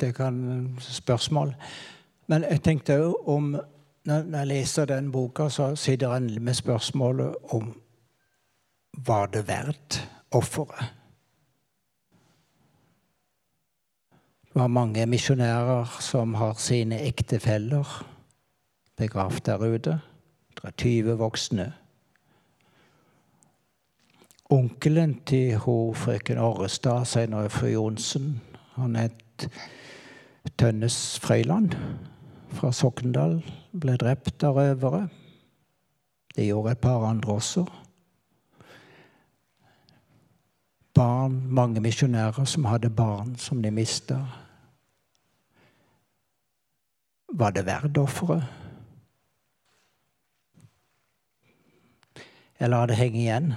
det 0.00 0.14
kan 0.14 0.76
spørsmål. 0.80 1.54
Men 2.26 2.42
jeg 2.42 2.62
tenkte 2.62 3.00
om 3.28 3.56
Når 4.06 4.38
jeg 4.38 4.46
leser 4.46 4.84
den 4.84 5.12
boka, 5.12 5.48
så 5.48 5.74
sitter 5.74 6.12
en 6.14 6.44
med 6.44 6.54
spørsmålet 6.54 7.34
om 7.50 7.72
var 9.06 9.26
det 9.26 9.48
verdt 9.48 10.08
offeret? 10.30 10.84
Det 14.44 14.60
var 14.60 14.66
mange 14.66 15.06
misjonærer 15.06 15.98
som 16.00 16.34
har 16.34 16.54
sine 16.54 17.00
ektefeller 17.02 18.06
begravd 18.96 19.40
der 19.46 19.58
ute. 19.58 20.00
Det 20.54 20.64
er 20.64 20.70
20 20.70 21.18
voksne. 21.18 21.72
Onkelen 24.50 25.20
til 25.26 25.56
ho 25.56 25.92
frøken 25.92 26.38
Orrestad, 26.38 27.04
senere 27.04 27.50
fru 27.50 27.66
Johnsen, 27.66 28.40
han 28.76 28.96
het 28.96 29.48
Tønnes 30.56 31.18
Frøyland 31.20 31.74
fra 32.56 32.70
Sokndal, 32.72 33.40
ble 33.72 33.96
drept 34.00 34.44
av 34.46 34.56
røvere. 34.60 35.06
Det 36.36 36.46
gjorde 36.46 36.76
et 36.76 36.80
par 36.80 37.04
andre 37.08 37.36
også. 37.36 37.64
Barn, 40.96 41.42
mange 41.52 41.80
misjonærer 41.84 42.44
som 42.48 42.68
hadde 42.68 42.92
barn 42.92 43.34
som 43.40 43.62
de 43.62 43.72
mista. 43.72 44.20
Var 47.32 47.52
det 47.52 47.66
verdt 47.66 47.98
offeret? 48.00 48.44
Jeg 52.60 52.72
lar 52.72 52.88
det 52.88 52.96
henge 52.96 53.20
igjen. 53.20 53.52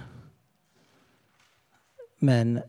Men 2.20 2.60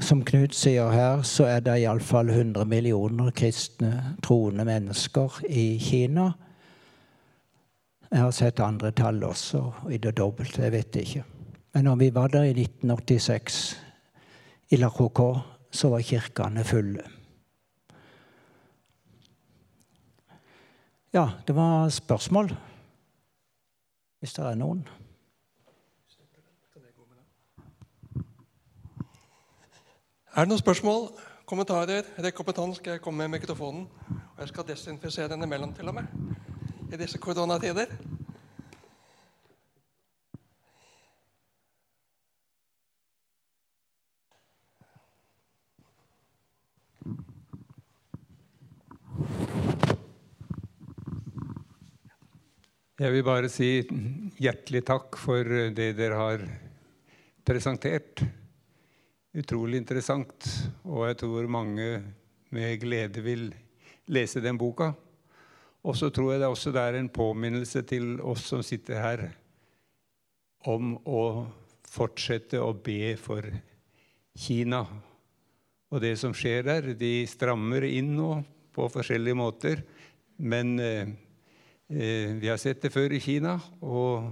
som 0.00 0.22
Knut 0.24 0.54
sier 0.56 0.88
her, 0.92 1.22
så 1.26 1.44
er 1.50 1.60
det 1.64 1.80
iallfall 1.82 2.30
100 2.32 2.64
millioner 2.68 3.30
kristne, 3.36 4.16
troende 4.24 4.64
mennesker 4.64 5.42
i 5.48 5.76
Kina. 5.82 6.30
Jeg 8.08 8.20
har 8.20 8.32
sett 8.36 8.60
andre 8.60 8.92
tall 8.96 9.22
også, 9.24 9.62
i 9.92 9.98
det 10.00 10.14
dobbelte. 10.16 10.62
Jeg 10.64 10.72
vet 10.72 10.96
ikke. 11.00 11.24
Men 11.74 11.84
når 11.88 11.96
vi 12.00 12.10
var 12.14 12.32
der 12.32 12.48
i 12.48 12.54
1986, 12.56 13.60
i 14.72 14.76
La 14.80 14.88
Croix, 14.88 15.40
så 15.72 15.88
var 15.92 16.04
kirkene 16.04 16.64
fulle. 16.64 17.04
Ja, 21.12 21.28
det 21.46 21.56
var 21.56 21.88
spørsmål. 21.92 22.52
Hvis 24.20 24.32
det 24.36 24.44
er 24.44 24.56
noen. 24.56 24.84
Er 30.32 30.46
det 30.46 30.48
noen 30.48 30.60
spørsmål, 30.62 31.02
kommentarer? 31.44 32.06
Rekk 32.24 32.38
opp 32.40 32.48
en 32.54 32.60
hånd, 32.62 32.70
skal 32.78 32.94
jeg 32.94 33.02
komme 33.04 33.20
med 33.20 33.34
mikrofonen. 33.34 33.82
Og 34.16 34.38
jeg 34.40 34.48
skal 34.48 34.64
desinfisere 34.64 35.28
den 35.28 35.44
imellom, 35.44 35.74
til 35.76 35.92
og 35.92 35.98
med, 35.98 36.08
i 36.88 36.96
disse 36.96 37.20
koronatider. 37.20 37.92
Jeg 52.96 53.18
vil 53.18 53.28
bare 53.28 53.52
si 53.52 53.74
hjertelig 54.40 54.86
takk 54.88 55.20
for 55.20 55.44
det 55.76 55.92
dere 56.00 56.24
har 56.24 56.52
presentert. 57.44 58.30
Utrolig 59.32 59.80
interessant, 59.80 60.46
og 60.84 61.06
jeg 61.08 61.18
tror 61.22 61.48
mange 61.48 61.86
med 62.52 62.74
glede 62.82 63.22
vil 63.24 63.46
lese 64.12 64.42
den 64.44 64.58
boka. 64.60 64.90
Og 65.82 65.96
så 65.98 66.10
tror 66.12 66.34
jeg 66.34 66.42
det 66.42 66.50
også 66.52 66.74
er 66.76 66.98
en 66.98 67.08
påminnelse 67.08 67.82
til 67.88 68.20
oss 68.20 68.44
som 68.52 68.62
sitter 68.62 69.00
her, 69.00 69.24
om 70.68 70.94
å 71.08 71.22
fortsette 71.88 72.60
å 72.60 72.74
be 72.76 73.16
for 73.18 73.48
Kina. 74.38 74.84
Og 75.92 76.04
det 76.04 76.14
som 76.20 76.36
skjer 76.36 76.68
der, 76.68 76.92
de 76.94 77.24
strammer 77.28 77.88
inn 77.88 78.14
nå 78.16 78.36
på 78.72 78.86
forskjellige 78.92 79.36
måter. 79.36 79.82
Men 80.38 80.78
eh, 80.80 81.10
Eh, 81.92 82.32
vi 82.40 82.48
har 82.48 82.56
sett 82.56 82.80
det 82.80 82.88
før 82.92 83.12
i 83.12 83.20
Kina. 83.20 83.58
Og 83.84 84.30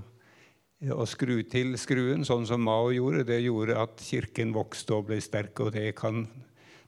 å 0.89 1.05
skru 1.05 1.43
til 1.45 1.75
skruen, 1.77 2.25
sånn 2.25 2.47
som 2.49 2.63
Mao 2.65 2.89
gjorde, 2.95 3.27
det 3.29 3.43
gjorde 3.45 3.77
at 3.77 4.01
kirken 4.01 4.55
vokste 4.57 4.97
og 4.97 5.11
ble 5.11 5.21
sterk. 5.21 5.61
Og 5.61 5.75
det 5.77 5.91
kan, 5.99 6.25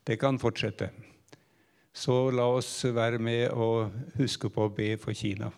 det 0.09 0.17
kan 0.23 0.41
fortsette. 0.41 0.89
Så 1.93 2.31
la 2.33 2.47
oss 2.49 2.71
være 2.89 3.21
med 3.21 3.51
og 3.53 3.93
huske 4.17 4.49
på 4.49 4.65
å 4.65 4.73
be 4.73 4.95
for 4.97 5.13
Kina. 5.13 5.51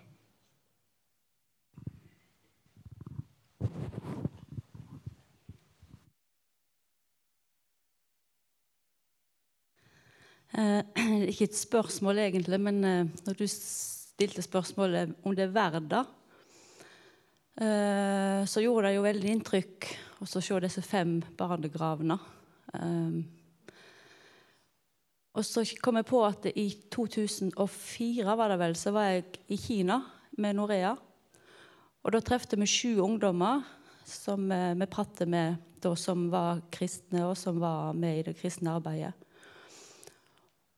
Eh, 10.58 10.82
ikke 11.30 11.46
et 11.46 11.56
spørsmål 11.58 12.24
egentlig, 12.26 12.58
men 12.62 12.82
eh, 12.82 13.06
når 13.26 13.38
du 13.38 13.46
stilte 13.46 14.42
spørsmålet 14.42 15.14
om 15.22 15.34
det 15.38 15.48
er 15.48 15.54
verdt 15.54 15.94
så 17.54 18.62
gjorde 18.64 18.88
det 18.88 18.96
jo 18.96 19.04
veldig 19.04 19.30
inntrykk 19.30 19.86
å 20.24 20.26
se 20.26 20.58
disse 20.64 20.82
fem 20.82 21.18
barnegravene. 21.38 22.16
Eh, 22.74 23.18
og 25.34 25.42
så 25.46 25.64
kom 25.82 25.98
jeg 25.98 26.06
på 26.08 26.20
at 26.26 26.46
i 26.54 26.68
2004 26.94 28.36
var 28.38 28.52
det 28.52 28.60
vel, 28.60 28.76
så 28.78 28.94
var 28.94 29.10
jeg 29.10 29.24
i 29.50 29.58
Kina 29.58 30.00
med 30.38 30.56
Norea. 30.58 30.94
Og 32.04 32.14
da 32.14 32.20
trefte 32.22 32.58
vi 32.60 32.68
sju 32.68 33.00
ungdommer 33.02 33.64
som 34.06 34.46
eh, 34.52 34.74
vi 34.78 34.90
pratet 34.90 35.30
med 35.30 35.58
da, 35.82 35.94
som 35.98 36.28
var 36.32 36.62
kristne, 36.72 37.26
og 37.26 37.36
som 37.36 37.58
var 37.60 37.92
med 37.98 38.20
i 38.20 38.26
det 38.30 38.38
kristne 38.38 38.76
arbeidet. 38.78 39.12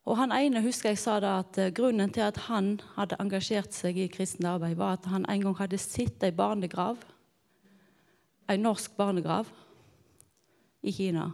Og 0.07 0.15
han 0.21 0.31
ene 0.31 0.63
husker 0.63 0.93
jeg 0.93 1.01
sa 1.03 1.19
da 1.23 1.41
at 1.41 1.59
eh, 1.59 1.73
Grunnen 1.75 2.13
til 2.15 2.23
at 2.23 2.39
han 2.47 2.77
hadde 2.95 3.19
engasjert 3.23 3.75
seg 3.75 3.99
i 3.99 4.09
kristent 4.13 4.47
arbeid, 4.47 4.77
var 4.79 5.01
at 5.01 5.09
han 5.11 5.27
en 5.29 5.47
gang 5.49 5.57
hadde 5.59 5.81
sett 5.83 6.23
ei 6.23 6.31
barnegrav, 6.35 7.01
ei 8.47 8.59
norsk 8.61 8.95
barnegrav, 8.99 9.51
i 10.87 10.93
Kina. 10.95 11.33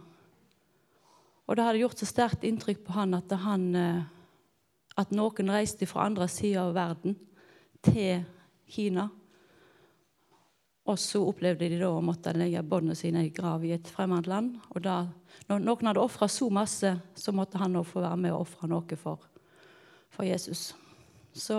Og 1.45 1.57
det 1.57 1.65
hadde 1.67 1.83
gjort 1.83 2.01
så 2.01 2.07
sterkt 2.09 2.45
inntrykk 2.47 2.81
på 2.87 2.95
han 2.95 3.13
at, 3.13 3.29
han, 3.43 3.67
eh, 3.77 4.01
at 4.97 5.13
noen 5.13 5.53
reiste 5.53 5.85
fra 5.85 6.07
andre 6.07 6.25
sida 6.31 6.65
av 6.65 6.73
verden 6.73 7.19
til 7.85 8.23
Kina 8.73 9.11
Og 10.83 10.99
så 10.99 11.21
opplevde 11.23 11.69
de 11.71 11.77
da 11.79 11.89
å 11.95 12.03
måtte 12.03 12.33
legge 12.35 12.63
båndene 12.67 12.95
sine 12.99 13.21
i 13.23 13.31
grav 13.31 13.63
i 13.63 13.71
et 13.71 13.87
fremmed 13.87 14.27
land. 14.27 14.57
Og 14.75 14.83
da, 14.83 15.05
når 15.47 15.63
noen 15.63 15.89
hadde 15.89 16.03
ofra 16.03 16.27
så 16.27 16.49
masse, 16.51 16.91
så 17.15 17.33
måtte 17.35 17.61
han 17.61 17.77
òg 17.79 17.87
få 17.87 18.03
være 18.03 18.19
med 18.19 18.35
og 18.35 18.43
ofre 18.43 18.67
noe 18.67 18.97
for, 18.99 19.23
for, 20.11 20.27
Jesus. 20.27 20.73
Så 21.31 21.57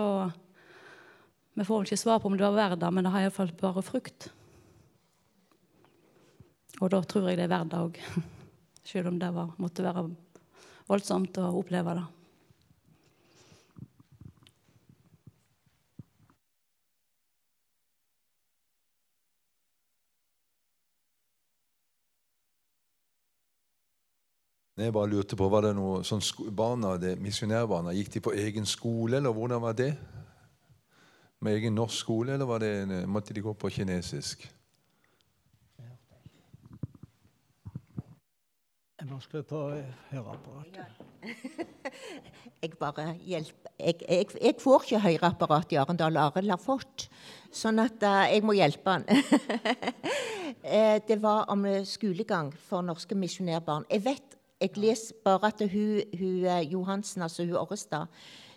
vi 1.57 1.65
får 1.65 1.87
ikke 1.87 1.97
svar 1.97 2.21
på 2.21 2.29
om 2.29 2.37
det 2.37 2.45
var 2.45 2.59
verdt 2.59 2.83
det, 2.83 2.91
men 2.93 3.07
det 3.07 3.15
har 3.15 3.25
iallfall 3.25 3.55
bare 3.57 3.85
frukt. 3.85 4.29
Og 6.83 6.91
da 6.93 7.01
tror 7.01 7.31
jeg 7.31 7.39
det 7.39 7.47
er 7.47 7.55
verdt 7.55 7.73
det 7.73 7.81
òg. 7.81 7.99
Selv 8.91 9.09
om 9.09 9.17
det 9.17 9.31
var, 9.33 9.55
måtte 9.57 9.87
være 9.87 10.05
voldsomt 10.85 11.41
å 11.41 11.49
oppleve 11.63 11.97
det. 11.97 12.05
Jeg 24.85 24.93
bare 24.93 25.09
lurte 25.09 25.35
på, 25.35 25.47
Var 25.49 25.65
det 25.65 25.71
noe 25.77 26.03
sånn 26.05 26.21
barna, 26.53 26.93
det, 27.01 27.15
misjonærbarna, 27.17 27.93
gikk 27.97 28.11
de 28.13 28.21
på 28.21 28.35
egen 28.37 28.67
skole, 28.69 29.17
eller 29.17 29.33
hvordan 29.33 29.63
var 29.63 29.73
det? 29.73 29.95
Med 31.41 31.57
egen 31.57 31.73
norsk 31.73 31.97
skole, 32.03 32.35
eller 32.35 32.59
det, 32.61 33.01
måtte 33.09 33.33
de 33.33 33.41
gå 33.41 33.53
på 33.57 33.71
kinesisk? 33.73 34.45
Jeg 39.01 39.09
må 39.09 39.17
skru 39.21 39.41
på 39.45 39.63
høreapparatet. 40.11 41.01
Jeg 42.63 42.77
bare 42.79 43.11
hjelper 43.21 43.65
jeg, 43.77 43.95
jeg, 44.07 44.27
jeg, 44.41 44.55
får 44.61 44.85
ikke 44.85 44.99
høreapparat 45.03 45.73
i 45.73 45.77
Arendal. 45.77 46.17
Arild 46.17 46.53
har 46.53 46.61
fått. 46.61 47.09
Sånn 47.53 47.81
at 47.83 48.01
uh, 48.01 48.23
jeg 48.31 48.41
må 48.45 48.55
hjelpe 48.57 48.97
han. 48.97 49.05
Eh, 50.65 50.97
det 51.05 51.19
var 51.21 51.43
om 51.53 51.61
skolegang 51.85 52.47
for 52.67 52.81
norske 52.81 53.13
misjonærbarn. 53.17 53.83
Jeg 53.91 54.01
vet 54.01 54.34
jeg 54.65 54.81
leser 54.81 55.21
bare 55.25 55.51
at 55.53 55.61
hun, 55.71 56.01
hun 56.17 56.49
eh, 56.49 56.65
Johansen, 56.71 57.21
altså 57.21 57.45
hun 57.45 57.55
Orrestad 57.61 58.09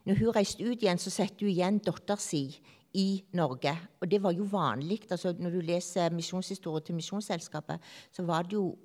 Når 0.06 0.18
hun 0.18 0.34
reiste 0.36 0.64
ut 0.64 0.82
igjen, 0.82 0.98
så 0.98 1.10
satte 1.12 1.44
hun 1.44 1.52
igjen 1.52 1.78
datteren 1.84 2.20
sin 2.22 2.54
i 2.96 3.22
Norge. 3.36 3.74
Og 4.00 4.10
det 4.10 4.22
var 4.22 4.32
jo 4.32 4.46
vanlig. 4.48 5.02
Altså, 5.10 5.34
når 5.38 5.50
du 5.50 5.60
leser 5.60 6.14
misjonshistorie 6.14 6.84
til 6.84 6.94
Misjonsselskapet, 6.94 7.80
så 8.12 8.24
var 8.24 8.42
det 8.48 8.56
jo 8.56 8.76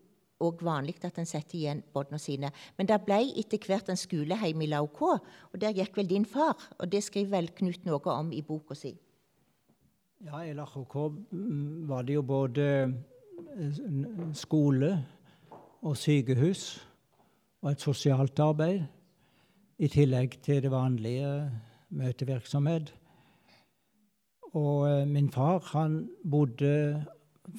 òg 0.43 0.63
vanlig 0.65 0.97
at 1.07 1.17
en 1.21 1.29
setter 1.29 1.57
igjen 1.57 1.83
båndene 1.93 2.19
sine. 2.19 2.51
Men 2.77 2.89
det 2.89 2.99
ble 3.05 3.21
etter 3.39 3.61
hvert 3.63 3.89
en 3.89 3.99
skoleheim 3.99 4.61
i 4.61 4.67
Lauk, 4.67 5.01
og 5.01 5.61
der 5.61 5.75
gikk 5.77 5.97
vel 5.97 6.09
din 6.09 6.25
far. 6.25 6.57
Og 6.79 6.91
det 6.91 7.03
skriver 7.05 7.37
vel 7.37 7.51
Knut 7.55 7.85
noe 7.87 8.15
om 8.17 8.31
i 8.35 8.43
boka 8.43 8.75
si. 8.75 8.93
Ja, 10.23 10.43
i 10.43 10.53
Lauk 10.55 10.95
mm, 11.31 11.87
var 11.87 12.03
det 12.03 12.17
jo 12.17 12.23
både 12.27 12.67
eh, 12.83 14.33
skole 14.35 14.97
og 15.83 15.97
sykehus 15.99 16.81
og 17.63 17.71
et 17.71 17.83
sosialt 17.83 18.39
arbeid, 18.43 18.83
i 19.79 19.87
tillegg 19.87 20.35
til 20.43 20.61
det 20.63 20.71
vanlige 20.71 21.29
møtevirksomhet. 21.95 22.91
Og 24.53 24.85
eh, 24.89 25.07
min 25.07 25.31
far, 25.31 25.63
han 25.71 26.03
bodde 26.29 27.05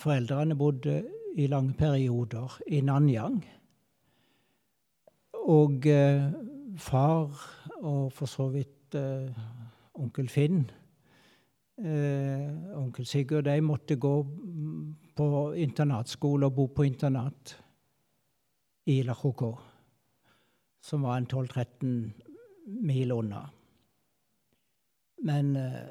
Foreldrene 0.00 0.56
bodde 0.56 1.02
i 1.36 1.46
lange 1.46 1.74
perioder 1.76 2.60
i 2.72 2.80
Nanyang. 2.80 3.42
Og 5.44 5.86
eh, 5.86 6.30
far, 6.78 7.34
og 7.82 8.12
for 8.12 8.30
så 8.30 8.48
vidt 8.52 8.94
eh, 8.96 9.28
onkel 10.00 10.28
Finn, 10.28 10.64
eh, 11.80 12.48
onkel 12.78 13.06
Sigurd, 13.06 13.44
de 13.44 13.60
måtte 13.60 13.96
gå 13.96 14.16
på 15.16 15.28
internatskole 15.52 16.46
og 16.46 16.56
bo 16.56 16.66
på 16.66 16.88
internat 16.88 17.58
i 18.86 19.02
Lahoko 19.02 19.54
som 20.84 21.02
var 21.02 21.16
en 21.16 21.26
12-13 21.26 22.10
mil 22.84 23.12
unna. 23.12 23.46
Men 25.24 25.56
uh, 25.56 25.84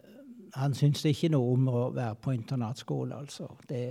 han 0.54 0.76
syntes 0.78 1.06
ikke 1.10 1.32
noe 1.34 1.54
om 1.56 1.70
å 1.70 1.86
være 1.96 2.18
på 2.22 2.36
internatskole, 2.36 3.18
altså. 3.18 3.48
Det, 3.70 3.84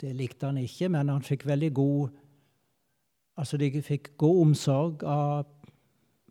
det, 0.00 0.12
likte 0.14 0.46
han 0.46 0.60
ikke, 0.62 0.92
men 0.94 1.10
han 1.10 1.24
fikk 1.26 1.48
veldig 1.50 1.72
god 1.74 2.20
Altså, 3.34 3.58
de 3.58 3.82
fikk 3.82 4.12
god 4.22 4.36
omsorg 4.44 5.00
av 5.10 5.48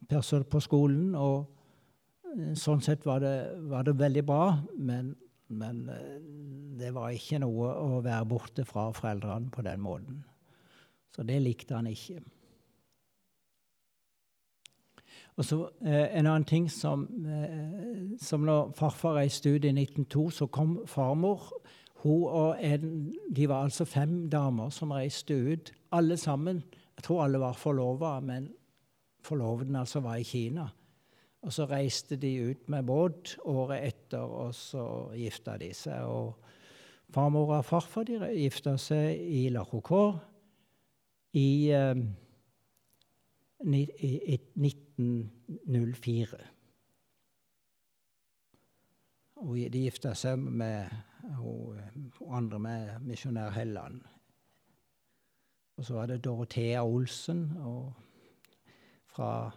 personer 0.08 0.46
på 0.48 0.62
skolen, 0.64 1.10
og 1.20 1.50
uh, 2.32 2.54
sånn 2.56 2.80
sett 2.86 3.04
var 3.04 3.20
det, 3.20 3.34
var 3.68 3.84
det 3.84 3.98
veldig 4.00 4.24
bra, 4.24 4.46
men, 4.80 5.10
men 5.52 5.82
uh, 5.92 6.14
det 6.80 6.94
var 6.96 7.12
ikke 7.12 7.42
noe 7.44 7.74
å 7.76 8.00
være 8.06 8.30
borte 8.32 8.64
fra 8.64 8.86
foreldrene 8.96 9.52
på 9.52 9.66
den 9.68 9.84
måten. 9.84 10.24
Så 11.12 11.28
det 11.28 11.42
likte 11.44 11.76
han 11.76 11.92
ikke. 11.92 12.24
Og 15.38 15.46
så 15.46 15.58
eh, 15.86 16.18
En 16.18 16.28
annen 16.28 16.46
ting 16.46 16.72
som, 16.72 17.08
eh, 17.26 18.18
som 18.22 18.46
når 18.46 18.74
farfar 18.78 19.18
reiste 19.18 19.50
ut 19.50 19.66
i 19.66 19.72
1902, 19.72 20.30
så 20.30 20.48
kom 20.48 20.78
farmor. 20.88 21.50
Hun 22.04 22.24
og 22.24 22.58
en, 22.60 23.14
De 23.36 23.50
var 23.50 23.64
altså 23.64 23.86
fem 23.86 24.30
damer 24.30 24.70
som 24.70 24.92
reiste 24.92 25.34
ut, 25.34 25.72
alle 25.92 26.18
sammen. 26.18 26.64
Jeg 26.98 27.04
tror 27.04 27.24
alle 27.24 27.40
var 27.40 27.54
forlova, 27.54 28.20
men 28.20 28.52
forloveden 29.24 29.76
altså 29.76 30.00
var 30.00 30.16
i 30.16 30.24
Kina. 30.24 30.68
Og 31.44 31.54
så 31.54 31.66
reiste 31.66 32.16
de 32.16 32.50
ut 32.50 32.70
med 32.70 32.84
båt 32.84 33.38
året 33.46 33.88
etter, 33.88 34.20
og 34.20 34.54
så 34.56 35.10
gifta 35.16 35.58
de 35.58 35.74
seg. 35.74 36.06
Og 36.06 36.36
farmor 37.14 37.58
og 37.58 37.66
farfar 37.66 38.04
de 38.08 38.20
gifta 38.36 38.78
seg 38.78 39.18
i 39.20 39.50
Lahokor 39.50 40.22
i 41.34 41.72
eh, 41.74 41.96
1904. 43.64 46.38
Og 49.44 49.56
de 49.56 49.84
gifta 49.84 50.14
seg 50.16 50.40
med 50.40 50.86
hun, 51.40 51.80
andre 52.30 52.60
med 52.60 53.00
misjonær 53.08 53.50
Helland. 53.56 54.02
Og 55.78 55.86
så 55.86 55.94
var 55.94 56.06
det 56.06 56.24
Dorothea 56.24 56.84
Olsen. 56.84 57.58
og 57.58 57.94
fra, 59.14 59.52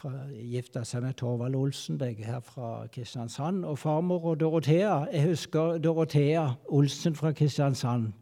fra 0.00 0.12
Gifta 0.30 0.82
seg 0.84 1.04
med 1.04 1.16
Torvald 1.20 1.54
Olsen, 1.54 1.98
begge 1.98 2.26
her 2.26 2.40
fra 2.40 2.86
Kristiansand. 2.92 3.64
Og 3.64 3.78
farmor 3.78 4.32
og 4.32 4.40
Dorothea 4.40 5.04
Jeg 5.12 5.28
husker 5.28 5.78
Dorothea 5.78 6.48
Olsen 6.68 7.14
fra 7.14 7.32
Kristiansand. 7.32 8.12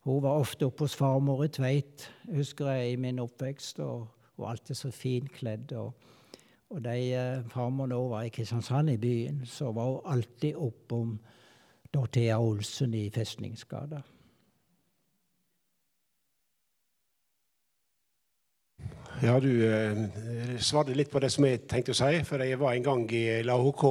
Hun 0.00 0.22
var 0.22 0.40
ofte 0.40 0.66
oppe 0.66 0.84
hos 0.84 0.96
farmor 0.96 1.44
i 1.44 1.48
Tveit, 1.48 2.10
husker 2.34 2.70
jeg, 2.70 2.92
i 2.92 2.96
min 2.96 3.18
oppvekst. 3.18 3.80
og 3.80 4.08
og 4.38 4.50
alltid 4.50 4.78
så 4.78 4.90
finkledd. 4.94 5.72
Og, 5.78 5.94
og 6.70 6.84
de 6.84 6.98
eh, 7.14 7.48
farmor 7.52 7.90
nå 7.90 7.98
var 8.12 8.26
i 8.26 8.32
Kristiansand 8.34 8.90
i 8.94 9.00
byen, 9.00 9.42
så 9.46 9.72
var 9.72 9.90
hun 9.92 10.14
alltid 10.14 10.56
oppom 10.56 11.18
Dorthea 11.94 12.38
Olsen 12.38 12.94
i 12.94 13.08
Festningsgata. 13.10 14.02
Ja, 19.18 19.34
du 19.42 19.50
eh, 19.66 19.98
svarte 20.62 20.94
litt 20.94 21.10
på 21.10 21.18
det 21.18 21.32
som 21.34 21.42
jeg 21.48 21.64
tenkte 21.66 21.90
å 21.90 21.98
si. 21.98 22.20
For 22.28 22.44
jeg 22.44 22.58
var 22.60 22.76
en 22.76 22.84
gang 22.86 23.06
i 23.10 23.40
LAHK. 23.42 23.84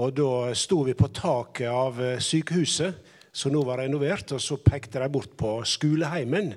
Og 0.00 0.14
da 0.16 0.30
sto 0.56 0.84
vi 0.86 0.94
på 0.96 1.10
taket 1.12 1.68
av 1.68 1.98
eh, 2.00 2.22
sykehuset, 2.24 3.10
som 3.36 3.52
nå 3.52 3.60
var 3.68 3.82
renovert. 3.82 4.32
Og 4.32 4.40
så 4.40 4.56
pekte 4.64 5.02
de 5.02 5.10
bort 5.12 5.34
på 5.36 5.58
skoleheimen. 5.68 6.54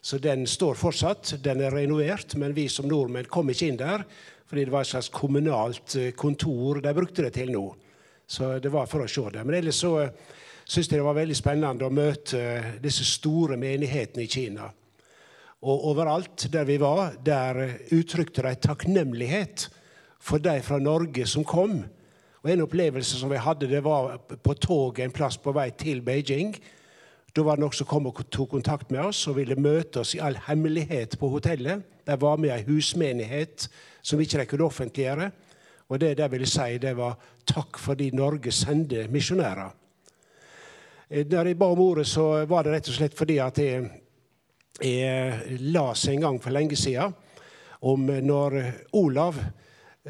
Så 0.00 0.18
den 0.22 0.46
står 0.46 0.78
fortsatt. 0.78 1.34
Den 1.42 1.60
er 1.64 1.74
renovert, 1.74 2.36
men 2.38 2.54
vi 2.56 2.68
som 2.70 2.88
nordmenn 2.88 3.28
kom 3.30 3.50
ikke 3.50 3.68
inn 3.68 3.80
der. 3.80 4.04
Fordi 4.48 4.64
det 4.64 4.72
var 4.72 4.86
et 4.86 4.92
slags 4.92 5.10
kommunalt 5.12 5.96
eh, 5.98 6.12
kontor 6.16 6.80
de 6.80 6.94
brukte 6.96 7.26
det 7.26 7.34
til 7.36 7.52
nå. 7.52 7.66
Så 8.28 8.58
det 8.62 8.72
var 8.72 8.88
for 8.88 9.04
å 9.04 9.10
se 9.10 9.26
det. 9.34 9.44
Men 9.44 9.58
ellers 9.58 9.80
så 9.82 9.92
eh, 10.04 10.12
syns 10.64 10.88
jeg 10.88 11.00
det 11.00 11.04
var 11.04 11.18
veldig 11.18 11.36
spennende 11.36 11.88
å 11.88 11.92
møte 11.92 12.40
eh, 12.40 12.70
disse 12.80 13.04
store 13.04 13.58
menighetene 13.60 14.24
i 14.24 14.30
Kina. 14.32 14.70
Og 15.58 15.88
overalt 15.90 16.46
der 16.52 16.64
vi 16.68 16.78
var, 16.80 17.18
der 17.24 17.60
uttrykte 17.92 18.44
de 18.46 18.54
takknemlighet 18.62 19.66
for 20.22 20.40
de 20.42 20.60
fra 20.62 20.78
Norge 20.80 21.26
som 21.26 21.44
kom. 21.44 21.80
Og 22.44 22.50
En 22.52 22.62
opplevelse 22.62 23.18
som 23.18 23.30
vi 23.32 23.40
hadde, 23.42 23.68
det 23.68 23.82
var 23.84 24.16
på 24.18 24.54
toget 24.54 25.04
en 25.04 25.14
plass 25.14 25.36
på 25.42 25.52
vei 25.52 25.70
til 25.76 26.00
Beijing. 26.06 26.54
Da 27.38 27.44
var 27.46 27.54
det 27.54 27.62
noen 27.62 27.76
som 27.76 27.86
kom 27.86 28.08
og 28.10 28.16
tok 28.34 28.48
kontakt 28.56 28.88
med 28.90 29.12
oss 29.12 29.20
og 29.30 29.36
ville 29.36 29.54
møte 29.54 30.00
oss 30.00 30.16
i 30.16 30.18
all 30.18 30.34
hemmelighet 30.48 31.12
på 31.20 31.28
hotellet. 31.30 31.84
De 32.02 32.16
var 32.18 32.40
med 32.42 32.50
i 32.50 32.54
ei 32.56 32.64
husmenighet 32.66 33.68
som 34.02 34.18
ikke 34.18 34.40
de 34.40 34.46
kunne 34.50 34.66
offentliggjøre. 34.66 35.28
Og 35.86 36.00
det 36.02 36.16
de 36.18 36.26
ville 36.32 36.48
si, 36.50 36.80
det 36.82 36.96
var 36.98 37.14
takk 37.46 37.78
fordi 37.78 38.10
Norge 38.10 38.50
sender 38.50 39.06
misjonærer. 39.14 39.70
Eh, 41.06 41.22
når 41.30 41.52
jeg 41.52 41.60
ba 41.62 41.70
om 41.70 41.84
ordet, 41.86 42.08
så 42.10 42.26
var 42.50 42.66
det 42.66 42.74
rett 42.74 42.90
og 42.90 42.98
slett 42.98 43.14
fordi 43.14 43.38
at 43.44 43.62
jeg, 43.62 43.86
jeg 44.82 45.62
las 45.70 46.08
en 46.10 46.26
gang 46.26 46.42
for 46.42 46.58
lenge 46.58 46.74
siden 46.74 47.14
om 47.86 48.02
når 48.02 48.62
Olav, 48.98 49.38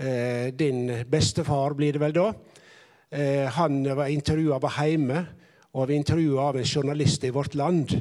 eh, 0.01 0.49
din 0.57 1.05
bestefar 1.05 1.77
blir 1.77 1.93
det 1.93 2.07
vel 2.07 2.17
da, 2.23 2.31
eh, 3.13 3.45
han 3.53 3.83
var 3.85 4.09
intervjua 4.09 4.65
var 4.65 4.81
hjemme 4.81 5.27
Og 5.75 5.89
vi 5.89 5.99
intervjuet 5.99 6.41
av 6.41 6.57
en 6.57 6.69
journalist 6.69 7.25
i 7.25 7.33
Vårt 7.35 7.55
Land. 7.55 7.93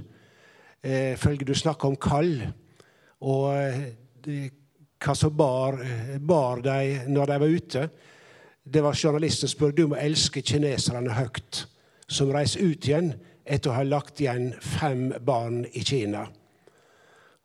Eh, 0.82 1.18
følger 1.18 1.46
du 1.46 1.56
snakker 1.56 1.90
om 1.90 1.98
kall. 2.00 2.36
Og 3.28 3.50
eh, 3.58 4.52
hva 5.04 5.16
som 5.16 5.36
bar, 5.36 5.80
bar 6.20 6.62
de 6.66 7.04
når 7.08 7.32
de 7.32 7.40
var 7.40 7.58
ute. 7.58 7.90
Det 8.68 8.84
var 8.84 8.98
Journalisten 9.04 9.50
spør 9.50 9.72
du 9.72 9.86
må 9.88 10.00
elske 10.02 10.42
kineserne 10.42 11.14
høyt, 11.16 11.68
som 12.08 12.32
reiser 12.34 12.66
ut 12.68 12.88
igjen 12.88 13.14
etter 13.48 13.72
å 13.72 13.78
ha 13.78 13.86
lagt 13.88 14.20
igjen 14.20 14.50
fem 14.60 15.14
barn 15.24 15.62
i 15.72 15.84
Kina. 15.88 16.26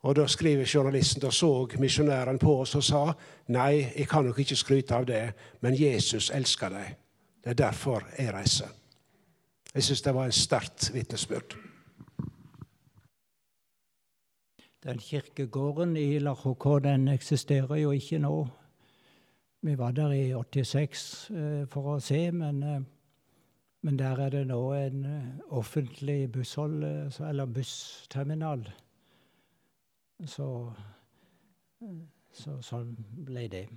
Og 0.02 0.16
Da 0.16 0.26
skriver 0.26 0.66
journalisten 0.66 1.22
da 1.22 1.30
så 1.30 1.68
misjonæren 1.78 2.38
på 2.38 2.56
oss 2.64 2.74
og 2.74 2.82
sa 2.82 3.02
nei, 3.54 3.92
jeg 3.94 4.08
kan 4.10 4.26
nok 4.26 4.38
ikke 4.42 4.58
skryte 4.58 4.96
av 4.96 5.06
det, 5.06 5.22
men 5.60 5.78
Jesus 5.78 6.30
elsker 6.34 6.74
deg. 6.74 6.96
Det 7.44 7.50
er 7.50 7.60
derfor 7.68 8.02
jeg 8.18 8.34
reiser. 8.34 8.81
Jeg 9.74 9.82
syns 9.82 10.02
det 10.02 10.14
var 10.14 10.28
en 10.28 10.32
sterkt 10.36 10.90
vitnesbyrd. 10.94 11.54
Den 14.84 14.98
kirkegården 14.98 15.96
i 15.96 16.18
LHK 16.18 16.64
den 16.84 17.08
eksisterer 17.08 17.76
jo 17.76 17.90
ikke 17.90 18.18
nå. 18.18 18.48
Vi 19.62 19.78
var 19.78 19.92
der 19.92 20.12
i 20.12 20.32
86 20.34 21.30
eh, 21.30 21.66
for 21.70 21.94
å 21.94 22.00
se, 22.02 22.18
men, 22.34 22.62
eh, 22.62 22.80
men 23.86 23.98
der 23.98 24.18
er 24.24 24.34
det 24.34 24.42
nå 24.50 24.58
en 24.74 25.04
eh, 25.06 25.28
offentlig 25.54 26.32
busshold, 26.32 26.82
eller 27.28 27.46
bussterminal. 27.46 28.66
Så, 30.26 30.48
så 32.34 32.58
sånn 32.66 32.92
ble 33.24 33.46
det. 33.54 33.68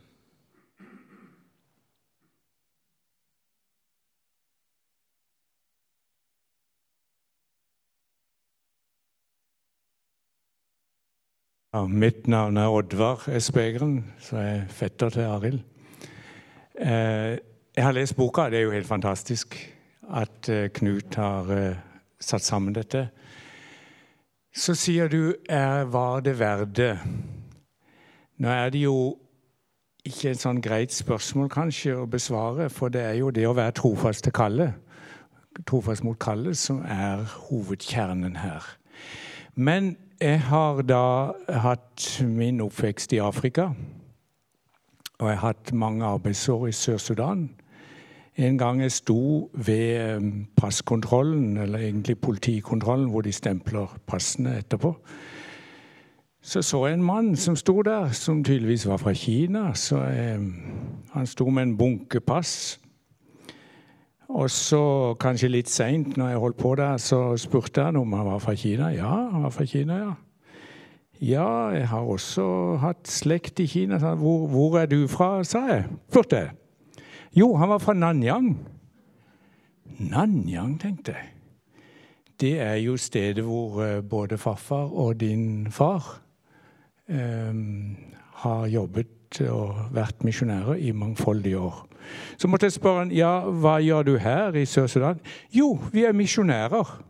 Ja, 11.76 11.88
mitt 11.88 12.28
navn 12.28 12.56
er 12.56 12.72
Oddvar 12.72 13.26
Espegren, 13.36 13.98
jeg 14.32 14.40
er 14.40 14.62
fetter 14.72 15.10
til 15.12 15.26
Arild. 15.28 15.58
Eh, 16.80 17.36
jeg 17.76 17.84
har 17.84 17.92
lest 17.92 18.16
boka. 18.16 18.46
Det 18.50 18.62
er 18.62 18.64
jo 18.64 18.72
helt 18.72 18.88
fantastisk 18.88 19.58
at 20.08 20.48
eh, 20.50 20.70
Knut 20.72 21.18
har 21.20 21.52
eh, 21.52 21.82
satt 22.16 22.46
sammen 22.48 22.78
dette. 22.78 23.10
Så 24.56 24.72
sier 24.76 25.12
du 25.12 25.36
'var 25.50 26.20
det 26.20 26.40
verdt 26.40 26.80
Nå 28.38 28.48
er 28.48 28.70
det 28.70 28.82
jo 28.82 29.18
ikke 30.06 30.30
et 30.30 30.40
sånn 30.40 30.62
greit 30.62 30.94
spørsmål 30.94 31.50
kanskje 31.50 31.98
å 31.98 32.08
besvare, 32.08 32.70
for 32.70 32.88
det 32.88 33.02
er 33.02 33.14
jo 33.20 33.32
det 33.32 33.48
å 33.48 33.54
være 33.54 33.72
trofast 33.72 34.24
til 34.24 34.32
kallet, 34.32 34.74
trofast 35.68 36.04
mot 36.04 36.20
kallet, 36.20 36.58
som 36.58 36.86
er 36.88 37.28
hovedkjernen 37.50 38.36
her. 38.36 38.64
Men 39.56 39.98
jeg 40.22 40.42
har 40.42 40.82
da 40.82 41.32
hatt 41.50 42.24
min 42.24 42.62
oppvekst 42.62 43.14
i 43.14 43.18
Afrika. 43.18 43.70
Og 45.20 45.30
jeg 45.30 45.38
har 45.40 45.48
hatt 45.48 45.74
mange 45.74 46.06
arbeidsår 46.06 46.68
i 46.68 46.72
Sør-Sudan. 46.72 47.50
En 48.36 48.58
gang 48.58 48.82
jeg 48.82 48.92
sto 48.92 49.52
ved 49.54 50.16
um, 50.16 50.48
passkontrollen, 50.58 51.58
eller 51.58 51.80
egentlig 51.80 52.20
politikontrollen, 52.20 53.10
hvor 53.10 53.22
de 53.22 53.32
stempler 53.32 54.00
passene 54.08 54.58
etterpå. 54.58 54.96
Så 56.42 56.62
så 56.62 56.86
jeg 56.86 56.94
en 56.94 57.04
mann 57.04 57.36
som 57.36 57.56
sto 57.56 57.82
der, 57.82 58.12
som 58.12 58.44
tydeligvis 58.44 58.88
var 58.88 58.98
fra 58.98 59.14
Kina. 59.14 59.74
Så 59.74 60.04
jeg, 60.04 60.38
um, 60.38 60.54
han 61.14 61.28
sto 61.28 61.50
med 61.50 61.64
en 61.64 61.78
bunke 61.78 62.20
pass. 62.20 62.80
Og 64.30 64.50
så, 64.50 65.14
kanskje 65.22 65.52
litt 65.52 65.70
seint, 65.70 66.16
når 66.18 66.30
jeg 66.30 66.42
holdt 66.42 66.58
på 66.58 66.76
der, 66.80 66.98
så 66.98 67.20
spurte 67.38 67.84
han 67.86 68.00
om 68.00 68.14
han 68.14 68.26
var 68.26 68.40
fra 68.42 68.56
Kina. 68.58 68.90
Ja, 68.96 69.12
han 69.32 69.44
var 69.46 69.54
fra 69.54 69.66
Kina, 69.70 69.98
ja. 70.02 70.14
Ja, 71.22 71.50
jeg 71.72 71.88
har 71.88 72.10
også 72.12 72.76
hatt 72.82 73.08
slekt 73.08 73.60
i 73.64 73.68
Kina. 73.72 73.98
Hvor, 73.98 74.48
hvor 74.52 74.80
er 74.82 74.90
du 74.92 75.08
fra, 75.08 75.44
sa 75.44 75.62
jeg. 75.70 75.86
Spurte 76.10 76.42
jeg. 76.42 76.52
Jo, 77.36 77.54
han 77.56 77.70
var 77.70 77.80
fra 77.84 77.94
Nanyang. 77.94 78.50
Nanyang, 80.00 80.76
tenkte 80.82 81.16
jeg. 81.16 81.32
Det 82.40 82.60
er 82.60 82.76
jo 82.84 82.98
stedet 83.00 83.46
hvor 83.48 83.80
eh, 83.84 84.02
både 84.04 84.38
farfar 84.38 84.92
og 84.92 85.20
din 85.20 85.72
far 85.72 86.22
eh, 87.08 87.54
har 88.44 88.66
jobbet 88.68 89.25
og 89.42 89.76
vært 89.92 90.24
misjonærer 90.24 90.80
i 90.80 90.92
mangfoldige 90.92 91.60
år. 91.60 91.88
Så 92.38 92.48
måtte 92.48 92.66
jeg 92.66 92.76
spørre 92.76 93.04
han, 93.04 93.12
ja, 93.12 93.40
hva 93.50 93.80
gjør 93.82 94.04
du 94.04 94.16
her 94.22 94.56
i 94.56 94.66
Sør-Sudan. 94.66 95.20
Jo, 95.54 95.80
vi 95.92 96.06
er 96.06 96.14
misjonærer. 96.14 97.02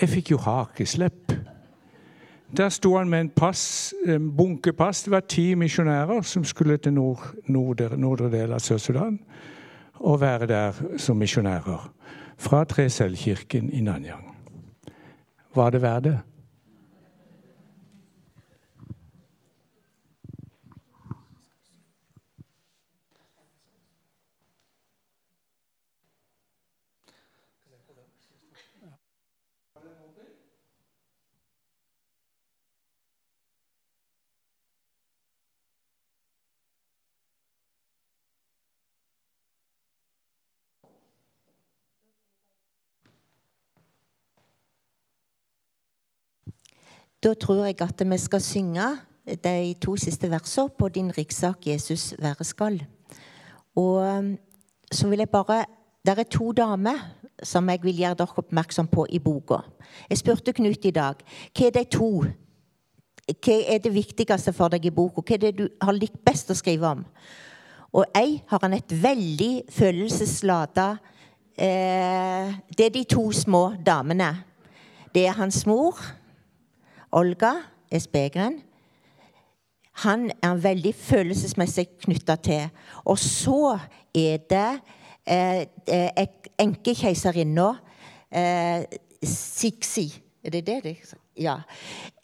Jeg 0.00 0.08
fikk 0.08 0.30
jo 0.30 0.38
hakeslepp. 0.44 1.32
Der 2.56 2.68
sto 2.68 2.96
han 2.96 3.08
med 3.08 3.20
en, 3.20 3.30
pass, 3.30 3.94
en 4.06 4.30
bunke 4.36 4.72
pass. 4.72 5.02
Det 5.02 5.10
var 5.10 5.20
ti 5.20 5.54
misjonærer 5.54 6.22
som 6.22 6.44
skulle 6.44 6.76
til 6.76 6.92
nord, 6.92 7.24
nordre, 7.48 7.96
nordre 7.96 8.30
del 8.30 8.52
av 8.52 8.62
Sør-Sudan 8.62 9.18
og 9.96 10.20
være 10.20 10.46
der 10.46 10.72
som 11.00 11.16
misjonærer. 11.16 11.92
Fra 12.38 12.64
Treselvkirken 12.64 13.70
i 13.72 13.80
Nanyang. 13.80 14.36
Var 15.54 15.70
det 15.70 15.82
verdt 15.82 16.04
det? 16.04 16.18
Da 47.26 47.32
tror 47.34 47.64
jeg 47.64 47.80
at 47.82 48.02
vi 48.06 48.16
skal 48.18 48.40
synge 48.40 48.82
de 49.26 49.74
to 49.82 49.96
siste 49.96 50.30
versene 50.30 50.70
på 50.78 50.88
'Din 50.88 51.10
rikssak 51.18 51.66
Jesus 51.66 52.14
være 52.18 52.44
skal'. 52.44 52.84
Og 53.76 54.18
um, 54.18 54.38
så 54.92 55.08
vil 55.08 55.18
jeg 55.18 55.30
bare 55.30 55.64
Det 56.06 56.18
er 56.18 56.22
to 56.22 56.52
damer 56.52 57.16
som 57.42 57.68
jeg 57.68 57.82
vil 57.82 57.96
gjøre 57.96 58.14
dere 58.14 58.36
oppmerksom 58.36 58.86
på 58.86 59.06
i 59.10 59.18
boka. 59.18 59.56
Jeg 60.10 60.18
spurte 60.18 60.52
Knut 60.52 60.84
i 60.84 60.90
dag 60.90 61.14
hva 61.58 61.66
er 61.66 61.70
de 61.70 61.84
to 61.84 62.24
hva 63.26 63.74
er 63.74 63.78
det 63.78 63.94
viktigste 63.94 64.52
for 64.52 64.68
deg 64.68 64.86
i 64.86 64.90
boka? 64.90 65.20
Hva 65.20 65.34
er 65.34 65.38
det 65.38 65.58
du 65.58 65.68
har 65.82 65.92
likt 65.92 66.24
best 66.24 66.50
å 66.50 66.54
skrive 66.54 66.86
om? 66.86 67.04
Og 67.92 68.04
ei 68.14 68.42
har 68.46 68.58
han 68.62 68.72
et 68.72 69.02
veldig 69.02 69.62
følelseslada 69.68 70.96
eh, 71.58 72.54
Det 72.78 72.86
er 72.86 72.90
de 72.90 73.04
to 73.04 73.32
små 73.32 73.74
damene. 73.86 74.44
Det 75.14 75.26
er 75.26 75.32
hans 75.32 75.66
mor 75.66 75.98
Olga 77.12 77.52
Esbegren. 77.90 78.60
Han 80.04 80.30
er 80.42 80.54
veldig 80.60 80.94
følelsesmessig 80.94 81.86
knytta 82.04 82.36
til. 82.36 82.68
Og 83.04 83.18
så 83.18 83.78
er 84.14 84.36
det 84.50 84.80
eh, 85.26 85.66
eh 85.88 86.26
enkekeiserinna 86.58 87.74
eh, 88.32 88.84
Siksi 89.22 90.22
Er 90.44 90.50
det 90.50 90.66
det 90.66 91.16
Ja. 91.36 91.56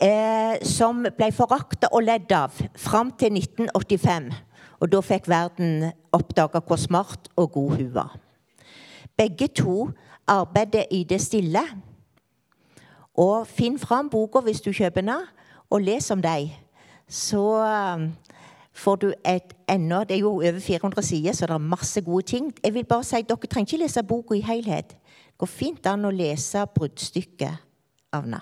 Eh, 0.00 0.64
som 0.64 1.06
ble 1.16 1.32
forakta 1.32 1.88
og 1.92 2.02
ledd 2.02 2.32
av 2.32 2.50
fram 2.76 3.10
til 3.10 3.32
1985. 3.32 4.32
Og 4.80 4.92
da 4.92 5.00
fikk 5.00 5.28
verden 5.28 5.92
oppdaga 6.12 6.60
hvor 6.60 6.76
smart 6.76 7.28
og 7.36 7.52
god 7.52 7.76
hun 7.76 7.94
var. 7.94 8.16
Begge 9.16 9.48
to 9.48 9.90
arbeider 10.26 10.84
i 10.90 11.04
det 11.04 11.20
stille. 11.20 11.60
Og 13.14 13.46
finn 13.46 13.78
fram 13.78 14.08
boka 14.10 14.40
hvis 14.40 14.60
du 14.64 14.72
kjøper 14.72 15.04
den, 15.04 15.26
og 15.70 15.80
les 15.80 16.10
om 16.10 16.22
dem. 16.22 16.52
Så 17.08 17.42
um, 17.60 18.06
får 18.72 18.96
du 18.96 19.12
et 19.24 19.54
enda 19.68 20.04
Det 20.04 20.16
er 20.16 20.20
jo 20.20 20.30
over 20.40 20.60
400 20.60 21.02
sider, 21.02 21.32
så 21.32 21.46
det 21.46 21.54
er 21.54 21.58
masse 21.58 22.00
gode 22.00 22.22
ting. 22.22 22.52
Jeg 22.64 22.74
vil 22.74 22.84
bare 22.84 23.04
si, 23.04 23.22
Dere 23.22 23.36
trenger 23.36 23.72
ikke 23.72 23.84
lese 23.84 24.02
boka 24.02 24.34
i 24.34 24.40
helhet. 24.40 24.88
Det 24.88 25.38
går 25.38 25.46
fint 25.46 25.86
an 25.86 26.04
å 26.04 26.10
lese 26.10 26.64
bruddstykket 26.74 27.56
av 28.12 28.24
den. 28.24 28.38